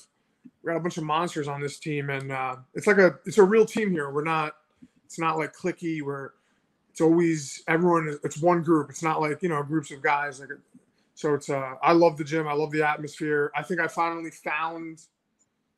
we 0.66 0.72
got 0.72 0.78
a 0.78 0.80
bunch 0.80 0.98
of 0.98 1.04
monsters 1.04 1.46
on 1.46 1.60
this 1.60 1.78
team, 1.78 2.10
and 2.10 2.32
uh, 2.32 2.56
it's 2.74 2.88
like 2.88 2.98
a 2.98 3.20
it's 3.24 3.38
a 3.38 3.44
real 3.44 3.64
team 3.64 3.92
here. 3.92 4.10
We're 4.10 4.24
not 4.24 4.56
it's 5.04 5.18
not 5.18 5.38
like 5.38 5.54
clicky 5.54 6.02
where 6.02 6.32
it's 6.90 7.00
always 7.00 7.62
everyone. 7.68 8.18
It's 8.24 8.42
one 8.42 8.64
group. 8.64 8.90
It's 8.90 9.02
not 9.02 9.20
like 9.20 9.40
you 9.42 9.48
know 9.48 9.62
groups 9.62 9.92
of 9.92 10.02
guys. 10.02 10.40
Like 10.40 10.48
so, 11.14 11.34
it's 11.34 11.48
uh 11.50 11.74
I 11.80 11.92
love 11.92 12.16
the 12.16 12.24
gym. 12.24 12.48
I 12.48 12.52
love 12.52 12.72
the 12.72 12.82
atmosphere. 12.82 13.52
I 13.54 13.62
think 13.62 13.78
I 13.78 13.86
finally 13.86 14.32
found 14.32 15.02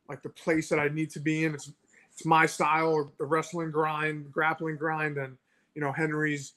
like 0.09 0.23
the 0.23 0.31
place 0.31 0.71
that 0.71 0.79
I 0.79 0.89
need 0.89 1.11
to 1.11 1.21
be 1.21 1.45
in. 1.45 1.53
It's 1.55 1.71
it's 2.15 2.25
my 2.25 2.47
style, 2.47 3.13
the 3.19 3.27
wrestling 3.27 3.71
grind, 3.71 4.33
grappling 4.33 4.77
grind, 4.77 5.19
and 5.19 5.37
you 5.75 5.83
know 5.83 5.93
Henry's 5.93 6.55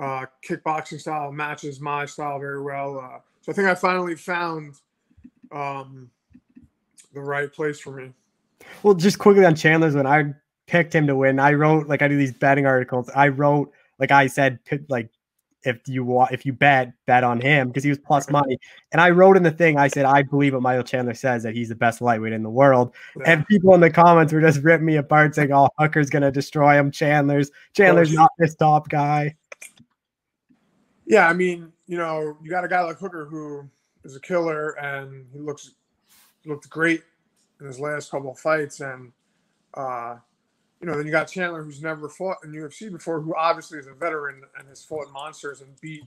uh, 0.00 0.24
kickboxing 0.42 1.02
style 1.02 1.30
matches 1.32 1.80
my 1.80 2.06
style 2.06 2.38
very 2.38 2.62
well. 2.62 2.98
Uh, 2.98 3.18
so 3.42 3.52
I 3.52 3.54
think 3.54 3.68
I 3.68 3.74
finally 3.74 4.16
found 4.16 4.76
um, 5.52 6.10
the 7.14 7.20
right 7.20 7.52
place 7.52 7.80
for 7.80 7.92
me. 7.92 8.12
Well, 8.82 8.94
just 8.94 9.18
quickly 9.18 9.44
on 9.44 9.54
Chandler's 9.54 9.94
when 9.94 10.06
I 10.06 10.34
picked 10.66 10.94
him 10.94 11.06
to 11.06 11.16
win, 11.16 11.38
I 11.38 11.52
wrote 11.52 11.86
like 11.88 12.02
I 12.02 12.08
do 12.08 12.16
these 12.16 12.32
betting 12.32 12.66
articles. 12.66 13.10
I 13.14 13.28
wrote 13.28 13.72
like 13.98 14.10
I 14.10 14.26
said, 14.26 14.58
like 14.88 15.10
if 15.64 15.80
you 15.86 16.04
want, 16.04 16.32
if 16.32 16.44
you 16.44 16.52
bet, 16.52 16.92
bet 17.06 17.24
on 17.24 17.40
him 17.40 17.68
because 17.68 17.82
he 17.82 17.88
was 17.88 17.98
plus 17.98 18.28
money. 18.30 18.58
And 18.92 19.00
I 19.00 19.10
wrote 19.10 19.36
in 19.36 19.42
the 19.42 19.50
thing, 19.50 19.78
I 19.78 19.88
said 19.88 20.04
I 20.04 20.22
believe 20.22 20.52
what 20.52 20.62
Michael 20.62 20.84
Chandler 20.84 21.14
says 21.14 21.42
that 21.42 21.54
he's 21.54 21.70
the 21.70 21.74
best 21.74 22.00
lightweight 22.00 22.32
in 22.32 22.42
the 22.42 22.50
world. 22.50 22.94
And 23.24 23.46
people 23.46 23.74
in 23.74 23.80
the 23.80 23.90
comments 23.90 24.32
were 24.32 24.40
just 24.40 24.62
ripping 24.62 24.86
me 24.86 24.96
apart, 24.96 25.34
saying, 25.34 25.52
"Oh, 25.52 25.68
Hooker's 25.78 26.10
gonna 26.10 26.30
destroy 26.30 26.78
him. 26.78 26.90
Chandler's 26.90 27.50
Chandler's 27.74 28.12
not 28.12 28.30
this 28.38 28.54
top 28.54 28.88
guy." 28.88 29.34
Yeah, 31.06 31.28
I 31.28 31.32
mean, 31.32 31.72
you 31.86 31.98
know, 31.98 32.36
you 32.42 32.50
got 32.50 32.64
a 32.64 32.68
guy 32.68 32.80
like 32.82 32.98
Hooker 32.98 33.26
who 33.26 33.68
is 34.04 34.16
a 34.16 34.20
killer, 34.20 34.70
and 34.72 35.26
he 35.32 35.38
looks 35.38 35.72
looked 36.46 36.68
great 36.70 37.02
in 37.60 37.66
his 37.66 37.80
last 37.80 38.10
couple 38.10 38.32
of 38.32 38.38
fights, 38.38 38.80
and 38.80 39.12
uh, 39.74 40.16
you 40.80 40.86
know, 40.88 40.96
then 40.96 41.06
you 41.06 41.12
got 41.12 41.26
Chandler 41.28 41.62
who's 41.64 41.82
never 41.82 42.08
fought 42.08 42.38
in 42.44 42.52
UFC 42.52 42.92
before, 42.92 43.20
who 43.20 43.34
obviously 43.36 43.78
is 43.78 43.86
a 43.88 43.94
veteran 43.94 44.42
and 44.58 44.68
has 44.68 44.84
fought 44.84 45.12
monsters 45.12 45.62
and 45.62 45.70
beat 45.80 46.02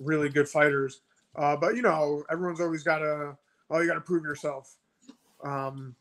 really 0.00 0.28
good 0.30 0.48
fighters. 0.48 1.02
Uh, 1.36 1.56
but 1.56 1.76
you 1.76 1.82
know, 1.82 2.24
everyone's 2.30 2.60
always 2.60 2.82
got 2.84 2.98
to, 2.98 3.36
oh, 3.70 3.80
you 3.80 3.88
got 3.88 3.94
to 3.94 4.00
prove 4.02 4.24
yourself, 4.24 4.76
um, 5.44 5.94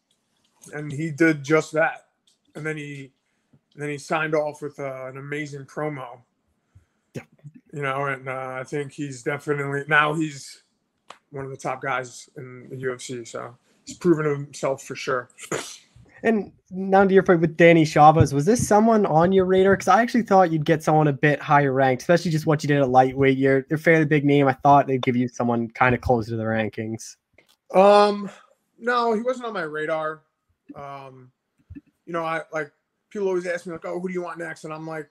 and 0.74 0.92
he 0.92 1.12
did 1.12 1.44
just 1.44 1.72
that, 1.74 2.08
and 2.56 2.66
then 2.66 2.78
he, 2.78 3.12
then 3.76 3.90
he 3.90 3.98
signed 3.98 4.36
off 4.36 4.62
with 4.62 4.80
uh, 4.80 5.08
an 5.08 5.18
amazing 5.18 5.66
promo 5.66 6.20
Yeah. 7.16 7.24
you 7.74 7.82
know, 7.84 8.06
and 8.08 8.28
uh, 8.30 8.58
I 8.60 8.64
think 8.66 8.94
he's 8.94 9.24
definitely 9.24 9.84
now 9.88 10.14
he's 10.14 10.64
one 11.32 11.46
of 11.46 11.52
the 11.52 11.58
top 11.58 11.82
guys 11.82 12.30
in 12.38 12.70
the 12.70 12.76
UFC. 12.78 13.28
So 13.28 13.58
he's 13.86 13.98
proven 13.98 14.26
himself 14.26 14.84
for 14.84 14.96
sure. 14.96 15.30
And 16.24 16.52
now 16.70 17.04
to 17.04 17.14
your 17.14 17.24
point 17.24 17.42
with 17.42 17.58
Danny 17.58 17.84
Chavez, 17.84 18.34
was 18.34 18.46
this 18.46 18.66
someone 18.66 19.06
on 19.06 19.32
your 19.32 19.46
radar? 19.46 19.74
Because 19.74 19.88
I 19.88 20.02
actually 20.02 20.22
thought 20.22 20.52
you'd 20.52 20.66
get 20.66 20.84
someone 20.84 21.08
a 21.08 21.14
bit 21.14 21.42
higher 21.42 21.74
ranked, 21.74 22.04
especially 22.04 22.32
just 22.32 22.46
what 22.46 22.64
you 22.64 22.68
did 22.68 22.80
at 22.80 22.90
lightweight. 22.90 23.38
You're 23.38 23.66
a 23.72 23.78
fairly 23.78 24.06
big 24.06 24.24
name. 24.24 24.48
I 24.48 24.54
thought 24.54 24.88
they'd 24.88 25.02
give 25.02 25.16
you 25.16 25.28
someone 25.28 25.70
kind 25.70 25.96
of 25.96 26.02
closer 26.02 26.32
to 26.32 26.38
the 26.38 26.44
rankings. 26.44 27.16
Um, 27.74 28.30
no, 28.78 29.14
he 29.14 29.22
wasn't 29.22 29.48
on 29.48 29.54
my 29.54 29.64
radar. 29.64 30.22
Um, 30.76 31.32
you 31.74 31.82
you 32.06 32.14
know, 32.14 32.24
I 32.24 32.42
like 32.52 32.72
people 33.10 33.28
always 33.28 33.48
ask 33.48 33.66
me 33.66 33.74
like, 33.74 33.86
"Oh, 33.86 34.00
who 34.00 34.08
do 34.08 34.14
you 34.14 34.22
want 34.22 34.40
next?" 34.40 34.64
And 34.64 34.74
I'm 34.74 34.86
like, 34.86 35.10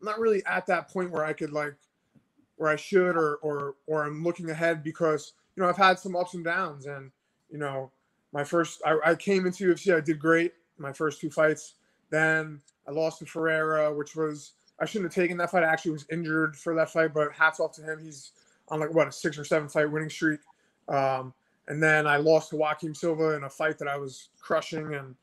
I'm 0.00 0.06
not 0.06 0.18
really 0.18 0.44
at 0.46 0.66
that 0.66 0.88
point 0.90 1.10
where 1.10 1.24
I 1.24 1.32
could 1.32 1.52
like, 1.52 1.74
where 2.56 2.70
I 2.70 2.76
should 2.76 3.16
or 3.16 3.36
or 3.36 3.76
or 3.86 4.04
I'm 4.04 4.22
looking 4.22 4.50
ahead 4.50 4.82
because 4.82 5.32
you 5.56 5.62
know 5.62 5.68
I've 5.68 5.76
had 5.76 5.98
some 5.98 6.16
ups 6.16 6.34
and 6.34 6.44
downs, 6.44 6.86
and 6.86 7.10
you 7.50 7.58
know, 7.58 7.92
my 8.32 8.44
first 8.44 8.80
I, 8.84 8.98
I 9.04 9.14
came 9.14 9.46
into 9.46 9.72
UFC, 9.72 9.94
I 9.94 10.00
did 10.00 10.18
great 10.18 10.52
my 10.80 10.92
first 10.92 11.20
two 11.20 11.30
fights. 11.30 11.74
Then 12.10 12.60
I 12.88 12.90
lost 12.90 13.20
to 13.20 13.26
Ferreira, 13.26 13.94
which 13.94 14.16
was 14.16 14.52
I 14.80 14.86
shouldn't 14.86 15.12
have 15.12 15.22
taken 15.22 15.36
that 15.36 15.50
fight. 15.50 15.62
I 15.62 15.68
actually 15.72 15.92
was 15.92 16.06
injured 16.10 16.56
for 16.56 16.74
that 16.74 16.90
fight, 16.90 17.12
but 17.14 17.32
hats 17.32 17.60
off 17.60 17.72
to 17.74 17.82
him. 17.82 18.00
He's 18.02 18.32
on 18.68 18.80
like 18.80 18.92
what 18.92 19.08
a 19.08 19.12
six 19.12 19.38
or 19.38 19.44
seven 19.44 19.68
fight 19.68 19.90
winning 19.90 20.10
streak. 20.10 20.40
Um, 20.88 21.34
and 21.68 21.82
then 21.82 22.06
I 22.06 22.16
lost 22.16 22.50
to 22.50 22.56
Joaquim 22.56 22.94
Silva 22.94 23.36
in 23.36 23.44
a 23.44 23.50
fight 23.50 23.78
that 23.78 23.88
I 23.88 23.96
was 23.96 24.30
crushing, 24.40 24.94
and 24.94 25.14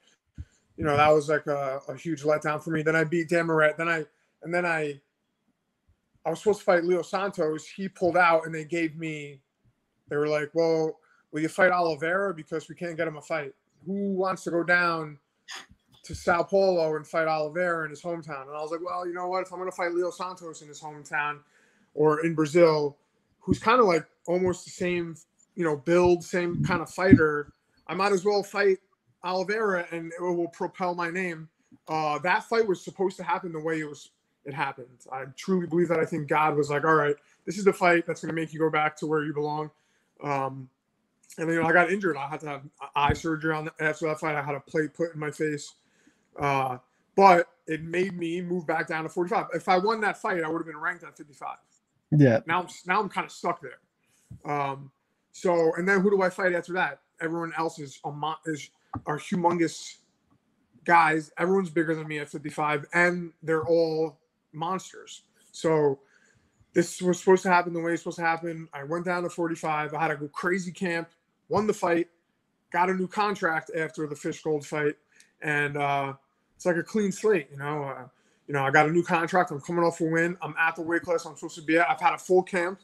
you 0.77 0.85
know 0.85 0.95
that 0.95 1.09
was 1.09 1.27
like 1.27 1.47
a, 1.47 1.81
a 1.89 1.97
huge 1.97 2.23
letdown 2.23 2.63
for 2.63 2.69
me. 2.69 2.83
Then 2.83 2.95
I 2.95 3.03
beat 3.03 3.29
Dan 3.29 3.47
Moret. 3.47 3.77
Then 3.77 3.89
I 3.89 4.05
and 4.43 4.53
then 4.53 4.65
I 4.65 5.01
I 6.25 6.29
was 6.29 6.39
supposed 6.39 6.59
to 6.59 6.65
fight 6.65 6.85
Leo 6.85 7.01
Santos. 7.01 7.67
He 7.67 7.89
pulled 7.89 8.17
out, 8.17 8.45
and 8.45 8.53
they 8.53 8.63
gave 8.63 8.95
me. 8.95 9.41
They 10.09 10.15
were 10.15 10.29
like, 10.29 10.51
"Well, 10.53 10.99
will 11.31 11.41
you 11.41 11.49
fight 11.49 11.71
Oliveira 11.71 12.33
because 12.33 12.69
we 12.69 12.75
can't 12.75 12.97
get 12.97 13.07
him 13.07 13.17
a 13.17 13.21
fight? 13.21 13.53
Who 13.85 14.13
wants 14.13 14.43
to 14.45 14.51
go 14.51 14.63
down 14.63 15.17
to 16.03 16.15
Sao 16.15 16.43
Paulo 16.43 16.95
and 16.95 17.05
fight 17.05 17.27
Oliveira 17.27 17.85
in 17.85 17.89
his 17.89 18.01
hometown?" 18.01 18.47
And 18.47 18.55
I 18.55 18.61
was 18.61 18.71
like, 18.71 18.81
"Well, 18.83 19.07
you 19.07 19.13
know 19.13 19.27
what? 19.27 19.43
If 19.43 19.51
I'm 19.51 19.59
going 19.59 19.69
to 19.69 19.75
fight 19.75 19.93
Leo 19.93 20.11
Santos 20.11 20.61
in 20.61 20.67
his 20.67 20.81
hometown 20.81 21.39
or 21.93 22.25
in 22.25 22.35
Brazil, 22.35 22.97
who's 23.39 23.59
kind 23.59 23.79
of 23.79 23.87
like 23.87 24.05
almost 24.27 24.65
the 24.65 24.71
same, 24.71 25.15
you 25.55 25.63
know, 25.63 25.77
build, 25.77 26.23
same 26.23 26.63
kind 26.63 26.81
of 26.81 26.89
fighter, 26.89 27.53
I 27.87 27.93
might 27.93 28.11
as 28.11 28.25
well 28.25 28.43
fight 28.43 28.77
Oliveira, 29.23 29.87
and 29.91 30.11
it 30.11 30.21
will 30.21 30.49
propel 30.49 30.95
my 30.95 31.09
name." 31.09 31.49
Uh, 31.87 32.17
that 32.19 32.43
fight 32.43 32.67
was 32.67 32.83
supposed 32.83 33.17
to 33.17 33.23
happen 33.23 33.51
the 33.51 33.59
way 33.59 33.79
it 33.79 33.87
was 33.87 34.09
it 34.47 34.53
happened. 34.53 34.87
I 35.11 35.25
truly 35.35 35.67
believe 35.67 35.89
that. 35.89 35.99
I 35.99 36.05
think 36.05 36.27
God 36.27 36.55
was 36.55 36.69
like, 36.69 36.85
all 36.85 36.95
right, 36.95 37.15
this 37.45 37.57
is 37.57 37.65
the 37.65 37.73
fight 37.73 38.05
that's 38.07 38.21
going 38.21 38.33
to 38.33 38.41
make 38.41 38.53
you 38.53 38.59
go 38.59 38.69
back 38.69 38.95
to 38.97 39.05
where 39.05 39.23
you 39.23 39.33
belong. 39.33 39.69
Um, 40.23 40.69
and 41.37 41.47
then 41.47 41.55
you 41.55 41.61
know, 41.61 41.67
I 41.67 41.73
got 41.73 41.91
injured. 41.91 42.17
I 42.17 42.27
had 42.27 42.39
to 42.41 42.47
have 42.47 42.61
eye 42.95 43.13
surgery 43.13 43.53
on 43.53 43.65
the, 43.65 43.73
after 43.79 44.07
that 44.07 44.19
fight. 44.19 44.35
I 44.35 44.41
had 44.41 44.55
a 44.55 44.59
plate 44.59 44.93
put 44.93 45.13
in 45.13 45.19
my 45.19 45.31
face. 45.31 45.73
Uh, 46.39 46.77
but 47.15 47.47
it 47.65 47.83
made 47.83 48.17
me 48.17 48.41
move 48.41 48.65
back 48.67 48.87
down 48.87 49.03
to 49.03 49.09
45. 49.09 49.47
If 49.53 49.67
I 49.67 49.77
won 49.77 50.01
that 50.01 50.17
fight, 50.17 50.43
I 50.43 50.47
would 50.47 50.59
have 50.59 50.67
been 50.67 50.77
ranked 50.77 51.03
at 51.03 51.17
55. 51.17 51.57
Yeah. 52.11 52.39
Now, 52.45 52.61
I'm, 52.61 52.67
now 52.85 53.01
I'm 53.01 53.09
kind 53.09 53.25
of 53.25 53.31
stuck 53.31 53.61
there. 53.61 53.79
Um, 54.45 54.91
so, 55.31 55.73
and 55.75 55.87
then 55.87 56.01
who 56.01 56.09
do 56.09 56.21
I 56.21 56.29
fight 56.29 56.53
after 56.53 56.73
that? 56.73 57.01
Everyone 57.19 57.51
else 57.57 57.79
is 57.79 57.99
a 58.05 58.33
is 58.45 58.69
are 59.05 59.17
humongous 59.17 59.97
guys. 60.85 61.31
Everyone's 61.37 61.69
bigger 61.69 61.95
than 61.95 62.07
me 62.07 62.19
at 62.19 62.29
55, 62.29 62.85
and 62.93 63.31
they're 63.43 63.65
all 63.65 64.19
monsters. 64.53 65.23
So 65.51 65.99
this 66.73 67.01
was 67.01 67.19
supposed 67.19 67.43
to 67.43 67.49
happen 67.49 67.73
the 67.73 67.79
way 67.79 67.93
it's 67.93 68.03
supposed 68.03 68.17
to 68.17 68.23
happen. 68.23 68.69
I 68.73 68.83
went 68.83 69.05
down 69.05 69.23
to 69.23 69.29
45. 69.29 69.93
I 69.93 70.01
had 70.01 70.11
a 70.11 70.27
crazy 70.29 70.71
camp, 70.71 71.09
won 71.49 71.67
the 71.67 71.73
fight, 71.73 72.07
got 72.71 72.89
a 72.89 72.93
new 72.93 73.07
contract 73.07 73.71
after 73.75 74.07
the 74.07 74.15
Fishgold 74.15 74.65
fight, 74.65 74.95
and 75.41 75.77
uh, 75.77 76.13
it's 76.55 76.65
like 76.65 76.77
a 76.77 76.83
clean 76.83 77.11
slate. 77.11 77.47
You 77.51 77.57
know, 77.57 77.83
uh, 77.83 78.07
you 78.47 78.53
know, 78.53 78.63
I 78.63 78.71
got 78.71 78.87
a 78.87 78.91
new 78.91 79.03
contract. 79.03 79.51
I'm 79.51 79.61
coming 79.61 79.83
off 79.83 80.01
a 80.01 80.05
win. 80.05 80.37
I'm 80.41 80.55
at 80.59 80.75
the 80.75 80.81
weight 80.81 81.03
class 81.03 81.25
I'm 81.25 81.35
supposed 81.35 81.55
to 81.55 81.61
be 81.61 81.77
at. 81.77 81.89
I've 81.89 82.01
had 82.01 82.13
a 82.13 82.17
full 82.17 82.43
camp, 82.43 82.79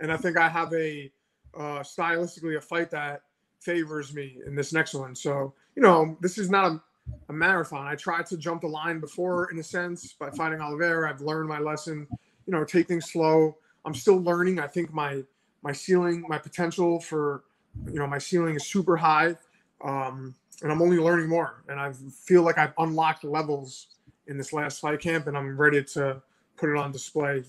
and 0.00 0.12
I 0.12 0.16
think 0.16 0.36
I 0.36 0.48
have 0.48 0.72
a 0.72 1.10
uh, 1.54 1.80
stylistically 1.80 2.56
a 2.56 2.60
fight 2.60 2.90
that 2.90 3.22
favors 3.60 4.14
me 4.14 4.38
in 4.46 4.54
this 4.54 4.72
next 4.72 4.94
one. 4.94 5.14
So 5.14 5.54
you 5.74 5.82
know, 5.82 6.16
this 6.20 6.38
is 6.38 6.50
not 6.50 6.72
a 6.72 6.80
a 7.28 7.32
marathon. 7.32 7.86
I 7.86 7.94
tried 7.94 8.26
to 8.26 8.36
jump 8.36 8.62
the 8.62 8.68
line 8.68 9.00
before, 9.00 9.50
in 9.50 9.58
a 9.58 9.62
sense, 9.62 10.12
by 10.12 10.30
fighting 10.30 10.60
Oliveira. 10.60 11.10
I've 11.10 11.20
learned 11.20 11.48
my 11.48 11.58
lesson. 11.58 12.06
You 12.46 12.52
know, 12.52 12.64
take 12.64 12.86
things 12.86 13.10
slow. 13.10 13.56
I'm 13.84 13.94
still 13.94 14.18
learning. 14.18 14.58
I 14.58 14.66
think 14.66 14.92
my 14.92 15.22
my 15.62 15.72
ceiling, 15.72 16.24
my 16.28 16.38
potential 16.38 17.00
for, 17.00 17.42
you 17.86 17.98
know, 17.98 18.06
my 18.06 18.18
ceiling 18.18 18.56
is 18.56 18.66
super 18.66 18.96
high, 18.96 19.36
um, 19.84 20.34
and 20.62 20.72
I'm 20.72 20.82
only 20.82 20.98
learning 20.98 21.28
more. 21.28 21.64
And 21.68 21.78
I 21.78 21.92
feel 22.24 22.42
like 22.42 22.58
I've 22.58 22.72
unlocked 22.78 23.24
levels 23.24 23.88
in 24.26 24.36
this 24.36 24.52
last 24.52 24.80
fight 24.80 25.00
camp, 25.00 25.26
and 25.26 25.36
I'm 25.36 25.56
ready 25.60 25.82
to 25.84 26.22
put 26.56 26.70
it 26.70 26.76
on 26.76 26.92
display 26.92 27.42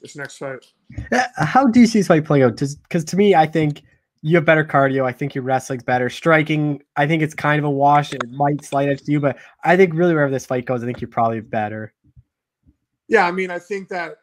this 0.00 0.16
next 0.16 0.38
fight. 0.38 0.66
How 1.36 1.66
do 1.66 1.80
you 1.80 1.86
see 1.86 2.00
this 2.00 2.08
fight 2.08 2.24
playing 2.24 2.44
out? 2.44 2.56
Because 2.56 3.04
to 3.04 3.16
me, 3.16 3.34
I 3.34 3.46
think 3.46 3.82
you 4.22 4.36
have 4.36 4.44
better 4.44 4.64
cardio. 4.64 5.04
I 5.04 5.12
think 5.12 5.34
your 5.34 5.44
wrestling's 5.44 5.82
better. 5.82 6.10
Striking, 6.10 6.82
I 6.96 7.06
think 7.06 7.22
it's 7.22 7.34
kind 7.34 7.58
of 7.58 7.64
a 7.64 7.70
wash. 7.70 8.12
It 8.12 8.22
might 8.30 8.64
slide 8.64 8.88
edge 8.88 9.02
to 9.02 9.12
you, 9.12 9.20
but 9.20 9.38
I 9.64 9.76
think 9.76 9.94
really 9.94 10.14
wherever 10.14 10.30
this 10.30 10.46
fight 10.46 10.66
goes, 10.66 10.82
I 10.82 10.86
think 10.86 11.00
you're 11.00 11.08
probably 11.08 11.40
better. 11.40 11.92
Yeah, 13.08 13.26
I 13.26 13.30
mean, 13.30 13.50
I 13.50 13.58
think 13.58 13.88
that 13.88 14.16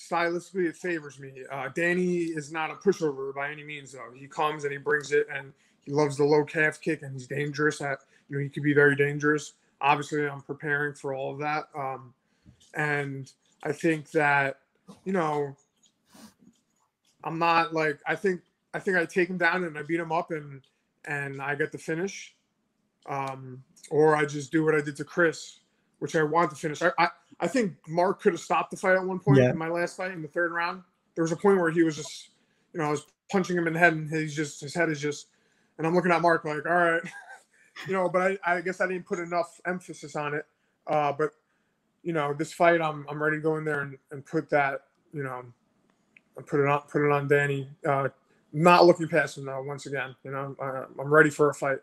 stylistically 0.00 0.66
it 0.68 0.76
favors 0.76 1.18
me. 1.18 1.32
Uh, 1.50 1.68
Danny 1.74 2.16
is 2.16 2.52
not 2.52 2.70
a 2.70 2.74
pushover 2.74 3.34
by 3.34 3.50
any 3.50 3.64
means, 3.64 3.92
though. 3.92 4.12
He 4.14 4.26
comes 4.26 4.64
and 4.64 4.72
he 4.72 4.78
brings 4.78 5.12
it, 5.12 5.26
and 5.32 5.52
he 5.84 5.92
loves 5.92 6.16
the 6.16 6.24
low 6.24 6.44
calf 6.44 6.80
kick, 6.80 7.02
and 7.02 7.12
he's 7.12 7.26
dangerous. 7.26 7.80
At 7.80 8.00
you 8.28 8.36
know, 8.36 8.42
he 8.42 8.48
could 8.48 8.62
be 8.62 8.74
very 8.74 8.96
dangerous. 8.96 9.52
Obviously, 9.80 10.26
I'm 10.26 10.42
preparing 10.42 10.94
for 10.94 11.14
all 11.14 11.32
of 11.32 11.38
that, 11.40 11.68
um, 11.76 12.14
and 12.74 13.30
I 13.62 13.72
think 13.72 14.10
that 14.12 14.58
you 15.04 15.12
know, 15.12 15.56
I'm 17.22 17.38
not 17.38 17.72
like 17.72 17.98
I 18.06 18.16
think 18.16 18.40
I 18.72 18.80
think 18.80 18.96
I 18.96 19.04
take 19.04 19.28
him 19.28 19.38
down 19.38 19.64
and 19.64 19.78
I 19.78 19.82
beat 19.82 20.00
him 20.00 20.12
up 20.12 20.30
and 20.30 20.62
and 21.06 21.40
I 21.40 21.54
get 21.54 21.70
the 21.70 21.78
finish, 21.78 22.34
um, 23.06 23.62
or 23.90 24.16
I 24.16 24.24
just 24.24 24.50
do 24.50 24.64
what 24.64 24.74
I 24.74 24.80
did 24.80 24.96
to 24.96 25.04
Chris, 25.04 25.60
which 25.98 26.16
I 26.16 26.22
want 26.22 26.50
to 26.50 26.56
finish. 26.56 26.82
I 26.82 26.90
I, 26.98 27.08
I 27.40 27.46
think 27.46 27.74
Mark 27.88 28.20
could 28.20 28.32
have 28.32 28.40
stopped 28.40 28.70
the 28.70 28.76
fight 28.76 28.96
at 28.96 29.04
one 29.04 29.18
point 29.18 29.38
Yeah. 29.38 29.50
in 29.50 29.58
my 29.58 29.68
last 29.68 29.96
fight 29.96 30.12
in 30.12 30.22
the 30.22 30.28
third 30.28 30.52
round. 30.52 30.82
There 31.14 31.22
was 31.22 31.32
a 31.32 31.36
point 31.36 31.58
where 31.60 31.70
he 31.70 31.82
was 31.82 31.96
just, 31.96 32.30
you 32.72 32.80
know, 32.80 32.86
I 32.86 32.90
was 32.90 33.06
punching 33.30 33.56
him 33.56 33.66
in 33.66 33.72
the 33.72 33.78
head 33.78 33.92
and 33.92 34.10
he's 34.10 34.34
just 34.34 34.60
his 34.60 34.74
head 34.74 34.88
is 34.90 35.00
just, 35.00 35.28
and 35.78 35.86
I'm 35.86 35.94
looking 35.94 36.12
at 36.12 36.22
Mark 36.22 36.44
like, 36.44 36.66
all 36.66 36.72
right, 36.72 37.02
you 37.86 37.92
know, 37.92 38.08
but 38.08 38.38
I, 38.44 38.56
I 38.56 38.60
guess 38.60 38.80
I 38.80 38.86
didn't 38.86 39.06
put 39.06 39.18
enough 39.18 39.60
emphasis 39.66 40.16
on 40.16 40.34
it. 40.34 40.46
Uh, 40.86 41.12
but 41.12 41.30
you 42.02 42.12
know, 42.12 42.34
this 42.34 42.52
fight, 42.52 42.80
I'm 42.80 43.06
I'm 43.08 43.22
ready 43.22 43.38
to 43.38 43.42
go 43.42 43.56
in 43.56 43.64
there 43.64 43.80
and, 43.80 43.98
and 44.10 44.24
put 44.24 44.50
that, 44.50 44.82
you 45.12 45.22
know, 45.22 45.42
and 46.36 46.46
put 46.46 46.60
it 46.60 46.66
on 46.68 46.82
put 46.82 47.04
it 47.04 47.10
on 47.12 47.28
Danny. 47.28 47.68
Uh, 47.86 48.08
not 48.52 48.84
looking 48.86 49.08
past 49.08 49.38
him 49.38 49.46
though. 49.46 49.62
Once 49.62 49.86
again, 49.86 50.14
you 50.22 50.30
know, 50.30 50.54
uh, 50.62 50.84
I'm 51.00 51.12
ready 51.12 51.30
for 51.30 51.50
a 51.50 51.54
fight. 51.54 51.78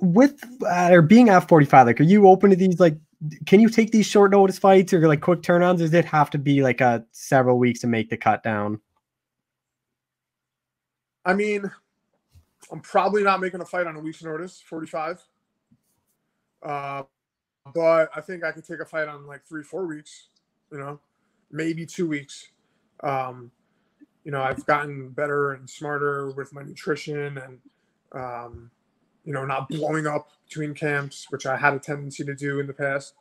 With 0.00 0.40
uh, 0.64 0.88
or 0.92 1.02
being 1.02 1.28
at 1.30 1.48
45, 1.48 1.86
like, 1.86 2.00
are 2.00 2.04
you 2.04 2.28
open 2.28 2.50
to 2.50 2.56
these? 2.56 2.78
Like, 2.78 2.96
can 3.46 3.60
you 3.60 3.68
take 3.68 3.90
these 3.90 4.06
short 4.06 4.30
notice 4.30 4.58
fights 4.58 4.92
or 4.92 5.06
like 5.08 5.20
quick 5.20 5.42
turnarounds? 5.42 5.78
Does 5.78 5.92
it 5.92 6.04
have 6.04 6.30
to 6.30 6.38
be 6.38 6.62
like 6.62 6.80
a 6.80 7.04
several 7.12 7.58
weeks 7.58 7.80
to 7.80 7.86
make 7.86 8.10
the 8.10 8.16
cut 8.16 8.42
down? 8.42 8.80
I 11.24 11.34
mean, 11.34 11.70
I'm 12.70 12.80
probably 12.80 13.22
not 13.22 13.40
making 13.40 13.60
a 13.60 13.64
fight 13.64 13.86
on 13.86 13.96
a 13.96 14.00
week's 14.00 14.22
notice, 14.22 14.62
45. 14.64 15.24
Uh, 16.62 17.02
but 17.74 18.10
I 18.14 18.20
think 18.20 18.44
I 18.44 18.52
could 18.52 18.64
take 18.64 18.80
a 18.80 18.84
fight 18.84 19.08
on 19.08 19.26
like 19.26 19.44
three, 19.46 19.62
four 19.62 19.86
weeks, 19.86 20.28
you 20.70 20.78
know, 20.78 21.00
maybe 21.50 21.84
two 21.84 22.08
weeks. 22.08 22.48
Um, 23.02 23.50
you 24.24 24.32
know, 24.32 24.42
I've 24.42 24.64
gotten 24.66 25.10
better 25.10 25.52
and 25.52 25.68
smarter 25.68 26.30
with 26.30 26.52
my 26.52 26.62
nutrition 26.62 27.38
and, 27.38 27.58
um, 28.12 28.70
you 29.28 29.34
know, 29.34 29.44
not 29.44 29.68
blowing 29.68 30.06
up 30.06 30.30
between 30.48 30.72
camps, 30.72 31.26
which 31.28 31.44
I 31.44 31.54
had 31.54 31.74
a 31.74 31.78
tendency 31.78 32.24
to 32.24 32.34
do 32.34 32.60
in 32.60 32.66
the 32.66 32.72
past. 32.72 33.12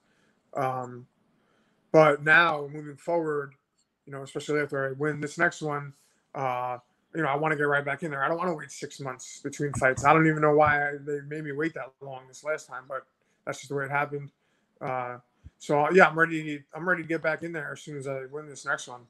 Um, 0.53 1.05
but 1.91 2.23
now 2.23 2.69
moving 2.71 2.95
forward, 2.95 3.55
you 4.05 4.13
know, 4.13 4.23
especially 4.23 4.61
after 4.61 4.87
I 4.87 4.93
win 4.93 5.19
this 5.19 5.37
next 5.37 5.61
one, 5.61 5.91
uh, 6.33 6.77
you 7.13 7.21
know, 7.21 7.27
I 7.27 7.35
want 7.35 7.51
to 7.51 7.57
get 7.57 7.63
right 7.63 7.83
back 7.83 8.03
in 8.03 8.11
there. 8.11 8.23
I 8.23 8.29
don't 8.29 8.37
want 8.37 8.49
to 8.49 8.53
wait 8.53 8.71
six 8.71 9.01
months 9.01 9.41
between 9.41 9.73
fights. 9.73 10.05
I 10.05 10.13
don't 10.13 10.27
even 10.27 10.41
know 10.41 10.55
why 10.55 10.93
they 11.05 11.19
made 11.27 11.43
me 11.43 11.51
wait 11.51 11.73
that 11.73 11.91
long 11.99 12.21
this 12.29 12.41
last 12.41 12.69
time, 12.69 12.83
but 12.87 13.05
that's 13.45 13.57
just 13.57 13.67
the 13.67 13.75
way 13.75 13.83
it 13.83 13.91
happened. 13.91 14.31
Uh, 14.79 15.17
so 15.59 15.91
yeah, 15.91 16.07
I'm 16.07 16.17
ready. 16.17 16.63
I'm 16.73 16.87
ready 16.87 17.01
to 17.01 17.07
get 17.07 17.21
back 17.21 17.43
in 17.43 17.51
there 17.51 17.73
as 17.73 17.81
soon 17.81 17.97
as 17.97 18.07
I 18.07 18.27
win 18.31 18.47
this 18.47 18.65
next 18.65 18.87
one. 18.87 19.01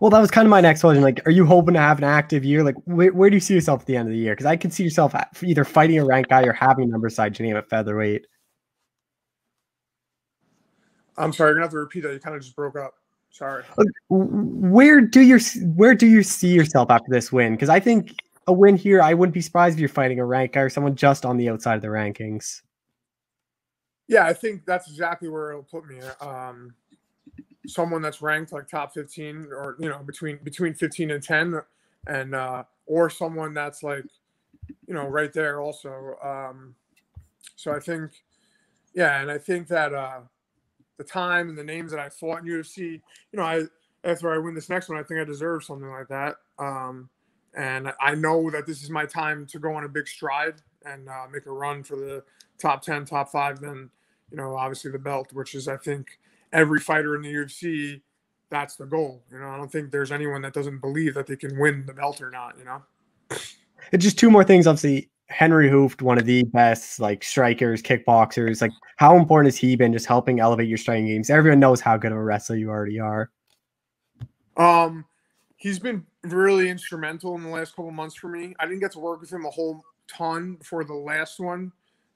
Well, 0.00 0.10
that 0.10 0.20
was 0.20 0.30
kind 0.30 0.46
of 0.46 0.50
my 0.50 0.60
next 0.60 0.80
question. 0.82 1.02
Like, 1.02 1.26
are 1.26 1.30
you 1.30 1.46
hoping 1.46 1.74
to 1.74 1.80
have 1.80 1.98
an 1.98 2.04
active 2.04 2.44
year? 2.44 2.62
Like, 2.62 2.76
where, 2.84 3.12
where 3.12 3.30
do 3.30 3.36
you 3.36 3.40
see 3.40 3.54
yourself 3.54 3.80
at 3.80 3.86
the 3.86 3.96
end 3.96 4.08
of 4.08 4.12
the 4.12 4.18
year? 4.18 4.32
Because 4.32 4.46
I 4.46 4.56
can 4.56 4.70
see 4.70 4.84
yourself 4.84 5.14
either 5.42 5.64
fighting 5.64 5.98
a 5.98 6.04
ranked 6.04 6.30
guy 6.30 6.42
or 6.42 6.52
having 6.52 6.84
a 6.84 6.88
number 6.88 7.08
side 7.08 7.38
your 7.38 7.46
name 7.46 7.56
at 7.56 7.68
featherweight. 7.68 8.26
I'm 11.16 11.32
sorry, 11.32 11.50
you're 11.50 11.54
gonna 11.56 11.66
have 11.66 11.72
to 11.72 11.78
repeat 11.78 12.02
that. 12.02 12.12
You 12.12 12.20
kind 12.20 12.36
of 12.36 12.42
just 12.42 12.56
broke 12.56 12.76
up. 12.76 12.94
Sorry. 13.30 13.64
Where 14.08 15.00
do 15.00 15.20
you 15.20 15.38
where 15.74 15.94
do 15.94 16.06
you 16.06 16.22
see 16.22 16.52
yourself 16.52 16.90
after 16.90 17.10
this 17.10 17.32
win? 17.32 17.52
Because 17.54 17.68
I 17.68 17.80
think 17.80 18.14
a 18.46 18.52
win 18.52 18.76
here, 18.76 19.00
I 19.00 19.14
wouldn't 19.14 19.34
be 19.34 19.40
surprised 19.40 19.76
if 19.76 19.80
you're 19.80 19.88
fighting 19.88 20.20
a 20.20 20.24
rank 20.24 20.52
guy 20.52 20.62
or 20.62 20.68
someone 20.68 20.96
just 20.96 21.24
on 21.24 21.36
the 21.36 21.48
outside 21.48 21.76
of 21.76 21.82
the 21.82 21.88
rankings. 21.88 22.62
Yeah, 24.08 24.26
I 24.26 24.32
think 24.32 24.66
that's 24.66 24.88
exactly 24.90 25.28
where 25.28 25.50
it'll 25.50 25.62
put 25.62 25.86
me. 25.86 26.00
Um, 26.20 26.74
someone 27.66 28.02
that's 28.02 28.22
ranked 28.22 28.52
like 28.52 28.68
top 28.68 28.92
15 28.94 29.48
or 29.50 29.76
you 29.78 29.88
know 29.88 29.98
between 30.04 30.38
between 30.42 30.74
15 30.74 31.10
and 31.12 31.22
10 31.22 31.60
and 32.08 32.34
uh 32.34 32.64
or 32.86 33.08
someone 33.08 33.54
that's 33.54 33.82
like 33.82 34.04
you 34.86 34.94
know 34.94 35.06
right 35.06 35.32
there 35.32 35.60
also 35.60 36.16
um 36.22 36.74
So 37.56 37.72
I 37.72 37.80
think, 37.80 38.10
yeah, 38.94 39.20
and 39.20 39.30
I 39.30 39.38
think 39.38 39.68
that 39.68 39.94
uh, 39.94 40.20
the 40.96 41.04
time 41.04 41.48
and 41.48 41.58
the 41.58 41.64
names 41.64 41.90
that 41.92 42.00
I 42.00 42.08
fought 42.08 42.40
in 42.42 42.46
UFC, 42.46 42.78
you 42.78 43.00
know, 43.34 43.42
I 43.44 43.64
after 44.04 44.32
I 44.32 44.38
win 44.38 44.54
this 44.54 44.68
next 44.68 44.88
one, 44.88 44.98
I 44.98 45.04
think 45.04 45.20
I 45.20 45.24
deserve 45.24 45.62
something 45.64 45.88
like 45.88 46.08
that. 46.08 46.36
Um, 46.58 47.08
and 47.54 47.92
I 48.00 48.14
know 48.14 48.50
that 48.50 48.66
this 48.66 48.82
is 48.82 48.90
my 48.90 49.06
time 49.06 49.46
to 49.46 49.58
go 49.58 49.74
on 49.74 49.84
a 49.84 49.88
big 49.88 50.08
stride 50.08 50.60
and 50.84 51.08
uh, 51.08 51.26
make 51.30 51.46
a 51.46 51.52
run 51.52 51.84
for 51.84 51.96
the 51.96 52.24
top 52.58 52.82
10, 52.82 53.04
top 53.04 53.30
five, 53.30 53.60
then, 53.60 53.90
you 54.30 54.36
know, 54.36 54.56
obviously 54.56 54.90
the 54.90 54.98
belt, 54.98 55.32
which 55.32 55.54
is, 55.54 55.68
I 55.68 55.76
think, 55.76 56.18
every 56.52 56.80
fighter 56.80 57.16
in 57.16 57.22
the 57.22 57.32
UFC, 57.32 58.00
that's 58.50 58.76
the 58.76 58.86
goal. 58.86 59.22
You 59.30 59.38
know, 59.38 59.48
I 59.48 59.56
don't 59.56 59.70
think 59.72 59.90
there's 59.90 60.12
anyone 60.12 60.42
that 60.42 60.52
doesn't 60.52 60.80
believe 60.80 61.14
that 61.14 61.26
they 61.26 61.36
can 61.36 61.58
win 61.58 61.84
the 61.86 61.94
belt 61.94 62.20
or 62.20 62.30
not, 62.30 62.56
you 62.58 62.64
know? 62.64 62.82
And 63.92 64.00
just 64.00 64.18
two 64.18 64.30
more 64.30 64.44
things. 64.44 64.66
Obviously, 64.66 65.10
Henry 65.26 65.68
Hooft, 65.70 66.02
one 66.02 66.18
of 66.18 66.26
the 66.26 66.44
best 66.44 67.00
like 67.00 67.24
strikers, 67.24 67.82
kickboxers. 67.82 68.60
Like, 68.60 68.72
how 68.96 69.16
important 69.16 69.52
has 69.52 69.56
he 69.58 69.74
been 69.74 69.92
just 69.92 70.06
helping 70.06 70.40
elevate 70.40 70.68
your 70.68 70.78
striking 70.78 71.06
games? 71.06 71.30
Everyone 71.30 71.58
knows 71.58 71.80
how 71.80 71.96
good 71.96 72.12
of 72.12 72.18
a 72.18 72.22
wrestler 72.22 72.56
you 72.56 72.68
already 72.68 73.00
are. 73.00 73.30
Um, 74.56 75.06
he's 75.56 75.78
been 75.78 76.04
really 76.22 76.68
instrumental 76.68 77.34
in 77.36 77.42
the 77.42 77.48
last 77.48 77.74
couple 77.74 77.90
months 77.90 78.14
for 78.14 78.28
me. 78.28 78.54
I 78.60 78.66
didn't 78.66 78.80
get 78.80 78.92
to 78.92 78.98
work 78.98 79.20
with 79.20 79.32
him 79.32 79.46
a 79.46 79.50
whole 79.50 79.82
ton 80.06 80.56
before 80.56 80.84
the 80.84 80.94
last 80.94 81.40
one 81.40 81.72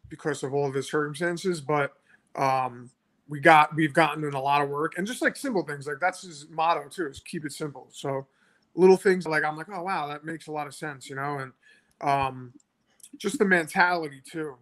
because 0.09 0.43
of 0.43 0.55
all 0.55 0.69
of 0.69 0.75
his 0.75 0.91
circumstances, 0.91 1.61
but 1.61 1.93
um, 2.37 2.91
we 3.29 3.41
got 3.41 3.75
we've 3.75 3.93
gotten 3.93 4.25
in 4.25 4.35
a 4.35 4.41
lot 4.41 4.63
of 4.63 4.69
work 4.69 4.97
and 4.97 5.07
just 5.07 5.23
like 5.23 5.37
simple 5.37 5.63
things 5.63 5.87
like 5.87 5.97
that's 6.01 6.23
his 6.23 6.47
motto 6.51 6.89
too 6.89 7.07
is 7.07 7.21
keep 7.21 7.45
it 7.45 7.53
simple. 7.53 7.89
So 7.91 8.27
little 8.75 8.97
things 8.97 9.27
like 9.27 9.45
I'm 9.45 9.57
like 9.57 9.69
oh 9.73 9.83
wow 9.83 10.07
that 10.09 10.25
makes 10.25 10.47
a 10.47 10.53
lot 10.53 10.67
of 10.67 10.75
sense, 10.75 11.09
you 11.09 11.17
know, 11.17 11.39
and 11.39 11.53
um, 12.01 12.53
just 13.19 13.39
the 13.39 13.45
mentality 13.45 14.21
too. 14.25 14.57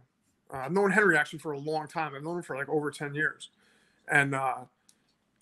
Uh, 0.53 0.59
I've 0.59 0.73
known 0.73 0.91
Henry 0.91 1.17
actually 1.17 1.41
for 1.41 1.53
a 1.53 1.59
long 1.59 1.89
time. 1.89 2.15
I've 2.15 2.23
known 2.23 2.37
him 2.37 2.43
for 2.43 2.57
like 2.57 2.69
over 2.69 2.91
ten 2.91 3.15
years, 3.15 3.51
and 4.11 4.35
uh, 4.35 4.59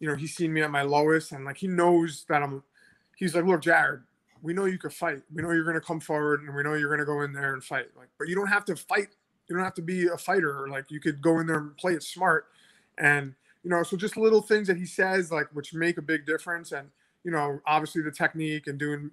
you 0.01 0.09
know 0.09 0.15
he's 0.15 0.35
seen 0.35 0.53
me 0.53 0.63
at 0.63 0.71
my 0.71 0.83
lowest 0.83 1.33
and 1.33 1.45
like 1.45 1.59
he 1.59 1.69
knows 1.69 2.25
that 2.29 2.43
I'm. 2.43 2.63
He's 3.17 3.37
like, 3.37 3.45
look, 3.45 3.63
Jared, 3.63 4.01
we 4.43 4.53
know 4.53 4.65
you 4.65 4.79
could 4.79 4.93
fight. 4.93 5.23
We 5.33 5.43
know 5.43 5.53
you're 5.53 5.65
going 5.65 5.75
to 5.75 5.81
come 5.81 6.01
forward, 6.01 6.43
and 6.43 6.55
we 6.55 6.63
know 6.63 6.75
you're 6.75 6.89
going 6.89 6.99
to 6.99 7.07
go 7.07 7.23
in 7.23 7.33
there 7.33 7.55
and 7.55 7.63
fight. 7.63 7.87
Like, 7.97 8.09
but 8.19 8.29
you 8.29 8.35
don't 8.35 8.49
have 8.49 8.65
to 8.67 8.77
fight. 8.77 9.09
You 9.49 9.55
don't 9.55 9.65
have 9.65 9.75
to 9.75 9.83
be 9.83 10.09
a 10.09 10.19
fighter. 10.19 10.67
Like, 10.69 10.91
you 10.91 10.99
could 10.99 11.23
go 11.23 11.39
in 11.39 11.47
there 11.47 11.59
and 11.59 11.77
play 11.77 11.93
it 11.93 12.03
smart, 12.03 12.47
and 12.99 13.35
you 13.63 13.71
know, 13.71 13.83
so 13.83 13.97
just 13.97 14.17
little 14.17 14.43
things 14.43 14.67
that 14.67 14.77
he 14.77 14.87
says, 14.87 15.31
like, 15.31 15.47
which 15.53 15.73
make 15.73 15.99
a 15.99 16.03
big 16.03 16.27
difference. 16.27 16.73
And 16.73 16.89
you 17.25 17.31
know, 17.31 17.61
obviously 17.67 18.03
the 18.03 18.11
technique 18.11 18.67
and 18.67 18.79
doing 18.79 19.11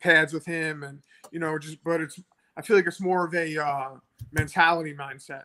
pads 0.00 0.32
with 0.32 0.46
him, 0.46 0.82
and 0.82 1.00
you 1.30 1.40
know, 1.40 1.58
just 1.58 1.82
but 1.84 2.00
it's. 2.00 2.20
I 2.56 2.62
feel 2.62 2.76
like 2.76 2.86
it's 2.86 3.00
more 3.00 3.24
of 3.24 3.34
a 3.34 3.56
uh, 3.56 3.90
mentality 4.32 4.94
mindset, 4.94 5.44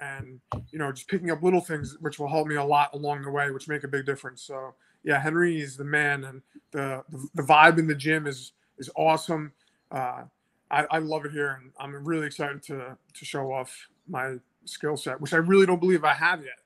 and 0.00 0.40
you 0.70 0.78
know, 0.78 0.92
just 0.92 1.08
picking 1.08 1.30
up 1.30 1.42
little 1.42 1.60
things 1.60 1.96
which 2.00 2.18
will 2.18 2.28
help 2.28 2.46
me 2.46 2.56
a 2.56 2.64
lot 2.64 2.92
along 2.92 3.22
the 3.22 3.30
way, 3.30 3.50
which 3.50 3.68
make 3.68 3.84
a 3.84 3.88
big 3.88 4.04
difference. 4.04 4.42
So 4.42 4.74
yeah, 5.02 5.20
Henry 5.20 5.60
is 5.60 5.76
the 5.76 5.84
man, 5.84 6.24
and 6.24 6.42
the 6.70 7.02
the, 7.08 7.28
the 7.34 7.42
vibe 7.42 7.78
in 7.78 7.86
the 7.86 7.94
gym 7.94 8.26
is 8.26 8.52
is 8.78 8.90
awesome. 8.96 9.52
Uh, 9.90 10.24
I, 10.70 10.86
I 10.90 10.98
love 10.98 11.24
it 11.24 11.32
here, 11.32 11.58
and 11.60 11.72
I'm 11.78 12.04
really 12.04 12.26
excited 12.26 12.62
to 12.64 12.96
to 13.14 13.24
show 13.24 13.52
off 13.52 13.88
my 14.08 14.36
skill 14.64 14.96
set, 14.96 15.20
which 15.20 15.32
I 15.32 15.38
really 15.38 15.66
don't 15.66 15.80
believe 15.80 16.04
I 16.04 16.14
have 16.14 16.40
yet. 16.40 16.58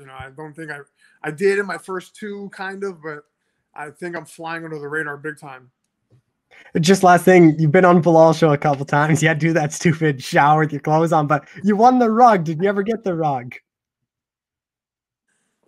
You 0.00 0.06
know, 0.06 0.14
I 0.14 0.30
don't 0.34 0.54
think 0.54 0.70
I 0.70 0.78
I 1.22 1.30
did 1.30 1.58
in 1.58 1.66
my 1.66 1.78
first 1.78 2.16
two, 2.16 2.50
kind 2.52 2.82
of, 2.82 3.02
but 3.02 3.24
I 3.74 3.90
think 3.90 4.16
I'm 4.16 4.24
flying 4.24 4.64
under 4.64 4.78
the 4.78 4.88
radar 4.88 5.16
big 5.16 5.38
time. 5.38 5.70
Just 6.80 7.02
last 7.02 7.24
thing, 7.24 7.58
you've 7.58 7.72
been 7.72 7.84
on 7.84 8.00
Bilal 8.00 8.32
show 8.32 8.52
a 8.52 8.58
couple 8.58 8.84
times. 8.84 9.22
You 9.22 9.28
had 9.28 9.40
to 9.40 9.46
do 9.46 9.52
that 9.54 9.72
stupid 9.72 10.22
shower 10.22 10.60
with 10.60 10.72
your 10.72 10.80
clothes 10.80 11.12
on, 11.12 11.26
but 11.26 11.46
you 11.62 11.76
won 11.76 11.98
the 11.98 12.10
rug. 12.10 12.44
Did 12.44 12.62
you 12.62 12.68
ever 12.68 12.82
get 12.82 13.04
the 13.04 13.14
rug? 13.14 13.54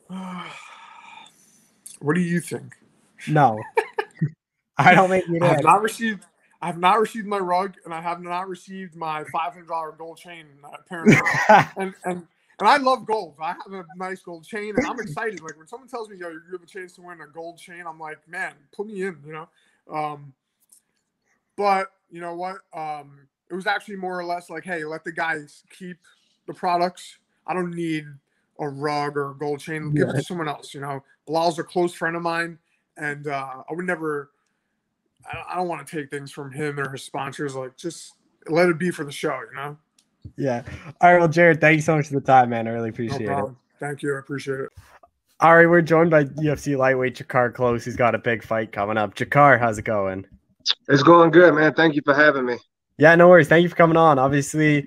what 2.00 2.14
do 2.14 2.20
you 2.20 2.40
think? 2.40 2.74
No, 3.28 3.58
I 4.78 4.94
don't 4.94 5.08
think 5.08 5.26
you 5.28 5.34
did. 5.34 5.42
I 5.42 5.54
have 5.54 5.64
not 5.64 5.82
received. 5.82 6.24
I 6.60 6.66
have 6.66 6.78
not 6.78 7.00
received 7.00 7.26
my 7.26 7.38
rug, 7.38 7.74
and 7.84 7.92
I 7.92 8.00
have 8.00 8.20
not 8.20 8.48
received 8.48 8.94
my 8.94 9.24
five 9.32 9.52
hundred 9.52 9.68
dollar 9.68 9.92
gold 9.92 10.18
chain. 10.18 10.46
Apparently, 10.72 11.16
and 11.76 11.94
and 12.04 12.26
and 12.58 12.68
I 12.68 12.76
love 12.76 13.06
gold. 13.06 13.36
I 13.40 13.48
have 13.48 13.72
a 13.72 13.84
nice 13.96 14.22
gold 14.22 14.44
chain, 14.44 14.74
and 14.76 14.86
I'm 14.86 15.00
excited. 15.00 15.40
Like 15.40 15.56
when 15.56 15.66
someone 15.66 15.88
tells 15.88 16.08
me, 16.08 16.16
"Yo, 16.16 16.28
you 16.28 16.40
have 16.52 16.62
a 16.62 16.66
chance 16.66 16.92
to 16.94 17.02
win 17.02 17.20
a 17.20 17.26
gold 17.26 17.58
chain," 17.58 17.84
I'm 17.86 17.98
like, 17.98 18.18
"Man, 18.28 18.52
put 18.72 18.86
me 18.86 19.02
in," 19.02 19.18
you 19.26 19.32
know. 19.32 19.48
Um, 19.92 20.32
but 21.56 21.88
you 22.10 22.20
know 22.20 22.34
what? 22.34 22.58
Um, 22.72 23.26
it 23.50 23.54
was 23.54 23.66
actually 23.66 23.96
more 23.96 24.18
or 24.18 24.24
less 24.24 24.50
like, 24.50 24.64
"Hey, 24.64 24.84
let 24.84 25.04
the 25.04 25.12
guys 25.12 25.64
keep 25.76 25.98
the 26.46 26.54
products. 26.54 27.18
I 27.46 27.54
don't 27.54 27.74
need 27.74 28.06
a 28.58 28.68
rug 28.68 29.16
or 29.16 29.30
a 29.30 29.34
gold 29.34 29.60
chain. 29.60 29.92
Give 29.94 30.08
it 30.08 30.12
to 30.14 30.22
someone 30.22 30.48
else." 30.48 30.74
You 30.74 30.80
know, 30.80 31.02
Bilal's 31.26 31.58
a 31.58 31.64
close 31.64 31.94
friend 31.94 32.16
of 32.16 32.22
mine, 32.22 32.58
and 32.96 33.26
uh, 33.26 33.62
I 33.68 33.72
would 33.72 33.86
never. 33.86 34.30
I 35.48 35.54
don't 35.54 35.68
want 35.68 35.86
to 35.86 35.96
take 35.96 36.10
things 36.10 36.32
from 36.32 36.50
him 36.50 36.80
or 36.80 36.90
his 36.90 37.04
sponsors. 37.04 37.54
Like, 37.54 37.76
just 37.76 38.14
let 38.48 38.68
it 38.68 38.76
be 38.76 38.90
for 38.90 39.04
the 39.04 39.12
show. 39.12 39.38
You 39.50 39.56
know. 39.56 39.78
Yeah. 40.36 40.62
All 41.00 41.12
right. 41.12 41.18
Well, 41.18 41.28
Jared, 41.28 41.60
thank 41.60 41.76
you 41.76 41.82
so 41.82 41.96
much 41.96 42.08
for 42.08 42.14
the 42.14 42.20
time, 42.20 42.50
man. 42.50 42.66
I 42.66 42.70
really 42.70 42.90
No 42.90 42.90
appreciate 42.90 43.28
it. 43.28 43.44
Thank 43.80 44.02
you. 44.02 44.14
I 44.14 44.18
appreciate 44.18 44.60
it. 44.60 44.70
All 45.42 45.56
right, 45.56 45.68
we're 45.68 45.82
joined 45.82 46.08
by 46.08 46.24
UFC 46.24 46.78
lightweight 46.78 47.16
Drakkar 47.16 47.52
Klose, 47.52 47.84
He's 47.84 47.96
got 47.96 48.14
a 48.14 48.18
big 48.18 48.44
fight 48.44 48.70
coming 48.70 48.96
up. 48.96 49.16
Drakkar, 49.16 49.58
how's 49.58 49.76
it 49.76 49.84
going? 49.84 50.24
It's 50.88 51.02
going 51.02 51.32
good, 51.32 51.52
man. 51.54 51.74
Thank 51.74 51.96
you 51.96 52.02
for 52.04 52.14
having 52.14 52.46
me. 52.46 52.58
Yeah, 52.96 53.16
no 53.16 53.28
worries. 53.28 53.48
Thank 53.48 53.64
you 53.64 53.68
for 53.68 53.74
coming 53.74 53.96
on. 53.96 54.20
Obviously, 54.20 54.86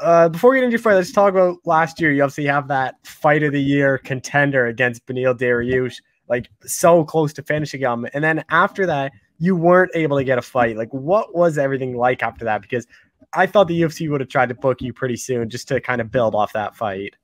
uh, 0.00 0.28
before 0.28 0.50
we 0.50 0.58
get 0.58 0.64
into 0.64 0.74
your 0.74 0.78
fight, 0.78 0.94
let's 0.94 1.10
talk 1.10 1.30
about 1.30 1.56
last 1.64 2.00
year. 2.00 2.12
You 2.12 2.22
obviously 2.22 2.46
have 2.46 2.68
that 2.68 2.94
fight 3.04 3.42
of 3.42 3.52
the 3.52 3.60
year 3.60 3.98
contender 3.98 4.66
against 4.66 5.04
Beneil 5.06 5.36
Dariush, 5.36 5.96
like 6.28 6.50
so 6.64 7.02
close 7.02 7.32
to 7.32 7.42
finishing 7.42 7.80
him. 7.80 8.06
And 8.14 8.22
then 8.22 8.44
after 8.48 8.86
that, 8.86 9.10
you 9.38 9.56
weren't 9.56 9.90
able 9.96 10.18
to 10.18 10.24
get 10.24 10.38
a 10.38 10.42
fight. 10.42 10.76
Like, 10.76 10.92
what 10.94 11.34
was 11.34 11.58
everything 11.58 11.96
like 11.96 12.22
after 12.22 12.44
that? 12.44 12.62
Because 12.62 12.86
I 13.32 13.46
thought 13.46 13.68
the 13.68 13.80
UFC 13.80 14.10
would 14.10 14.20
have 14.20 14.28
tried 14.28 14.48
to 14.48 14.54
book 14.54 14.80
you 14.80 14.92
pretty 14.92 15.16
soon 15.16 15.48
just 15.48 15.68
to 15.68 15.80
kind 15.80 16.00
of 16.00 16.10
build 16.10 16.34
off 16.34 16.52
that 16.52 16.76
fight. 16.76 17.14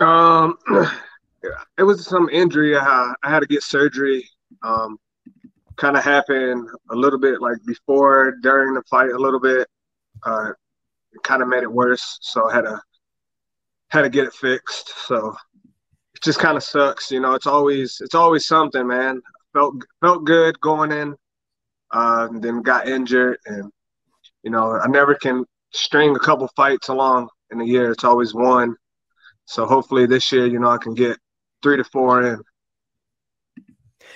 Um, 0.00 0.56
it 1.78 1.82
was 1.82 2.06
some 2.06 2.28
injury. 2.30 2.76
I, 2.76 3.14
I 3.22 3.30
had 3.30 3.40
to 3.40 3.46
get 3.46 3.62
surgery. 3.62 4.28
Um, 4.62 4.98
kind 5.76 5.96
of 5.96 6.04
happened 6.04 6.68
a 6.90 6.94
little 6.94 7.18
bit 7.18 7.40
like 7.40 7.58
before, 7.66 8.36
during 8.42 8.74
the 8.74 8.82
fight, 8.90 9.10
a 9.10 9.18
little 9.18 9.40
bit. 9.40 9.68
Uh, 10.22 10.50
it 11.12 11.22
kind 11.22 11.42
of 11.42 11.48
made 11.48 11.62
it 11.62 11.72
worse, 11.72 12.18
so 12.20 12.50
I 12.50 12.54
had 12.54 12.62
to 12.62 12.80
had 13.88 14.02
to 14.02 14.10
get 14.10 14.26
it 14.26 14.32
fixed. 14.32 14.92
So 15.06 15.34
it 16.14 16.22
just 16.22 16.38
kind 16.38 16.56
of 16.56 16.62
sucks, 16.62 17.10
you 17.10 17.20
know. 17.20 17.34
It's 17.34 17.46
always 17.46 18.00
it's 18.00 18.14
always 18.14 18.46
something, 18.46 18.86
man. 18.86 19.22
Felt 19.52 19.74
felt 20.00 20.24
good 20.24 20.58
going 20.60 20.92
in, 20.92 21.14
uh, 21.92 22.28
and 22.30 22.42
then 22.42 22.62
got 22.62 22.88
injured, 22.88 23.38
and 23.46 23.70
you 24.46 24.52
know 24.52 24.78
I 24.78 24.86
never 24.86 25.16
can 25.16 25.44
string 25.72 26.14
a 26.14 26.20
couple 26.20 26.48
fights 26.54 26.88
along 26.88 27.28
in 27.50 27.60
a 27.60 27.64
year. 27.64 27.90
It's 27.90 28.04
always 28.04 28.32
one. 28.32 28.76
So 29.44 29.66
hopefully 29.66 30.06
this 30.06 30.30
year, 30.30 30.46
you 30.46 30.60
know, 30.60 30.68
I 30.68 30.78
can 30.78 30.94
get 30.94 31.18
three 31.64 31.76
to 31.76 31.82
four 31.82 32.22
in. 32.22 32.40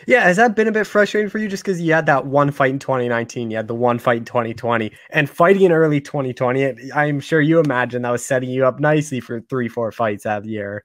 Yeah, 0.07 0.23
has 0.23 0.37
that 0.37 0.55
been 0.55 0.69
a 0.69 0.73
bit 0.73 0.87
frustrating 0.87 1.29
for 1.29 1.39
you 1.39 1.49
just 1.49 1.65
because 1.65 1.81
you 1.81 1.93
had 1.93 2.07
that 2.07 2.27
one 2.27 2.53
fight 2.53 2.71
in 2.71 2.79
2019, 2.79 3.51
you 3.51 3.57
had 3.57 3.67
the 3.67 3.75
one 3.75 3.99
fight 3.99 4.19
in 4.19 4.25
2020, 4.25 4.93
and 5.11 5.29
fighting 5.29 5.63
in 5.63 5.73
early 5.73 6.01
2020, 6.01 6.93
I'm 6.95 7.19
sure 7.19 7.41
you 7.41 7.59
imagine 7.59 8.03
that 8.03 8.11
was 8.11 8.25
setting 8.25 8.51
you 8.51 8.65
up 8.67 8.79
nicely 8.79 9.19
for 9.19 9.41
three, 9.41 9.69
four 9.69 9.91
fights 9.91 10.27
out 10.27 10.39
of 10.39 10.45
the 10.45 10.51
year. 10.51 10.85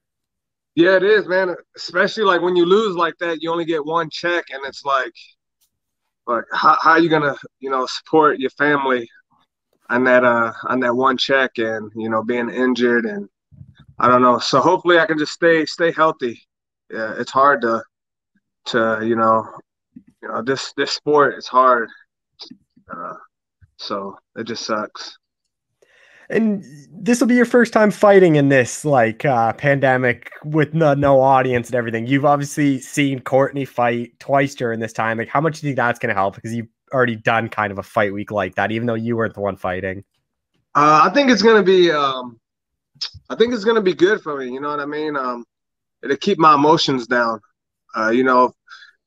Yeah, 0.74 0.96
it 0.96 1.04
is, 1.04 1.28
man. 1.28 1.56
Especially 1.78 2.24
like 2.24 2.42
when 2.42 2.56
you 2.56 2.66
lose 2.66 2.96
like 2.96 3.14
that, 3.20 3.44
you 3.44 3.52
only 3.52 3.66
get 3.66 3.86
one 3.86 4.10
check, 4.10 4.46
and 4.52 4.62
it's 4.66 4.84
like, 4.84 5.14
like 6.26 6.44
how 6.52 6.76
how 6.82 6.98
you 6.98 7.08
gonna 7.08 7.36
you 7.60 7.70
know 7.70 7.86
support 7.86 8.40
your 8.40 8.50
family 8.52 9.08
on 9.90 10.04
that 10.06 10.24
uh 10.24 10.52
on 10.68 10.80
that 10.82 10.96
one 10.96 11.18
check, 11.18 11.58
and 11.58 11.92
you 11.96 12.10
know 12.10 12.24
being 12.24 12.50
injured, 12.50 13.06
and 13.06 13.30
I 14.00 14.08
don't 14.08 14.22
know. 14.22 14.40
So 14.40 14.62
hopefully 14.62 15.00
I 15.00 15.06
can 15.06 15.18
just 15.18 15.34
stay 15.34 15.66
stay 15.66 15.92
healthy. 15.92 16.42
Yeah, 16.92 17.14
it's 17.18 17.32
hard 17.32 17.62
to 17.62 17.84
to 18.68 19.00
you 19.04 19.16
know 19.16 19.48
you 20.22 20.28
know 20.28 20.42
this 20.42 20.74
this 20.78 20.92
sport 20.92 21.36
is 21.38 21.48
hard. 21.48 21.90
Uh, 22.92 23.14
so 23.78 24.18
it 24.36 24.46
just 24.46 24.66
sucks. 24.66 25.18
And 26.30 26.64
this 26.92 27.20
will 27.20 27.28
be 27.28 27.36
your 27.36 27.46
first 27.46 27.72
time 27.72 27.92
fighting 27.92 28.36
in 28.36 28.50
this 28.50 28.84
like 28.84 29.26
uh, 29.26 29.54
pandemic 29.54 30.32
with 30.44 30.74
no, 30.74 30.96
no 30.96 31.22
audience 31.22 31.68
and 31.68 31.76
everything. 31.76 32.08
You've 32.08 32.26
obviously 32.26 32.80
seen 32.80 33.20
Courtney 33.20 33.64
fight 33.64 34.20
twice 34.20 34.56
during 34.56 34.80
this 34.80 34.92
time. 34.92 35.20
Like, 35.20 35.28
how 35.28 35.40
much 35.40 35.62
do 35.62 35.68
you 35.68 35.70
think 35.70 35.78
that's 35.78 36.00
going 36.00 36.10
to 36.10 36.16
help? 36.16 36.34
Because 36.34 36.54
you've 36.56 36.68
already 36.96 37.16
done 37.18 37.50
kind 37.50 37.72
of 37.72 37.78
a 37.78 37.84
fight 37.84 38.14
week 38.14 38.32
like 38.32 38.56
that, 38.56 38.72
even 38.72 38.88
though 38.88 38.96
you 38.96 39.18
weren't 39.18 39.34
the 39.34 39.42
one 39.42 39.58
fighting. 39.58 40.04
Uh, 40.74 41.02
I 41.04 41.14
think 41.14 41.30
it's 41.30 41.42
gonna 41.42 41.64
be. 41.64 41.92
Um, 41.92 42.40
I 43.30 43.36
think 43.36 43.54
it's 43.54 43.66
gonna 43.66 43.82
be 43.82 43.94
good 43.94 44.22
for 44.22 44.38
me. 44.38 44.52
You 44.52 44.62
know 44.62 44.70
what 44.70 44.80
I 44.80 44.86
mean? 44.86 45.16
Um, 45.16 45.46
it'll 46.04 46.18
keep 46.18 46.40
my 46.40 46.56
emotions 46.56 47.08
down. 47.08 47.42
Uh, 47.96 48.10
you 48.10 48.24
know, 48.24 48.54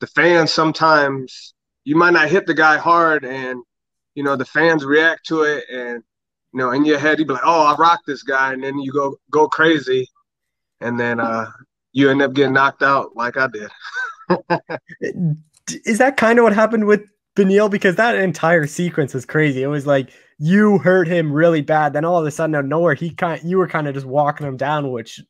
the 0.01 0.07
fans 0.07 0.53
sometimes 0.53 1.55
you 1.85 1.97
might 1.97 2.13
not 2.13 2.29
hit 2.29 2.47
the 2.47 2.55
guy 2.55 2.77
hard, 2.77 3.25
and 3.25 3.63
you 4.15 4.23
know 4.23 4.37
the 4.37 4.45
fans 4.45 4.85
react 4.85 5.27
to 5.27 5.43
it, 5.43 5.65
and 5.71 6.03
you 6.53 6.59
know, 6.59 6.71
in 6.71 6.85
your 6.85 6.99
head, 6.99 7.19
you'd 7.19 7.29
be 7.29 7.35
like, 7.35 7.43
"Oh, 7.45 7.67
I 7.67 7.75
rock 7.77 8.01
this 8.07 8.23
guy," 8.23 8.53
and 8.53 8.63
then 8.63 8.79
you 8.79 8.93
go 8.93 9.17
go 9.31 9.49
crazy, 9.49 10.09
and 10.81 10.99
then 10.99 11.21
uh, 11.21 11.51
you 11.93 12.11
end 12.11 12.23
up 12.23 12.35
getting 12.35 12.55
knocked 12.55 12.83
out 12.83 13.17
like 13.17 13.37
I 13.37 13.49
did. 13.49 13.71
Is 15.85 15.99
that 15.99 16.17
kind 16.17 16.39
of 16.39 16.45
what 16.45 16.55
happened 16.55 16.87
with 16.87 17.03
Beneil? 17.39 17.71
Because 17.71 17.97
that 17.97 18.17
entire 18.17 18.67
sequence 18.67 19.15
was 19.15 19.25
crazy. 19.25 19.63
It 19.63 19.69
was 19.69 19.87
like 19.87 20.11
you 20.39 20.79
hurt 20.79 21.09
him 21.09 21.33
really 21.33 21.61
bad, 21.61 21.93
then 21.93 22.05
all 22.05 22.19
of 22.19 22.27
a 22.27 22.31
sudden 22.31 22.55
out 22.55 22.65
of 22.65 22.67
nowhere, 22.67 22.95
he 22.95 23.11
kind 23.11 23.43
you 23.43 23.59
were 23.59 23.67
kind 23.67 23.89
of 23.89 23.95
just 23.95 24.07
walking 24.07 24.47
him 24.47 24.57
down, 24.57 24.93
which 24.93 25.21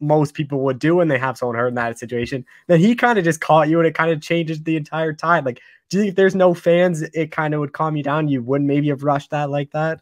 most 0.00 0.34
people 0.34 0.60
would 0.60 0.78
do 0.78 0.96
when 0.96 1.08
they 1.08 1.18
have 1.18 1.38
someone 1.38 1.56
hurt 1.56 1.68
in 1.68 1.74
that 1.74 1.98
situation. 1.98 2.44
Then 2.66 2.78
he 2.78 2.94
kind 2.94 3.18
of 3.18 3.24
just 3.24 3.40
caught 3.40 3.68
you, 3.68 3.78
and 3.78 3.86
it 3.86 3.94
kind 3.94 4.10
of 4.10 4.20
changes 4.20 4.62
the 4.62 4.76
entire 4.76 5.12
tide. 5.14 5.46
Like, 5.46 5.60
do 5.88 5.96
you 5.96 6.02
think 6.02 6.10
if 6.10 6.16
there's 6.16 6.34
no 6.34 6.52
fans, 6.52 7.02
it 7.02 7.30
kind 7.30 7.54
of 7.54 7.60
would 7.60 7.72
calm 7.72 7.96
you 7.96 8.02
down? 8.02 8.28
You 8.28 8.42
wouldn't 8.42 8.68
maybe 8.68 8.88
have 8.88 9.04
rushed 9.04 9.30
that 9.30 9.48
like 9.48 9.70
that. 9.70 10.00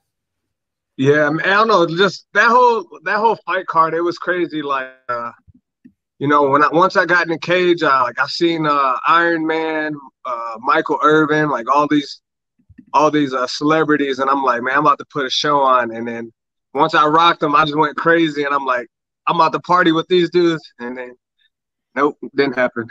Yeah, 0.96 1.30
I 1.44 1.50
don't 1.50 1.68
know. 1.68 1.86
Just 1.86 2.26
that 2.32 2.48
whole 2.48 2.88
that 3.04 3.18
whole 3.18 3.36
fight 3.46 3.66
card, 3.66 3.94
it 3.94 4.00
was 4.00 4.18
crazy. 4.18 4.62
Like, 4.62 4.88
uh, 5.08 5.30
you 6.18 6.28
know, 6.28 6.48
when 6.48 6.62
I 6.62 6.68
once 6.72 6.96
I 6.96 7.04
got 7.04 7.24
in 7.24 7.30
the 7.30 7.38
cage, 7.38 7.82
I 7.82 8.02
like 8.02 8.18
I 8.18 8.26
seen 8.26 8.66
uh, 8.66 8.96
Iron 9.06 9.46
Man, 9.46 9.94
uh, 10.24 10.56
Michael 10.60 10.98
Irvin, 11.02 11.50
like 11.50 11.68
all 11.70 11.86
these 11.86 12.20
all 12.92 13.10
these 13.10 13.34
uh, 13.34 13.46
celebrities, 13.46 14.18
and 14.18 14.30
I'm 14.30 14.42
like, 14.42 14.62
man, 14.62 14.74
I'm 14.74 14.86
about 14.86 14.98
to 14.98 15.06
put 15.06 15.26
a 15.26 15.30
show 15.30 15.60
on. 15.60 15.94
And 15.94 16.08
then 16.08 16.32
once 16.72 16.94
I 16.94 17.06
rocked 17.06 17.40
them, 17.40 17.54
I 17.54 17.64
just 17.64 17.76
went 17.76 17.96
crazy, 17.96 18.44
and 18.44 18.54
I'm 18.54 18.64
like, 18.64 18.88
I'm 19.26 19.36
about 19.36 19.52
to 19.52 19.60
party 19.60 19.92
with 19.92 20.08
these 20.08 20.30
dudes, 20.30 20.62
and 20.78 20.96
then 20.96 21.14
nope, 21.94 22.16
didn't 22.34 22.56
happen. 22.56 22.88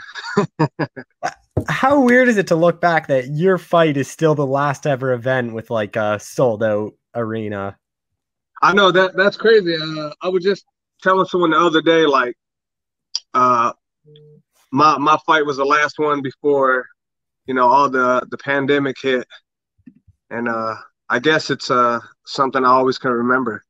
How 1.68 2.00
weird 2.00 2.28
is 2.28 2.36
it 2.36 2.46
to 2.48 2.56
look 2.56 2.80
back 2.80 3.08
that 3.08 3.28
your 3.28 3.58
fight 3.58 3.96
is 3.96 4.08
still 4.08 4.34
the 4.34 4.46
last 4.46 4.86
ever 4.86 5.12
event 5.12 5.52
with 5.52 5.70
like 5.70 5.96
a 5.96 6.20
sold 6.20 6.62
out 6.62 6.92
arena? 7.14 7.76
I 8.62 8.72
know 8.72 8.92
that 8.92 9.16
that's 9.16 9.36
crazy. 9.36 9.74
Uh, 9.74 10.10
I 10.22 10.28
was 10.28 10.44
just 10.44 10.64
telling 11.02 11.26
someone 11.26 11.50
the 11.50 11.58
other 11.58 11.82
day, 11.82 12.06
like, 12.06 12.36
uh, 13.36 13.72
my 14.72 14.96
my 14.98 15.18
fight 15.26 15.44
was 15.44 15.58
the 15.58 15.64
last 15.64 15.98
one 15.98 16.22
before, 16.22 16.86
you 17.46 17.54
know, 17.54 17.68
all 17.68 17.88
the 17.88 18.26
the 18.30 18.38
pandemic 18.38 18.96
hit, 19.00 19.26
and 20.30 20.48
uh, 20.48 20.74
I 21.10 21.18
guess 21.18 21.50
it's 21.50 21.70
uh 21.70 22.00
something 22.24 22.64
I 22.64 22.68
always 22.68 22.98
can 22.98 23.10
remember. 23.10 23.62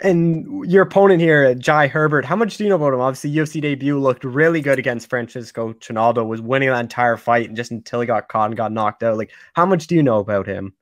And 0.00 0.68
your 0.68 0.82
opponent 0.82 1.20
here, 1.20 1.54
Jai 1.54 1.86
Herbert, 1.86 2.24
how 2.24 2.34
much 2.34 2.56
do 2.56 2.64
you 2.64 2.70
know 2.70 2.76
about 2.76 2.92
him? 2.92 3.00
Obviously, 3.00 3.30
UFC 3.30 3.60
debut 3.60 3.98
looked 3.98 4.24
really 4.24 4.60
good 4.60 4.78
against 4.78 5.08
Francisco 5.08 5.72
Trinaldo, 5.74 6.24
was 6.24 6.42
winning 6.42 6.70
that 6.70 6.80
entire 6.80 7.16
fight, 7.16 7.48
and 7.48 7.56
just 7.56 7.70
until 7.70 8.00
he 8.00 8.06
got 8.06 8.28
caught 8.28 8.50
and 8.50 8.56
got 8.56 8.72
knocked 8.72 9.02
out. 9.02 9.16
Like, 9.16 9.30
how 9.54 9.64
much 9.64 9.86
do 9.86 9.94
you 9.94 10.02
know 10.02 10.18
about 10.18 10.46
him? 10.46 10.74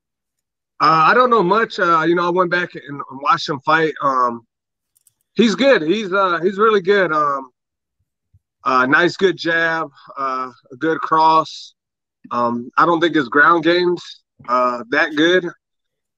Uh, 0.81 1.05
I 1.11 1.15
don't 1.15 1.29
know 1.29 1.43
much. 1.43 1.79
Uh, 1.79 2.03
you 2.09 2.15
know, 2.15 2.27
I 2.27 2.31
went 2.31 2.51
back 2.51 2.75
and 2.75 3.01
watched 3.11 3.49
him 3.49 3.61
fight. 3.61 3.93
Um, 4.03 4.47
he's 5.35 5.55
good. 5.55 5.83
He's 5.83 6.13
uh, 6.13 6.41
he's 6.43 6.57
really 6.57 6.81
good. 6.81 7.13
Um, 7.13 7.51
uh, 8.65 8.87
nice, 8.87 9.17
good 9.17 9.37
jab, 9.37 9.89
uh, 10.19 10.51
a 10.73 10.77
good 10.77 10.99
cross. 10.99 11.75
Um, 12.31 12.71
I 12.77 12.87
don't 12.87 13.01
think 13.01 13.15
his 13.15 13.29
ground 13.29 13.65
game's 13.65 14.23
uh, 14.49 14.85
that 14.91 15.17
good. 15.17 15.47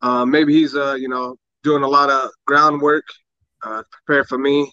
Uh, 0.00 0.24
maybe 0.24 0.52
he's 0.52 0.74
uh, 0.74 0.94
you 0.94 1.08
know 1.08 1.36
doing 1.62 1.82
a 1.82 1.88
lot 1.88 2.10
of 2.10 2.30
groundwork 2.46 3.04
uh, 3.62 3.82
prepared 3.90 4.26
for 4.28 4.38
me. 4.38 4.72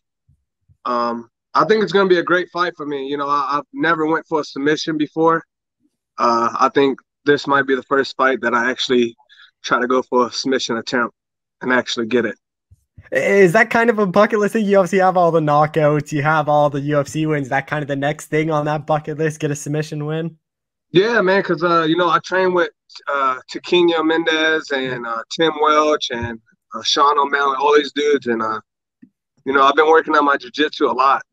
Um, 0.85 1.29
I 1.53 1.65
think 1.65 1.83
it's 1.83 1.91
going 1.91 2.07
to 2.07 2.13
be 2.13 2.19
a 2.19 2.23
great 2.23 2.49
fight 2.51 2.73
for 2.75 2.85
me. 2.85 3.07
You 3.07 3.17
know, 3.17 3.27
I, 3.27 3.55
have 3.55 3.65
never 3.73 4.05
went 4.05 4.25
for 4.27 4.41
a 4.41 4.43
submission 4.43 4.97
before. 4.97 5.43
Uh, 6.17 6.49
I 6.59 6.69
think 6.69 6.99
this 7.25 7.47
might 7.47 7.67
be 7.67 7.75
the 7.75 7.83
first 7.83 8.15
fight 8.17 8.41
that 8.41 8.53
I 8.53 8.69
actually 8.69 9.15
try 9.63 9.79
to 9.79 9.87
go 9.87 10.01
for 10.01 10.27
a 10.27 10.31
submission 10.31 10.77
attempt 10.77 11.13
and 11.61 11.71
actually 11.71 12.07
get 12.07 12.25
it. 12.25 12.35
Is 13.11 13.53
that 13.53 13.69
kind 13.69 13.89
of 13.89 13.97
a 13.97 14.05
bucket 14.05 14.39
list 14.39 14.53
thing? 14.53 14.65
You 14.65 14.77
obviously 14.77 14.99
have 14.99 15.17
all 15.17 15.31
the 15.31 15.39
knockouts, 15.39 16.11
you 16.11 16.21
have 16.21 16.47
all 16.47 16.69
the 16.69 16.79
UFC 16.79 17.27
wins. 17.27 17.49
That 17.49 17.67
kind 17.67 17.81
of 17.81 17.87
the 17.87 17.95
next 17.95 18.27
thing 18.27 18.51
on 18.51 18.65
that 18.65 18.85
bucket 18.85 19.17
list, 19.17 19.39
get 19.39 19.51
a 19.51 19.55
submission 19.55 20.05
win. 20.05 20.37
Yeah, 20.91 21.21
man, 21.21 21.41
because 21.41 21.63
uh, 21.63 21.83
you 21.83 21.97
know 21.97 22.09
I 22.09 22.19
train 22.19 22.53
with 22.53 22.69
uh, 23.07 23.39
Mendez 24.03 24.71
and 24.71 25.05
uh, 25.05 25.23
Tim 25.35 25.53
Welch 25.61 26.09
and 26.11 26.39
uh, 26.75 26.83
Sean 26.83 27.17
O'Malley, 27.17 27.55
all 27.59 27.75
these 27.75 27.91
dudes, 27.91 28.27
and 28.27 28.41
uh, 28.41 28.59
you 29.45 29.53
know 29.53 29.63
I've 29.63 29.75
been 29.75 29.87
working 29.87 30.15
on 30.15 30.25
my 30.25 30.37
jiu-jitsu 30.37 30.85
a 30.85 30.91
lot. 30.91 31.23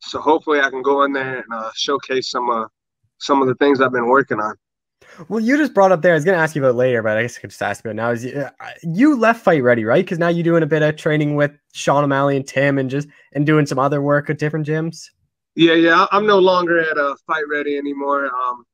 So 0.00 0.20
hopefully 0.20 0.60
I 0.60 0.70
can 0.70 0.82
go 0.82 1.02
in 1.04 1.12
there 1.12 1.38
and 1.38 1.52
uh, 1.52 1.70
showcase 1.74 2.30
some 2.30 2.48
uh, 2.50 2.66
some 3.18 3.42
of 3.42 3.48
the 3.48 3.54
things 3.56 3.80
I've 3.80 3.92
been 3.92 4.06
working 4.06 4.40
on. 4.40 4.54
Well, 5.28 5.40
you 5.40 5.56
just 5.56 5.74
brought 5.74 5.92
up 5.92 6.02
there. 6.02 6.12
I 6.12 6.14
was 6.14 6.24
going 6.24 6.36
to 6.36 6.42
ask 6.42 6.54
you 6.54 6.62
about 6.62 6.76
later, 6.76 7.02
but 7.02 7.16
I 7.16 7.22
guess 7.22 7.38
I 7.38 7.40
could 7.40 7.50
just 7.50 7.62
ask 7.62 7.84
about 7.84 7.96
now. 7.96 8.10
Is 8.10 8.24
you, 8.24 8.38
uh, 8.38 8.50
you 8.82 9.16
left 9.16 9.42
Fight 9.42 9.62
Ready, 9.62 9.84
right? 9.84 10.04
Because 10.04 10.18
now 10.18 10.28
you're 10.28 10.44
doing 10.44 10.62
a 10.62 10.66
bit 10.66 10.82
of 10.82 10.96
training 10.96 11.36
with 11.36 11.52
Sean 11.72 12.04
O'Malley 12.04 12.36
and 12.36 12.46
Tim, 12.46 12.78
and 12.78 12.90
just 12.90 13.08
and 13.32 13.46
doing 13.46 13.66
some 13.66 13.78
other 13.78 14.02
work 14.02 14.30
at 14.30 14.38
different 14.38 14.66
gyms. 14.66 15.10
Yeah, 15.54 15.74
yeah. 15.74 16.06
I'm 16.12 16.26
no 16.26 16.38
longer 16.38 16.78
at 16.78 16.96
a 16.98 17.06
uh, 17.06 17.14
Fight 17.26 17.44
Ready 17.50 17.78
anymore. 17.78 18.26
Um, 18.26 18.64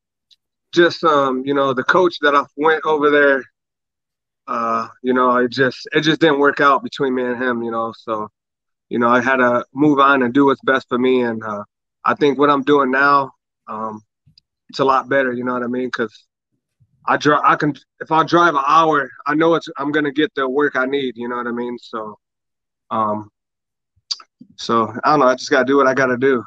just 0.72 1.04
um, 1.04 1.42
you 1.44 1.54
know, 1.54 1.72
the 1.72 1.84
coach 1.84 2.16
that 2.22 2.34
I 2.34 2.44
went 2.56 2.84
over 2.84 3.10
there, 3.10 3.44
uh, 4.48 4.88
you 5.02 5.12
know, 5.12 5.36
it 5.36 5.50
just 5.50 5.88
it 5.92 6.00
just 6.00 6.20
didn't 6.20 6.40
work 6.40 6.60
out 6.60 6.82
between 6.82 7.14
me 7.14 7.22
and 7.22 7.40
him, 7.40 7.62
you 7.62 7.70
know. 7.70 7.92
So, 7.96 8.28
you 8.88 8.98
know, 8.98 9.08
I 9.08 9.20
had 9.20 9.36
to 9.36 9.64
move 9.72 10.00
on 10.00 10.22
and 10.22 10.34
do 10.34 10.46
what's 10.46 10.60
best 10.62 10.88
for 10.88 10.98
me, 10.98 11.22
and 11.22 11.42
uh, 11.44 11.62
I 12.04 12.14
think 12.14 12.38
what 12.38 12.50
I'm 12.50 12.62
doing 12.62 12.90
now, 12.90 13.30
um, 13.68 14.02
it's 14.68 14.80
a 14.80 14.84
lot 14.84 15.08
better. 15.08 15.32
You 15.32 15.44
know 15.44 15.52
what 15.52 15.62
I 15.62 15.68
mean? 15.68 15.86
Because 15.86 16.26
I 17.06 17.16
drive. 17.16 17.42
I 17.44 17.56
can 17.56 17.74
if 18.00 18.12
I 18.12 18.24
drive 18.24 18.54
an 18.54 18.62
hour, 18.66 19.10
I 19.26 19.34
know 19.34 19.54
it's 19.54 19.68
I'm 19.76 19.92
gonna 19.92 20.12
get 20.12 20.32
the 20.34 20.48
work 20.48 20.76
I 20.76 20.86
need. 20.86 21.16
You 21.16 21.28
know 21.28 21.36
what 21.36 21.46
I 21.46 21.52
mean? 21.52 21.76
So, 21.80 22.18
um, 22.90 23.28
so 24.56 24.92
I 25.04 25.10
don't 25.10 25.20
know. 25.20 25.26
I 25.26 25.34
just 25.34 25.50
gotta 25.50 25.64
do 25.64 25.76
what 25.76 25.86
I 25.86 25.94
gotta 25.94 26.16
do. 26.16 26.44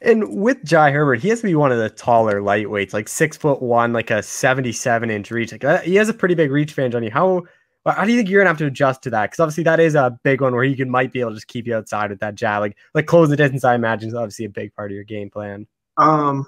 And 0.00 0.40
with 0.40 0.64
Jai 0.64 0.90
Herbert, 0.90 1.20
he 1.20 1.28
has 1.28 1.40
to 1.40 1.46
be 1.46 1.54
one 1.54 1.70
of 1.70 1.78
the 1.78 1.90
taller 1.90 2.40
lightweights, 2.40 2.92
like 2.92 3.06
six 3.06 3.36
foot 3.36 3.62
one, 3.62 3.92
like 3.92 4.10
a 4.10 4.22
77 4.22 5.10
inch 5.10 5.30
reach. 5.30 5.52
Like 5.52 5.64
uh, 5.64 5.78
he 5.78 5.94
has 5.94 6.08
a 6.08 6.14
pretty 6.14 6.34
big 6.34 6.50
reach 6.50 6.70
advantage 6.70 6.94
on 6.94 7.04
you. 7.04 7.10
How 7.10 7.42
how 7.84 8.04
do 8.04 8.12
you 8.12 8.18
think 8.18 8.28
you're 8.28 8.40
gonna 8.40 8.50
have 8.50 8.58
to 8.58 8.66
adjust 8.66 9.02
to 9.02 9.10
that? 9.10 9.30
Because 9.30 9.40
obviously 9.40 9.64
that 9.64 9.80
is 9.80 9.94
a 9.94 10.16
big 10.22 10.40
one 10.40 10.54
where 10.54 10.64
he 10.64 10.76
can 10.76 10.90
might 10.90 11.12
be 11.12 11.20
able 11.20 11.30
to 11.30 11.36
just 11.36 11.48
keep 11.48 11.66
you 11.66 11.76
outside 11.76 12.10
with 12.10 12.20
that 12.20 12.34
jab, 12.34 12.60
like 12.60 12.76
like 12.94 13.06
close 13.06 13.28
the 13.28 13.36
distance. 13.36 13.64
I 13.64 13.74
imagine 13.74 14.08
is 14.08 14.14
obviously 14.14 14.44
a 14.44 14.50
big 14.50 14.74
part 14.74 14.90
of 14.90 14.94
your 14.94 15.04
game 15.04 15.30
plan. 15.30 15.66
Um, 15.96 16.46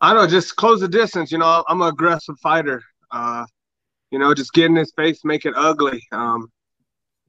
I 0.00 0.12
don't 0.12 0.22
know, 0.22 0.28
just 0.28 0.56
close 0.56 0.80
the 0.80 0.88
distance. 0.88 1.30
You 1.30 1.38
know, 1.38 1.64
I'm 1.68 1.82
an 1.82 1.88
aggressive 1.88 2.38
fighter. 2.42 2.82
Uh, 3.10 3.44
you 4.10 4.18
know, 4.18 4.34
just 4.34 4.52
get 4.52 4.66
in 4.66 4.76
his 4.76 4.92
face, 4.96 5.24
make 5.24 5.44
it 5.44 5.54
ugly. 5.56 6.02
Um, 6.12 6.50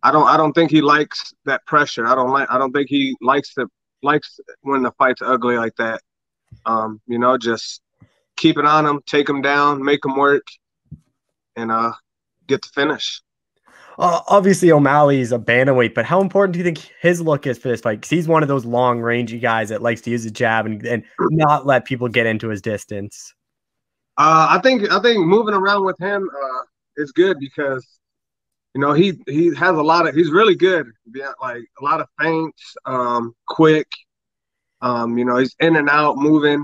I 0.03 0.11
don't, 0.11 0.28
I 0.28 0.38
don't 0.38 0.53
think 0.53 0.72
he 0.72 0.82
likes 0.82 1.34
that 1.45 1.65
pressure. 1.65 2.07
I 2.07 2.15
don't 2.15 2.32
like, 2.32 2.49
I 2.49 2.57
don't 2.57 2.72
think 2.72 2.88
he 2.89 3.15
likes 3.22 3.53
the 3.53 3.67
likes 4.01 4.39
when 4.61 4.82
the 4.82 4.91
fight's 4.93 5.22
ugly 5.22 5.57
like 5.57 5.76
that. 5.76 6.01
Um, 6.65 6.99
you 7.07 7.19
know, 7.19 7.38
just 7.38 7.82
keep 8.36 8.57
it 8.57 8.65
on 8.65 8.86
him, 8.86 9.01
take 9.05 9.30
him 9.30 9.41
down, 9.41 9.84
make 9.84 10.03
him 10.03 10.15
work, 10.15 10.43
and 11.55 11.72
uh, 11.72 11.91
get 12.47 12.61
the 12.61 12.69
finish. 12.74 13.22
Uh, 14.00 14.22
obviously, 14.28 14.72
O'Malley's 14.72 15.32
a 15.32 15.39
bantamweight, 15.39 15.94
but 15.94 16.06
how 16.06 16.22
important 16.22 16.54
do 16.54 16.60
you 16.60 16.66
think 16.66 16.92
his 17.02 17.22
look 17.22 17.46
is 17.46 17.58
for 17.58 17.68
this 17.68 17.82
fight? 17.82 18.00
Because 18.00 18.10
he's 18.10 18.28
one 18.28 18.42
of 18.42 18.50
those 18.50 18.66
long, 18.66 19.02
rangy 19.02 19.39
guys 19.39 19.70
that 19.70 19.82
likes 19.82 20.02
to 20.02 20.10
use 20.10 20.26
a 20.26 20.32
jab 20.32 20.66
and, 20.66 20.86
and 20.86 21.04
not 21.20 21.66
let 21.66 21.86
people 21.86 22.08
get 22.08 22.26
into 22.26 22.50
his 22.50 22.62
distance. 22.62 23.34
Uh, 24.18 24.48
I 24.50 24.60
think 24.62 24.92
I 24.92 25.02
think 25.02 25.26
moving 25.26 25.54
around 25.54 25.86
with 25.86 25.98
him 26.00 26.30
uh, 26.30 26.62
is 26.98 27.12
good 27.12 27.38
because 27.39 27.88
you 28.76 28.82
know 28.82 28.94
he 28.94 29.20
he 29.28 29.54
has 29.56 29.76
a 29.76 29.82
lot 29.82 30.08
of 30.08 30.16
he's 30.16 30.32
really 30.32 30.56
good 30.56 30.88
like 31.42 31.64
a 31.80 31.84
lot 31.84 32.02
of 32.02 32.08
feints, 32.20 32.76
um, 32.86 33.34
quick. 33.48 33.88
Um, 34.82 35.18
you 35.18 35.26
know 35.26 35.38
he's 35.38 35.56
in 35.60 35.76
and 35.76 35.89
out, 35.89 36.18
moving. 36.18 36.64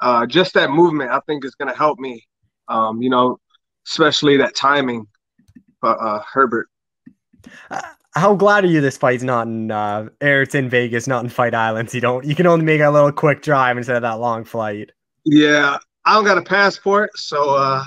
Uh, 0.00 0.26
just 0.26 0.54
that 0.54 0.70
movement, 0.70 1.10
I 1.10 1.20
think, 1.26 1.44
is 1.44 1.54
going 1.54 1.70
to 1.70 1.76
help 1.76 1.98
me. 1.98 2.26
Um, 2.68 3.00
you 3.00 3.08
know, 3.08 3.38
especially 3.86 4.36
that 4.38 4.54
timing 4.54 5.06
uh, 5.90 6.22
Herbert. 6.32 6.68
Uh, 7.70 7.80
how 8.14 8.34
glad 8.34 8.64
are 8.64 8.68
you 8.68 8.80
this 8.80 8.96
fight's 8.96 9.22
not 9.22 9.46
in 9.46 9.70
uh 9.70 10.08
it's 10.20 10.54
in 10.54 10.68
Vegas, 10.68 11.06
not 11.06 11.22
in 11.22 11.30
Fight 11.30 11.54
Islands. 11.54 11.94
You 11.94 12.00
don't 12.00 12.24
you 12.24 12.34
can 12.34 12.46
only 12.46 12.64
make 12.64 12.80
a 12.80 12.90
little 12.90 13.12
quick 13.12 13.42
drive 13.42 13.76
instead 13.76 13.96
of 13.96 14.02
that 14.02 14.18
long 14.18 14.44
flight. 14.44 14.90
Yeah, 15.24 15.76
I 16.04 16.14
don't 16.14 16.24
got 16.24 16.38
a 16.38 16.42
passport, 16.42 17.10
so 17.16 17.54
uh 17.54 17.84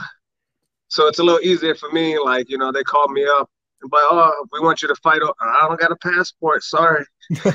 so 0.88 1.08
it's 1.08 1.20
a 1.20 1.24
little 1.24 1.42
easier 1.42 1.76
for 1.76 1.90
me. 1.92 2.18
Like, 2.20 2.50
you 2.50 2.58
know, 2.58 2.72
they 2.72 2.84
called 2.84 3.12
me 3.12 3.26
up 3.26 3.50
and 3.82 3.92
like, 3.92 4.04
oh, 4.10 4.48
we 4.52 4.60
want 4.60 4.82
you 4.82 4.88
to 4.88 4.96
fight. 4.96 5.22
I 5.40 5.68
don't 5.68 5.80
got 5.80 5.92
a 5.92 5.96
passport, 5.96 6.64
sorry. 6.64 7.06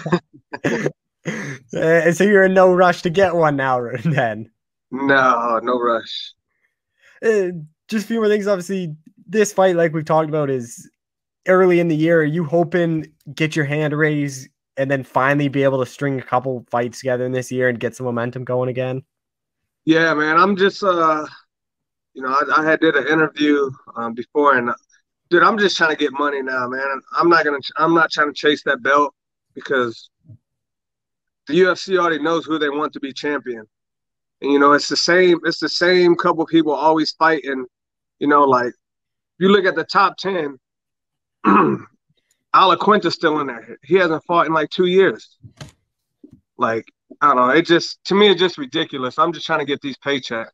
uh, 0.64 2.12
so 2.12 2.24
you're 2.24 2.44
in 2.44 2.54
no 2.54 2.72
rush 2.72 3.02
to 3.02 3.10
get 3.10 3.34
one 3.34 3.56
now 3.56 3.80
then? 4.04 4.50
No, 4.90 5.60
no 5.62 5.80
rush. 5.80 6.32
Uh, 7.22 7.48
just 7.88 8.04
a 8.04 8.08
few 8.08 8.20
more 8.20 8.28
things. 8.28 8.46
Obviously, 8.46 8.94
this 9.26 9.52
fight, 9.52 9.76
like 9.76 9.92
we've 9.92 10.04
talked 10.04 10.28
about, 10.28 10.50
is 10.50 10.88
early 11.46 11.80
in 11.80 11.88
the 11.88 11.96
year. 11.96 12.20
Are 12.20 12.24
you 12.24 12.44
hoping 12.44 13.12
get 13.34 13.56
your 13.56 13.64
hand 13.64 13.96
raised 13.96 14.48
and 14.76 14.90
then 14.90 15.04
finally 15.04 15.48
be 15.48 15.62
able 15.62 15.78
to 15.84 15.90
string 15.90 16.18
a 16.18 16.22
couple 16.22 16.66
fights 16.70 17.00
together 17.00 17.24
in 17.24 17.32
this 17.32 17.52
year 17.52 17.68
and 17.68 17.78
get 17.78 17.94
some 17.94 18.06
momentum 18.06 18.44
going 18.44 18.68
again? 18.68 19.02
Yeah, 19.84 20.14
man. 20.14 20.36
I'm 20.36 20.56
just, 20.56 20.82
uh, 20.82 21.26
you 22.14 22.22
know, 22.22 22.28
I, 22.28 22.60
I 22.60 22.64
had 22.64 22.80
did 22.80 22.96
an 22.96 23.06
interview 23.06 23.70
um, 23.96 24.14
before, 24.14 24.56
and 24.56 24.70
dude, 25.30 25.42
I'm 25.42 25.58
just 25.58 25.76
trying 25.76 25.90
to 25.90 25.96
get 25.96 26.12
money 26.12 26.42
now, 26.42 26.68
man. 26.68 27.00
I'm 27.16 27.28
not 27.28 27.44
gonna. 27.44 27.58
I'm 27.76 27.94
not 27.94 28.10
trying 28.10 28.28
to 28.28 28.34
chase 28.34 28.62
that 28.64 28.82
belt 28.82 29.14
because 29.54 30.10
the 31.46 31.60
UFC 31.60 31.98
already 31.98 32.22
knows 32.22 32.46
who 32.46 32.58
they 32.58 32.70
want 32.70 32.92
to 32.94 33.00
be 33.00 33.12
champion. 33.12 33.66
And 34.40 34.52
you 34.52 34.58
know, 34.58 34.72
it's 34.72 34.88
the 34.88 34.96
same. 34.96 35.38
It's 35.44 35.58
the 35.58 35.68
same 35.68 36.14
couple 36.14 36.46
people 36.46 36.72
always 36.72 37.12
fighting. 37.12 37.66
You 38.20 38.28
know, 38.28 38.44
like 38.44 38.72
you 39.38 39.48
look 39.48 39.64
at 39.64 39.74
the 39.74 39.84
top 39.84 40.16
ten. 40.16 40.58
Al 42.54 42.70
Iaquinta's 42.76 43.14
still 43.14 43.40
in 43.40 43.48
there. 43.48 43.78
He 43.82 43.96
hasn't 43.96 44.24
fought 44.24 44.46
in 44.46 44.52
like 44.52 44.70
two 44.70 44.86
years. 44.86 45.36
Like 46.56 46.84
I 47.20 47.28
don't 47.28 47.36
know. 47.36 47.48
It 47.50 47.66
just 47.66 48.02
to 48.04 48.14
me, 48.14 48.28
it's 48.28 48.40
just 48.40 48.58
ridiculous. 48.58 49.18
I'm 49.18 49.32
just 49.32 49.46
trying 49.46 49.60
to 49.60 49.64
get 49.64 49.80
these 49.80 49.96
paychecks. 49.96 50.48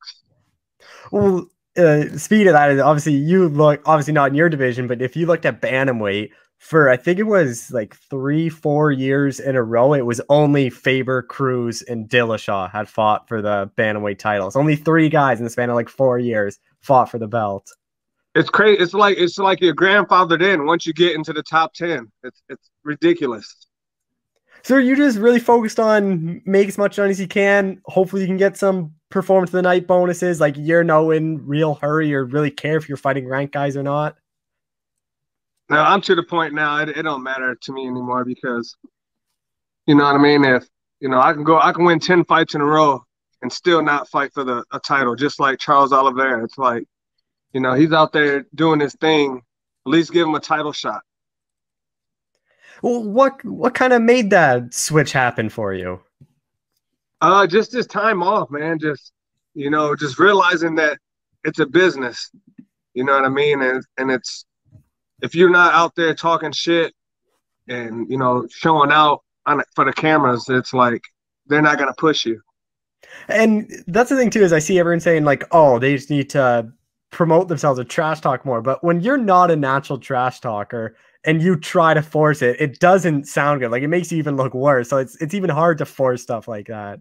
Well, 1.13 1.47
uh, 1.77 2.17
speed 2.17 2.47
of 2.47 2.55
that 2.55 2.71
is 2.71 2.81
obviously 2.81 3.15
you 3.15 3.49
look 3.49 3.83
obviously 3.87 4.13
not 4.13 4.31
in 4.31 4.35
your 4.35 4.49
division, 4.49 4.87
but 4.87 5.03
if 5.03 5.17
you 5.17 5.27
looked 5.27 5.47
at 5.47 5.61
bantamweight 5.61 6.31
for 6.59 6.91
I 6.91 6.97
think 6.97 7.19
it 7.19 7.25
was 7.25 7.71
like 7.71 7.97
three, 7.97 8.49
four 8.49 8.93
years 8.93 9.41
in 9.41 9.57
a 9.57 9.63
row, 9.63 9.95
it 9.95 10.05
was 10.05 10.21
only 10.29 10.71
Faber, 10.71 11.23
Cruz, 11.23 11.83
and 11.83 12.09
Dillashaw 12.09 12.71
had 12.71 12.89
fought 12.89 13.29
for 13.29 13.41
the 13.41 13.71
bantamweight 13.77 14.19
titles. 14.19 14.57
Only 14.57 14.77
three 14.77 15.09
guys 15.09 15.39
in 15.39 15.45
the 15.45 15.51
span 15.51 15.71
of 15.71 15.77
like 15.77 15.89
four 15.89 16.19
years 16.19 16.59
fought 16.81 17.11
for 17.11 17.19
the 17.19 17.29
belt. 17.29 17.71
It's 18.35 18.49
crazy. 18.49 18.83
It's 18.83 18.95
like 18.95 19.19
it's 19.19 19.39
like 19.39 19.61
your 19.61 19.75
grandfathered 19.75 20.43
in 20.43 20.67
once 20.67 20.87
you 20.87 20.93
get 20.93 21.15
into 21.15 21.33
the 21.33 21.43
top 21.43 21.75
ten. 21.75 22.11
It's 22.23 22.43
it's 22.49 22.71
ridiculous. 22.85 23.67
So 24.63 24.77
are 24.77 24.81
you 24.81 24.95
just 24.95 25.19
really 25.19 25.41
focused 25.41 25.81
on 25.81 26.43
make 26.45 26.69
as 26.69 26.79
much 26.79 26.99
money 26.99 27.11
as 27.11 27.21
you 27.21 27.27
can? 27.27 27.81
Hopefully 27.87 28.23
you 28.23 28.29
can 28.29 28.37
get 28.37 28.57
some 28.57 28.93
performance 29.09 29.49
of 29.49 29.53
the 29.53 29.63
night 29.63 29.87
bonuses. 29.87 30.39
Like 30.39 30.55
you're 30.59 30.85
no 30.85 31.11
in 31.11 31.45
real 31.47 31.77
hurry 31.77 32.15
or 32.15 32.25
really 32.25 32.51
care 32.51 32.77
if 32.77 32.89
you're 32.89 32.99
fighting 32.99 33.27
rank 33.27 33.53
guys 33.53 33.77
or 33.77 33.83
not. 33.83 34.17
No, 35.71 35.81
I'm 35.81 36.01
to 36.03 36.15
the 36.15 36.23
point 36.23 36.53
now. 36.53 36.79
It, 36.79 36.91
it 36.91 37.03
don't 37.03 37.23
matter 37.23 37.55
to 37.55 37.73
me 37.73 37.87
anymore 37.87 38.25
because, 38.25 38.77
you 39.87 39.95
know 39.95 40.05
what 40.05 40.17
I 40.17 40.19
mean. 40.19 40.45
If 40.45 40.69
you 41.01 41.09
know, 41.09 41.21
I 41.21 41.33
can 41.33 41.43
go, 41.43 41.59
I 41.59 41.73
can 41.73 41.85
win 41.85 41.99
ten 41.99 42.25
fights 42.25 42.55
in 42.55 42.61
a 42.61 42.67
row 42.67 43.03
and 43.41 43.53
still 43.53 43.83
not 43.83 44.09
fight 44.09 44.33
for 44.35 44.45
the 44.45 44.65
a 44.73 44.79
title, 44.79 45.17
just 45.17 45.41
like 45.41 45.59
Charles 45.59 45.93
Oliveira. 45.93 46.45
It's 46.45 46.59
like, 46.59 46.85
you 47.53 47.61
know, 47.61 47.75
he's 47.75 47.93
out 47.93 48.13
there 48.13 48.47
doing 48.55 48.81
his 48.81 48.95
thing. 48.95 49.43
At 49.87 49.91
least 49.91 50.13
give 50.13 50.27
him 50.27 50.35
a 50.35 50.41
title 50.41 50.73
shot. 50.73 51.03
Well, 52.83 53.03
what 53.03 53.45
what 53.45 53.75
kind 53.75 53.93
of 53.93 54.03
made 54.03 54.31
that 54.31 54.73
switch 54.73 55.13
happen 55.13 55.49
for 55.49 55.75
you? 55.75 56.01
Uh, 57.21 57.47
just 57.47 57.73
his 57.73 57.87
time 57.87 58.23
off, 58.23 58.51
man. 58.51 58.79
Just 58.79 59.13
you 59.55 59.71
know, 59.71 59.95
just 59.95 60.19
realizing 60.19 60.75
that 60.77 60.99
it's 61.45 61.59
a 61.59 61.67
business. 61.67 62.31
You 62.95 63.05
know 63.05 63.13
what 63.13 63.25
I 63.25 63.29
mean? 63.29 63.63
And 63.63 63.85
and 63.99 64.11
it's 64.11 64.47
if 65.23 65.35
you're 65.35 65.51
not 65.51 65.75
out 65.75 65.95
there 65.95 66.15
talking 66.15 66.53
shit 66.53 66.95
and 67.69 68.11
you 68.11 68.17
know 68.17 68.47
showing 68.51 68.91
out 68.91 69.23
on 69.47 69.63
for 69.75 69.85
the 69.85 69.93
cameras, 69.93 70.47
it's 70.49 70.73
like 70.73 71.03
they're 71.47 71.63
not 71.63 71.79
gonna 71.79 71.95
push 71.99 72.25
you. 72.25 72.41
And 73.29 73.71
that's 73.87 74.11
the 74.11 74.17
thing 74.17 74.31
too 74.31 74.43
is 74.43 74.53
I 74.53 74.59
see 74.59 74.79
everyone 74.79 75.01
saying 75.01 75.25
like, 75.25 75.45
oh, 75.51 75.79
they 75.79 75.97
just 75.97 76.11
need 76.11 76.31
to 76.31 76.73
promote 77.11 77.49
themselves 77.49 77.79
or 77.79 77.85
trash 77.85 78.21
talk 78.21 78.45
more. 78.45 78.63
But 78.63 78.83
when 78.83 79.01
you're 79.01 79.19
not 79.19 79.51
a 79.51 79.57
natural 79.57 79.99
trash 79.99 80.41
talker 80.41 80.97
and 81.25 81.43
you 81.43 81.57
try 81.57 81.95
to 81.95 82.03
force 82.03 82.43
it, 82.43 82.61
it 82.61 82.81
doesn't 82.81 83.27
sound 83.27 83.61
good. 83.61 83.71
Like 83.71 83.83
it 83.83 83.89
makes 83.89 84.11
you 84.11 84.19
even 84.19 84.37
look 84.37 84.55
worse. 84.55 84.89
So 84.89 84.99
it's 84.99 85.21
it's 85.21 85.35
even 85.35 85.51
hard 85.51 85.79
to 85.79 85.85
force 85.85 86.23
stuff 86.23 86.49
like 86.49 86.69
that. 86.69 87.01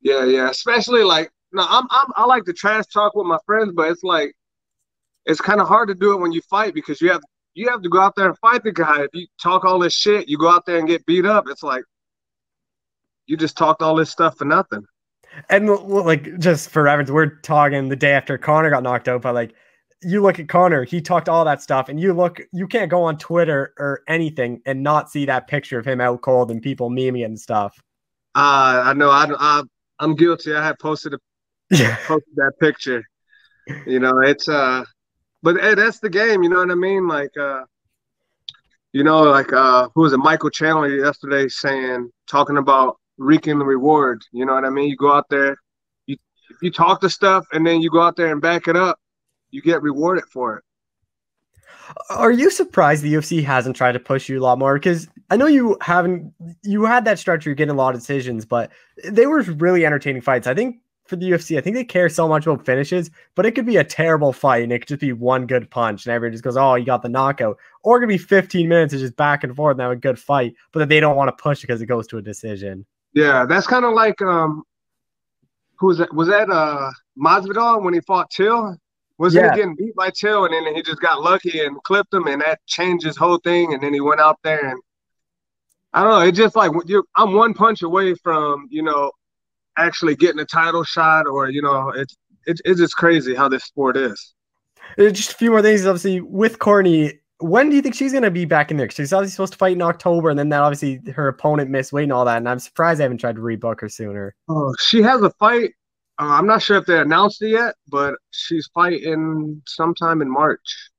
Yeah, 0.00 0.24
yeah. 0.24 0.50
Especially 0.50 1.02
like 1.02 1.30
no, 1.52 1.66
I'm, 1.68 1.86
I'm 1.90 2.06
I 2.16 2.24
like 2.26 2.44
to 2.44 2.52
trash 2.52 2.86
talk 2.86 3.14
with 3.14 3.26
my 3.26 3.38
friends, 3.46 3.72
but 3.74 3.90
it's 3.90 4.02
like 4.02 4.34
it's 5.26 5.40
kind 5.40 5.60
of 5.60 5.68
hard 5.68 5.88
to 5.88 5.94
do 5.94 6.12
it 6.12 6.20
when 6.20 6.32
you 6.32 6.40
fight 6.42 6.74
because 6.74 7.00
you 7.00 7.10
have 7.10 7.22
you 7.54 7.68
have 7.68 7.82
to 7.82 7.88
go 7.88 8.00
out 8.00 8.14
there 8.16 8.26
and 8.26 8.38
fight 8.38 8.62
the 8.62 8.72
guy. 8.72 9.02
If 9.02 9.10
you 9.14 9.26
talk 9.42 9.64
all 9.64 9.78
this 9.78 9.94
shit, 9.94 10.28
you 10.28 10.38
go 10.38 10.48
out 10.48 10.66
there 10.66 10.78
and 10.78 10.86
get 10.86 11.04
beat 11.06 11.26
up. 11.26 11.46
It's 11.48 11.62
like 11.62 11.82
you 13.26 13.36
just 13.36 13.56
talked 13.56 13.82
all 13.82 13.96
this 13.96 14.10
stuff 14.10 14.36
for 14.38 14.44
nothing. 14.44 14.84
And 15.48 15.68
like 15.68 16.38
just 16.38 16.70
for 16.70 16.82
reference, 16.82 17.10
we're 17.10 17.36
talking 17.40 17.88
the 17.88 17.96
day 17.96 18.12
after 18.12 18.38
Conor 18.38 18.70
got 18.70 18.82
knocked 18.82 19.08
out, 19.08 19.22
but 19.22 19.34
like 19.34 19.54
you 20.02 20.22
look 20.22 20.38
at 20.38 20.48
Conor, 20.48 20.84
he 20.84 21.00
talked 21.00 21.28
all 21.28 21.44
that 21.44 21.62
stuff, 21.62 21.88
and 21.88 21.98
you 21.98 22.12
look, 22.12 22.40
you 22.52 22.66
can't 22.68 22.90
go 22.90 23.02
on 23.02 23.18
Twitter 23.18 23.74
or 23.78 24.02
anything 24.08 24.62
and 24.66 24.82
not 24.82 25.10
see 25.10 25.26
that 25.26 25.46
picture 25.48 25.78
of 25.78 25.86
him 25.86 26.00
out 26.00 26.22
cold 26.22 26.50
and 26.50 26.62
people 26.62 26.90
memeing 26.90 27.24
and 27.24 27.40
stuff. 27.40 27.80
Uh, 28.34 28.82
I 28.86 28.92
know. 28.92 29.10
I, 29.10 29.26
I 29.36 29.62
I'm 29.98 30.14
guilty. 30.14 30.54
I 30.54 30.64
have 30.64 30.78
posted 30.78 31.14
a 31.14 31.18
Yeah. 31.70 31.96
posted 32.06 32.34
that 32.36 32.52
picture. 32.60 33.02
You 33.86 33.98
know, 34.00 34.20
it's 34.20 34.48
uh, 34.48 34.84
but 35.42 35.56
hey, 35.60 35.74
that's 35.74 35.98
the 35.98 36.10
game. 36.10 36.42
You 36.42 36.48
know 36.48 36.58
what 36.58 36.70
I 36.70 36.74
mean? 36.74 37.08
Like 37.08 37.36
uh, 37.36 37.64
you 38.92 39.04
know, 39.04 39.22
like 39.24 39.52
uh, 39.52 39.88
who 39.94 40.02
was 40.02 40.12
it? 40.12 40.18
Michael 40.18 40.50
Chandler 40.50 40.88
yesterday 40.88 41.48
saying 41.48 42.10
talking 42.26 42.56
about 42.56 42.97
reaping 43.18 43.58
the 43.58 43.64
reward. 43.64 44.24
You 44.32 44.46
know 44.46 44.54
what 44.54 44.64
I 44.64 44.70
mean? 44.70 44.88
You 44.88 44.96
go 44.96 45.12
out 45.12 45.28
there, 45.28 45.56
you 46.06 46.16
if 46.50 46.56
you 46.62 46.70
talk 46.70 47.00
the 47.00 47.10
stuff, 47.10 47.46
and 47.52 47.66
then 47.66 47.80
you 47.80 47.90
go 47.90 48.00
out 48.00 48.16
there 48.16 48.32
and 48.32 48.40
back 48.40 48.68
it 48.68 48.76
up, 48.76 48.98
you 49.50 49.60
get 49.60 49.82
rewarded 49.82 50.24
for 50.32 50.58
it. 50.58 50.64
Are 52.10 52.32
you 52.32 52.50
surprised 52.50 53.02
the 53.02 53.14
UFC 53.14 53.42
hasn't 53.42 53.76
tried 53.76 53.92
to 53.92 54.00
push 54.00 54.28
you 54.28 54.38
a 54.38 54.42
lot 54.42 54.58
more? 54.58 54.74
Because 54.74 55.08
I 55.30 55.36
know 55.36 55.46
you 55.46 55.76
haven't, 55.80 56.32
you 56.62 56.84
had 56.84 57.04
that 57.06 57.18
stretch 57.18 57.46
you're 57.46 57.54
getting 57.54 57.74
a 57.74 57.78
lot 57.78 57.94
of 57.94 58.00
decisions, 58.00 58.44
but 58.44 58.70
they 59.04 59.26
were 59.26 59.40
really 59.42 59.86
entertaining 59.86 60.22
fights. 60.22 60.46
I 60.46 60.54
think 60.54 60.80
for 61.06 61.16
the 61.16 61.30
UFC, 61.30 61.56
I 61.56 61.62
think 61.62 61.74
they 61.74 61.84
care 61.84 62.08
so 62.10 62.28
much 62.28 62.46
about 62.46 62.66
finishes, 62.66 63.10
but 63.34 63.46
it 63.46 63.52
could 63.52 63.64
be 63.64 63.78
a 63.78 63.84
terrible 63.84 64.32
fight 64.32 64.62
and 64.62 64.72
it 64.72 64.80
could 64.80 64.88
just 64.88 65.00
be 65.00 65.12
one 65.12 65.46
good 65.46 65.70
punch 65.70 66.04
and 66.04 66.12
everyone 66.12 66.32
just 66.32 66.44
goes, 66.44 66.56
oh, 66.56 66.74
you 66.74 66.84
got 66.84 67.02
the 67.02 67.08
knockout. 67.08 67.56
Or 67.82 67.96
it 67.96 68.00
could 68.00 68.10
be 68.10 68.18
15 68.18 68.68
minutes 68.68 68.92
of 68.92 69.00
just 69.00 69.16
back 69.16 69.42
and 69.42 69.56
forth 69.56 69.74
and 69.74 69.80
have 69.80 69.90
a 69.90 69.96
good 69.96 70.18
fight, 70.18 70.54
but 70.72 70.80
that 70.80 70.90
they 70.90 71.00
don't 71.00 71.16
want 71.16 71.28
to 71.28 71.42
push 71.42 71.62
because 71.62 71.80
it 71.80 71.86
goes 71.86 72.06
to 72.08 72.18
a 72.18 72.22
decision. 72.22 72.84
Yeah, 73.14 73.46
that's 73.46 73.66
kind 73.66 73.84
of 73.84 73.94
like 73.94 74.20
um, 74.22 74.62
who 75.78 75.88
was 75.88 75.98
that? 75.98 76.12
Was 76.14 76.28
that 76.28 76.50
uh 76.50 76.90
Masvidal 77.18 77.82
when 77.82 77.94
he 77.94 78.00
fought 78.00 78.30
Till? 78.30 78.76
Wasn't 79.18 79.44
Yeah. 79.44 79.50
he 79.52 79.56
getting 79.56 79.74
beat 79.74 79.94
by 79.96 80.10
Till, 80.10 80.44
and 80.44 80.54
then 80.54 80.74
he 80.74 80.82
just 80.82 81.00
got 81.00 81.20
lucky 81.20 81.60
and 81.60 81.82
clipped 81.82 82.14
him, 82.14 82.26
and 82.28 82.40
that 82.42 82.60
changed 82.66 83.04
his 83.04 83.16
whole 83.16 83.38
thing. 83.38 83.74
And 83.74 83.82
then 83.82 83.92
he 83.92 84.00
went 84.00 84.20
out 84.20 84.38
there 84.44 84.64
and 84.64 84.80
I 85.92 86.02
don't 86.04 86.10
know. 86.10 86.26
It's 86.26 86.38
just 86.38 86.54
like 86.54 86.70
you, 86.86 87.04
I'm 87.16 87.32
one 87.32 87.54
punch 87.54 87.82
away 87.82 88.14
from 88.14 88.66
you 88.70 88.82
know 88.82 89.10
actually 89.76 90.14
getting 90.16 90.40
a 90.40 90.44
title 90.44 90.84
shot, 90.84 91.26
or 91.26 91.50
you 91.50 91.62
know, 91.62 91.90
it's 91.90 92.16
it's 92.46 92.60
it's 92.64 92.78
just 92.80 92.94
crazy 92.94 93.34
how 93.34 93.48
this 93.48 93.64
sport 93.64 93.96
is. 93.96 94.34
Just 94.98 95.32
a 95.32 95.34
few 95.34 95.50
more 95.50 95.62
things. 95.62 95.86
Obviously, 95.86 96.20
with 96.20 96.58
Courtney, 96.58 97.20
when 97.40 97.70
do 97.70 97.76
you 97.76 97.82
think 97.82 97.94
she's 97.94 98.12
going 98.12 98.24
to 98.24 98.30
be 98.30 98.44
back 98.44 98.70
in 98.70 98.76
there? 98.76 98.90
she's 98.90 99.12
obviously 99.12 99.32
supposed 99.32 99.52
to 99.52 99.58
fight 99.58 99.72
in 99.72 99.82
October, 99.82 100.30
and 100.30 100.38
then 100.38 100.48
that 100.48 100.60
obviously 100.60 101.00
her 101.12 101.28
opponent 101.28 101.70
missed 101.70 101.92
weight 101.92 102.04
and 102.04 102.12
all 102.12 102.24
that. 102.24 102.38
And 102.38 102.48
I'm 102.48 102.58
surprised 102.58 102.98
they 102.98 103.04
haven't 103.04 103.18
tried 103.18 103.36
to 103.36 103.42
rebook 103.42 103.80
her 103.80 103.88
sooner. 103.88 104.34
Oh, 104.48 104.74
she 104.80 105.02
has 105.02 105.22
a 105.22 105.30
fight. 105.30 105.70
Uh, 106.20 106.24
I'm 106.26 106.46
not 106.46 106.62
sure 106.62 106.78
if 106.78 106.86
they 106.86 106.98
announced 106.98 107.40
it 107.42 107.50
yet, 107.50 107.76
but 107.88 108.14
she's 108.32 108.68
fighting 108.74 109.62
sometime 109.66 110.20
in 110.20 110.28
March. 110.30 110.90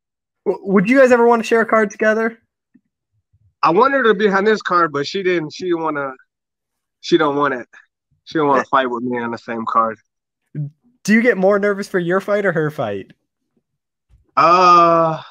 W- 0.46 0.66
Would 0.72 0.90
you 0.90 1.00
guys 1.00 1.12
ever 1.12 1.28
want 1.28 1.42
to 1.42 1.48
share 1.48 1.62
a 1.62 1.66
card 1.66 1.92
together? 1.92 2.40
I 3.62 3.72
wanted 3.72 3.98
her 3.98 4.04
to 4.04 4.14
be 4.14 4.30
on 4.30 4.46
this 4.46 4.62
card, 4.62 4.94
but 4.94 5.06
she 5.06 5.22
didn't. 5.22 5.54
She 5.54 5.66
didn't 5.66 5.82
want 5.84 5.98
to. 5.98 6.14
She 7.02 7.18
don't 7.18 7.36
want 7.36 7.54
it. 7.54 7.68
She 8.24 8.38
don't 8.38 8.48
want 8.48 8.64
to 8.64 8.70
fight 8.70 8.90
with 8.90 9.04
me 9.04 9.20
on 9.20 9.32
the 9.32 9.38
same 9.38 9.66
card. 9.68 9.98
Do 11.04 11.14
you 11.14 11.22
get 11.22 11.38
more 11.38 11.60
nervous 11.60 11.88
for 11.90 12.00
your 12.00 12.22
fight 12.22 12.46
or 12.46 12.54
her 12.54 12.72
fight? 12.72 13.12
Uh, 14.38 15.22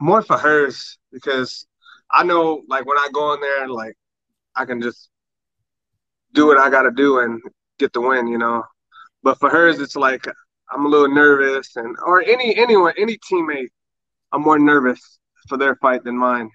more 0.00 0.22
for 0.22 0.38
hers 0.38 0.98
because 1.12 1.66
I 2.10 2.24
know, 2.24 2.62
like, 2.68 2.86
when 2.86 2.98
I 2.98 3.08
go 3.12 3.34
in 3.34 3.40
there, 3.40 3.68
like, 3.68 3.94
I 4.56 4.64
can 4.64 4.80
just 4.82 5.10
do 6.32 6.46
what 6.46 6.58
I 6.58 6.70
got 6.70 6.82
to 6.82 6.90
do 6.90 7.20
and 7.20 7.40
get 7.78 7.92
the 7.92 8.00
win, 8.00 8.26
you 8.26 8.38
know. 8.38 8.64
But 9.22 9.38
for 9.38 9.50
hers, 9.50 9.78
it's 9.80 9.96
like 9.96 10.26
I'm 10.72 10.86
a 10.86 10.88
little 10.88 11.08
nervous, 11.14 11.76
and 11.76 11.96
or 12.04 12.22
any 12.22 12.56
anyone, 12.56 12.94
any 12.98 13.18
teammate, 13.30 13.68
I'm 14.32 14.42
more 14.42 14.58
nervous 14.58 15.18
for 15.48 15.58
their 15.58 15.76
fight 15.76 16.04
than 16.04 16.16
mine 16.16 16.50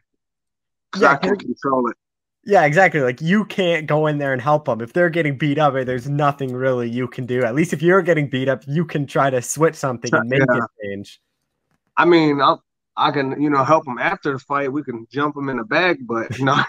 because 0.92 1.04
Yeah, 1.04 1.12
I 1.12 1.16
can 1.18 1.36
control 1.38 1.90
it. 1.90 1.98
Yeah, 2.46 2.64
exactly. 2.66 3.02
Like 3.02 3.22
you 3.22 3.46
can't 3.46 3.88
go 3.88 4.08
in 4.08 4.18
there 4.18 4.34
and 4.34 4.42
help 4.42 4.66
them 4.66 4.82
if 4.82 4.94
they're 4.94 5.10
getting 5.10 5.38
beat 5.38 5.58
up. 5.58 5.76
Eh, 5.76 5.84
there's 5.84 6.10
nothing 6.10 6.54
really 6.54 6.90
you 6.90 7.08
can 7.08 7.26
do. 7.26 7.44
At 7.44 7.56
least 7.56 7.74
if 7.74 7.82
you're 7.82 8.02
getting 8.02 8.30
beat 8.30 8.50
up, 8.50 8.64
you 8.68 8.86
can 8.86 9.08
try 9.08 9.30
to 9.30 9.42
switch 9.42 9.76
something 9.76 10.14
and 10.14 10.30
make 10.30 10.44
Yeah. 10.50 10.58
it 10.58 10.64
change. 10.84 11.22
I 11.98 12.06
mean, 12.06 12.42
I'll, 12.42 12.64
I 12.98 13.12
can, 13.12 13.42
you 13.42 13.50
know, 13.50 13.64
help 13.64 13.86
them 13.86 13.98
after 13.98 14.34
the 14.34 14.40
fight. 14.40 14.72
We 14.72 14.84
can 14.84 15.08
jump 15.12 15.36
them 15.36 15.50
in 15.50 15.58
the 15.58 15.64
bag, 15.64 16.00
but 16.08 16.40
no. 16.40 16.64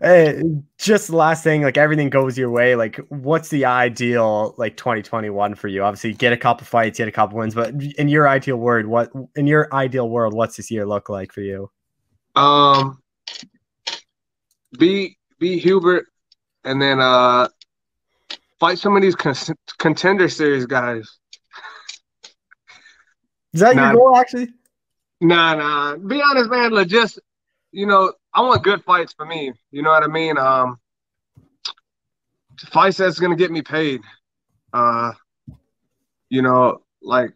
hey, 0.00 0.42
just 0.78 1.08
the 1.08 1.16
last 1.16 1.44
thing, 1.44 1.62
like 1.62 1.78
everything 1.78 2.10
goes 2.10 2.36
your 2.36 2.50
way. 2.50 2.76
Like, 2.76 2.96
what's 3.08 3.48
the 3.48 3.64
ideal 3.64 4.54
like 4.58 4.76
2021 4.76 5.54
for 5.54 5.68
you? 5.68 5.82
Obviously, 5.82 6.12
get 6.12 6.32
a 6.32 6.36
couple 6.36 6.66
fights, 6.66 6.98
get 6.98 7.08
a 7.08 7.12
couple 7.12 7.38
wins, 7.38 7.54
but 7.54 7.74
in 7.98 8.08
your 8.08 8.28
ideal 8.28 8.56
world, 8.56 8.86
what 8.86 9.10
in 9.34 9.46
your 9.46 9.72
ideal 9.72 10.08
world, 10.08 10.34
what's 10.34 10.56
this 10.56 10.70
year 10.70 10.86
look 10.86 11.08
like 11.08 11.32
for 11.32 11.40
you? 11.40 11.70
Um, 12.34 13.00
beat 14.78 15.16
beat 15.38 15.62
Hubert, 15.62 16.06
and 16.64 16.80
then 16.80 17.00
uh, 17.00 17.48
fight 18.58 18.78
some 18.78 18.96
of 18.96 19.02
these 19.02 19.16
con- 19.16 19.34
contender 19.78 20.28
series 20.28 20.66
guys. 20.66 21.18
Is 23.56 23.60
that 23.60 23.74
Nah. 23.74 23.92
your 23.92 24.00
goal, 24.00 24.16
actually? 24.16 24.52
Nah, 25.22 25.54
nah. 25.54 25.96
Be 25.96 26.20
honest, 26.20 26.50
man. 26.50 26.72
Like, 26.72 26.88
just 26.88 27.18
you 27.72 27.86
know, 27.86 28.12
I 28.34 28.42
want 28.42 28.62
good 28.62 28.84
fights 28.84 29.14
for 29.14 29.24
me. 29.24 29.50
You 29.70 29.80
know 29.80 29.88
what 29.88 30.02
I 30.02 30.08
mean? 30.08 30.36
Um, 30.36 30.78
fights 32.68 32.98
that's 32.98 33.18
gonna 33.18 33.34
get 33.34 33.50
me 33.50 33.62
paid. 33.62 34.02
Uh, 34.74 35.12
you 36.28 36.42
know, 36.42 36.82
like 37.00 37.30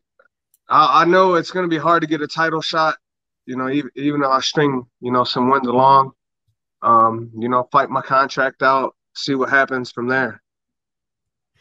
I, 0.69 1.01
I 1.01 1.05
know 1.07 1.37
it's 1.37 1.51
gonna 1.53 1.69
be 1.69 1.79
hard 1.79 2.03
to 2.03 2.07
get 2.07 2.21
a 2.21 2.27
title 2.27 2.61
shot. 2.61 2.97
You 3.47 3.57
know, 3.57 3.71
even 3.71 3.91
even 3.95 4.21
though 4.21 4.31
I 4.31 4.41
string 4.41 4.85
you 5.01 5.11
know 5.11 5.25
some 5.25 5.49
wins 5.49 5.69
along. 5.69 6.13
Um, 6.83 7.31
you 7.35 7.49
know, 7.49 7.67
fight 7.73 7.89
my 7.89 8.03
contract 8.03 8.63
out, 8.63 8.95
see 9.15 9.35
what 9.35 9.49
happens 9.49 9.91
from 9.91 10.07
there. 10.07 10.43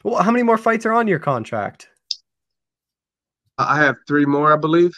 Well, 0.03 0.21
how 0.21 0.31
many 0.31 0.43
more 0.43 0.57
fights 0.57 0.85
are 0.85 0.91
on 0.91 1.07
your 1.07 1.19
contract? 1.19 1.87
I 3.59 3.77
have 3.83 3.97
three 4.07 4.25
more, 4.25 4.53
I 4.53 4.57
believe. 4.57 4.93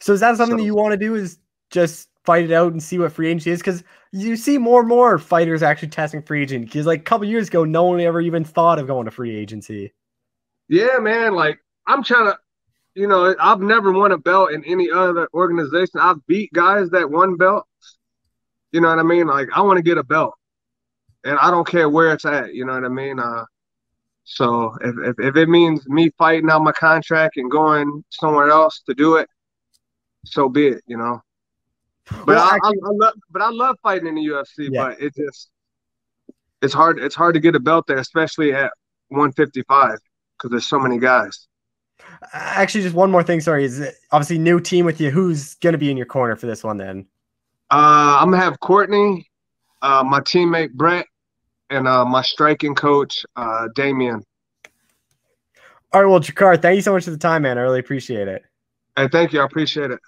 So 0.00 0.12
is 0.12 0.20
that 0.20 0.36
something 0.36 0.58
that 0.58 0.64
you 0.64 0.74
want 0.74 0.92
to 0.92 0.98
do? 0.98 1.14
Is 1.14 1.38
just 1.70 2.08
fight 2.24 2.44
it 2.44 2.52
out 2.52 2.72
and 2.72 2.82
see 2.82 2.98
what 2.98 3.12
free 3.12 3.28
agency 3.28 3.50
is? 3.50 3.60
Because 3.60 3.82
you 4.12 4.36
see 4.36 4.58
more 4.58 4.80
and 4.80 4.88
more 4.88 5.18
fighters 5.18 5.62
actually 5.62 5.88
testing 5.88 6.22
free 6.22 6.42
agent. 6.42 6.66
Because 6.66 6.86
like 6.86 7.00
a 7.00 7.04
couple 7.04 7.26
years 7.26 7.48
ago, 7.48 7.64
no 7.64 7.84
one 7.84 8.00
ever 8.00 8.20
even 8.20 8.44
thought 8.44 8.78
of 8.78 8.86
going 8.86 9.06
to 9.06 9.10
free 9.10 9.34
agency. 9.34 9.92
Yeah, 10.68 10.98
man. 11.00 11.34
Like 11.34 11.58
I'm 11.86 12.04
trying 12.04 12.26
to, 12.26 12.38
you 12.94 13.06
know, 13.06 13.34
I've 13.40 13.60
never 13.60 13.92
won 13.92 14.12
a 14.12 14.18
belt 14.18 14.52
in 14.52 14.64
any 14.64 14.90
other 14.90 15.28
organization. 15.32 16.00
I've 16.00 16.24
beat 16.26 16.52
guys 16.52 16.90
that 16.90 17.10
won 17.10 17.36
belts. 17.36 17.68
You 18.72 18.82
know 18.82 18.88
what 18.88 18.98
I 18.98 19.02
mean? 19.02 19.26
Like 19.26 19.48
I 19.54 19.62
want 19.62 19.78
to 19.78 19.82
get 19.82 19.96
a 19.96 20.04
belt, 20.04 20.34
and 21.24 21.38
I 21.38 21.50
don't 21.50 21.66
care 21.66 21.88
where 21.88 22.12
it's 22.12 22.26
at. 22.26 22.54
You 22.54 22.66
know 22.66 22.74
what 22.74 22.84
I 22.84 22.88
mean? 22.88 23.18
Uh, 23.18 23.44
so 24.30 24.76
if, 24.82 24.94
if 24.98 25.18
if 25.18 25.36
it 25.36 25.48
means 25.48 25.88
me 25.88 26.10
fighting 26.18 26.50
out 26.50 26.62
my 26.62 26.72
contract 26.72 27.38
and 27.38 27.50
going 27.50 28.04
somewhere 28.10 28.50
else 28.50 28.82
to 28.86 28.94
do 28.94 29.16
it, 29.16 29.26
so 30.26 30.50
be 30.50 30.68
it. 30.68 30.82
You 30.86 30.98
know. 30.98 31.22
But 32.10 32.26
Well, 32.26 32.44
I, 32.44 32.58
I, 32.62 32.68
I 32.68 32.90
love, 32.92 33.14
but 33.30 33.40
I 33.40 33.50
love 33.50 33.76
fighting 33.82 34.06
in 34.06 34.16
the 34.16 34.26
UFC. 34.26 34.68
Yeah. 34.70 34.88
But 34.88 35.00
it 35.00 35.14
just, 35.16 35.48
it's 36.60 36.74
hard. 36.74 36.98
It's 36.98 37.14
hard 37.14 37.34
to 37.34 37.40
get 37.40 37.54
a 37.54 37.60
belt 37.60 37.86
there, 37.86 37.96
especially 37.96 38.52
at 38.52 38.70
155, 39.08 39.98
because 40.36 40.50
there's 40.50 40.66
so 40.66 40.78
many 40.78 40.98
guys. 40.98 41.48
Actually, 42.34 42.82
just 42.82 42.94
one 42.94 43.10
more 43.10 43.22
thing. 43.22 43.40
Sorry, 43.40 43.64
is 43.64 43.80
it- 43.80 43.94
obviously 44.12 44.36
new 44.38 44.60
team 44.60 44.84
with 44.84 45.00
you. 45.00 45.10
Who's 45.10 45.54
gonna 45.54 45.78
be 45.78 45.90
in 45.90 45.96
your 45.96 46.06
corner 46.06 46.36
for 46.36 46.46
this 46.46 46.62
one 46.62 46.76
then? 46.76 47.06
Uh, 47.70 48.18
I'm 48.20 48.30
gonna 48.30 48.42
have 48.42 48.60
Courtney, 48.60 49.26
uh, 49.80 50.04
my 50.04 50.20
teammate 50.20 50.72
Brett, 50.72 51.06
and 51.70 51.86
uh, 51.86 52.04
my 52.04 52.22
striking 52.22 52.74
coach 52.74 53.24
uh, 53.36 53.68
Damien. 53.74 54.22
All 55.92 56.02
right, 56.02 56.10
well, 56.10 56.20
Drakkar, 56.20 56.60
thank 56.60 56.76
you 56.76 56.82
so 56.82 56.92
much 56.92 57.04
for 57.04 57.10
the 57.10 57.18
time, 57.18 57.42
man. 57.42 57.56
I 57.56 57.62
really 57.62 57.80
appreciate 57.80 58.28
it. 58.28 58.42
Hey, 58.96 59.08
thank 59.08 59.32
you. 59.32 59.40
I 59.40 59.44
appreciate 59.44 59.90
it. 59.90 60.00